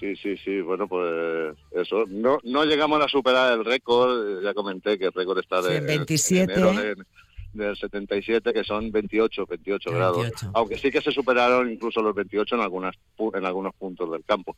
Sí, 0.01 0.15
sí, 0.15 0.35
sí, 0.43 0.61
bueno, 0.61 0.87
pues 0.87 1.55
eso. 1.73 2.05
No, 2.07 2.39
no 2.43 2.65
llegamos 2.65 2.99
a 3.05 3.07
superar 3.07 3.53
el 3.53 3.63
récord, 3.63 4.43
ya 4.43 4.51
comenté 4.55 4.97
que 4.97 5.05
el 5.05 5.13
récord 5.13 5.37
está 5.37 5.61
de, 5.61 5.79
sí, 5.79 5.85
27. 5.85 6.51
en 6.53 6.59
enero 6.59 6.73
de, 6.73 6.95
del 7.53 7.77
77, 7.77 8.51
que 8.51 8.63
son 8.63 8.91
28, 8.91 9.45
28, 9.45 9.91
28, 9.91 9.91
grados. 9.91 10.31
Aunque 10.55 10.79
sí 10.79 10.89
que 10.89 11.01
se 11.01 11.11
superaron 11.11 11.71
incluso 11.71 12.01
los 12.01 12.15
28 12.15 12.55
en, 12.55 12.61
algunas, 12.61 12.95
en 13.19 13.45
algunos 13.45 13.75
puntos 13.75 14.11
del 14.11 14.25
campo. 14.25 14.57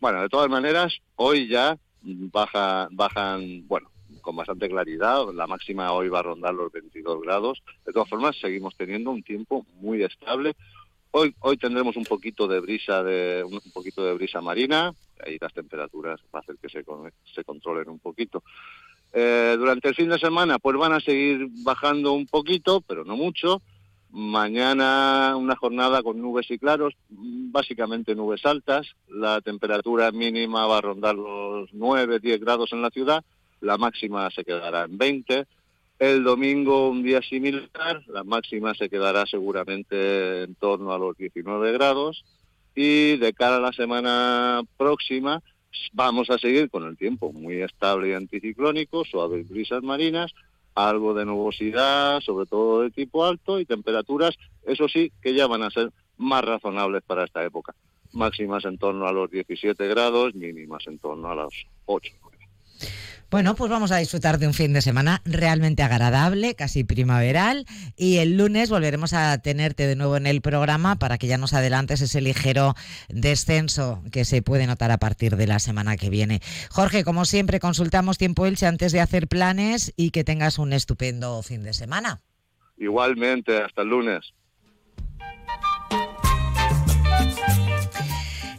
Bueno, 0.00 0.20
de 0.22 0.28
todas 0.28 0.50
maneras, 0.50 0.98
hoy 1.14 1.46
ya 1.46 1.78
baja, 2.02 2.88
bajan, 2.90 3.68
bueno, 3.68 3.92
con 4.22 4.34
bastante 4.34 4.68
claridad. 4.68 5.32
La 5.32 5.46
máxima 5.46 5.92
hoy 5.92 6.08
va 6.08 6.18
a 6.18 6.24
rondar 6.24 6.52
los 6.52 6.72
22 6.72 7.22
grados. 7.22 7.62
De 7.86 7.92
todas 7.92 8.08
formas, 8.08 8.36
seguimos 8.40 8.76
teniendo 8.76 9.12
un 9.12 9.22
tiempo 9.22 9.64
muy 9.76 10.02
estable. 10.02 10.56
Hoy, 11.16 11.32
hoy 11.42 11.56
tendremos 11.56 11.96
un 11.96 12.02
poquito 12.02 12.48
de 12.48 12.58
brisa 12.58 13.04
de 13.04 13.44
un 13.44 13.60
poquito 13.72 14.04
de 14.04 14.14
brisa 14.14 14.40
marina, 14.40 14.92
ahí 15.24 15.38
las 15.40 15.54
temperaturas 15.54 16.20
va 16.34 16.40
a 16.40 16.42
hacer 16.42 16.56
que 16.60 16.68
se, 16.68 16.84
se 17.32 17.44
controlen 17.44 17.88
un 17.88 18.00
poquito. 18.00 18.42
Eh, 19.12 19.54
durante 19.56 19.90
el 19.90 19.94
fin 19.94 20.08
de 20.08 20.18
semana 20.18 20.58
pues 20.58 20.76
van 20.76 20.92
a 20.92 20.98
seguir 20.98 21.46
bajando 21.62 22.14
un 22.14 22.26
poquito, 22.26 22.80
pero 22.80 23.04
no 23.04 23.16
mucho. 23.16 23.62
Mañana 24.10 25.36
una 25.36 25.54
jornada 25.54 26.02
con 26.02 26.20
nubes 26.20 26.50
y 26.50 26.58
claros, 26.58 26.94
básicamente 27.08 28.16
nubes 28.16 28.44
altas. 28.44 28.88
La 29.06 29.40
temperatura 29.40 30.10
mínima 30.10 30.66
va 30.66 30.78
a 30.78 30.80
rondar 30.80 31.14
los 31.14 31.72
9, 31.72 32.18
10 32.18 32.40
grados 32.40 32.72
en 32.72 32.82
la 32.82 32.90
ciudad, 32.90 33.24
la 33.60 33.78
máxima 33.78 34.28
se 34.32 34.44
quedará 34.44 34.86
en 34.86 34.98
20 34.98 35.46
el 35.98 36.24
domingo 36.24 36.88
un 36.88 37.02
día 37.02 37.22
similar, 37.22 38.02
la 38.08 38.24
máxima 38.24 38.74
se 38.74 38.88
quedará 38.88 39.26
seguramente 39.26 40.42
en 40.42 40.54
torno 40.56 40.92
a 40.92 40.98
los 40.98 41.16
19 41.16 41.72
grados 41.72 42.24
y 42.74 43.16
de 43.16 43.32
cara 43.32 43.56
a 43.56 43.60
la 43.60 43.72
semana 43.72 44.62
próxima 44.76 45.42
vamos 45.92 46.30
a 46.30 46.38
seguir 46.38 46.70
con 46.70 46.84
el 46.84 46.96
tiempo 46.96 47.32
muy 47.32 47.62
estable 47.62 48.10
y 48.10 48.12
anticiclónico, 48.12 49.04
suaves 49.04 49.48
brisas 49.48 49.82
marinas, 49.82 50.32
algo 50.74 51.14
de 51.14 51.24
nubosidad, 51.24 52.20
sobre 52.20 52.46
todo 52.46 52.82
de 52.82 52.90
tipo 52.90 53.24
alto 53.24 53.60
y 53.60 53.64
temperaturas, 53.64 54.36
eso 54.64 54.88
sí, 54.88 55.12
que 55.22 55.34
ya 55.34 55.46
van 55.46 55.62
a 55.62 55.70
ser 55.70 55.90
más 56.16 56.44
razonables 56.44 57.02
para 57.02 57.24
esta 57.24 57.44
época. 57.44 57.74
Máximas 58.12 58.64
en 58.64 58.78
torno 58.78 59.06
a 59.06 59.12
los 59.12 59.30
17 59.30 59.86
grados, 59.88 60.34
mínimas 60.34 60.86
en 60.86 60.98
torno 60.98 61.30
a 61.30 61.34
los 61.34 61.66
8. 61.86 62.12
Bueno, 63.30 63.54
pues 63.54 63.70
vamos 63.70 63.90
a 63.90 63.96
disfrutar 63.96 64.38
de 64.38 64.46
un 64.46 64.54
fin 64.54 64.72
de 64.72 64.82
semana 64.82 65.20
realmente 65.24 65.82
agradable, 65.82 66.54
casi 66.54 66.84
primaveral, 66.84 67.66
y 67.96 68.18
el 68.18 68.36
lunes 68.36 68.70
volveremos 68.70 69.12
a 69.12 69.36
tenerte 69.38 69.86
de 69.86 69.96
nuevo 69.96 70.16
en 70.16 70.26
el 70.26 70.40
programa 70.40 70.96
para 70.96 71.18
que 71.18 71.26
ya 71.26 71.38
nos 71.38 71.52
adelantes 71.52 72.00
ese 72.00 72.20
ligero 72.20 72.74
descenso 73.08 74.02
que 74.12 74.24
se 74.24 74.42
puede 74.42 74.66
notar 74.66 74.90
a 74.90 74.98
partir 74.98 75.36
de 75.36 75.46
la 75.46 75.58
semana 75.58 75.96
que 75.96 76.10
viene. 76.10 76.40
Jorge, 76.70 77.04
como 77.04 77.24
siempre, 77.24 77.60
consultamos 77.60 78.18
tiempo 78.18 78.46
Elche 78.46 78.66
antes 78.66 78.92
de 78.92 79.00
hacer 79.00 79.26
planes 79.26 79.92
y 79.96 80.10
que 80.10 80.24
tengas 80.24 80.58
un 80.58 80.72
estupendo 80.72 81.42
fin 81.42 81.62
de 81.62 81.72
semana. 81.72 82.22
Igualmente, 82.76 83.62
hasta 83.62 83.82
el 83.82 83.88
lunes. 83.88 84.32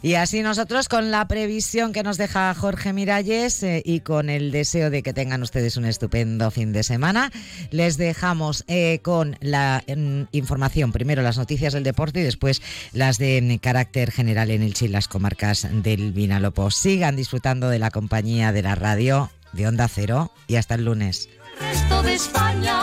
Y 0.06 0.14
así 0.14 0.40
nosotros 0.40 0.88
con 0.88 1.10
la 1.10 1.26
previsión 1.26 1.92
que 1.92 2.04
nos 2.04 2.16
deja 2.16 2.54
Jorge 2.54 2.92
Miralles 2.92 3.60
eh, 3.64 3.82
y 3.84 4.02
con 4.02 4.30
el 4.30 4.52
deseo 4.52 4.88
de 4.88 5.02
que 5.02 5.12
tengan 5.12 5.42
ustedes 5.42 5.76
un 5.76 5.84
estupendo 5.84 6.52
fin 6.52 6.72
de 6.72 6.84
semana, 6.84 7.32
les 7.72 7.96
dejamos 7.96 8.62
eh, 8.68 9.00
con 9.02 9.36
la 9.40 9.82
mm, 9.88 10.28
información, 10.30 10.92
primero 10.92 11.22
las 11.22 11.38
noticias 11.38 11.72
del 11.72 11.82
deporte 11.82 12.20
y 12.20 12.22
después 12.22 12.62
las 12.92 13.18
de 13.18 13.58
carácter 13.60 14.12
general 14.12 14.52
en 14.52 14.62
el 14.62 14.74
Chile, 14.74 14.92
las 14.92 15.08
comarcas 15.08 15.66
del 15.72 16.12
Vinalopó. 16.12 16.70
Sigan 16.70 17.16
disfrutando 17.16 17.68
de 17.68 17.80
la 17.80 17.90
compañía 17.90 18.52
de 18.52 18.62
la 18.62 18.76
radio 18.76 19.32
de 19.54 19.66
Onda 19.66 19.88
Cero 19.88 20.30
y 20.46 20.54
hasta 20.54 20.76
el 20.76 20.84
lunes. 20.84 21.28
El 21.58 21.66
resto 21.66 22.02
de 22.04 22.14
España, 22.14 22.80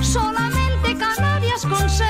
solamente 0.00 0.96
Canarias 0.96 1.66
conserva 1.68 2.09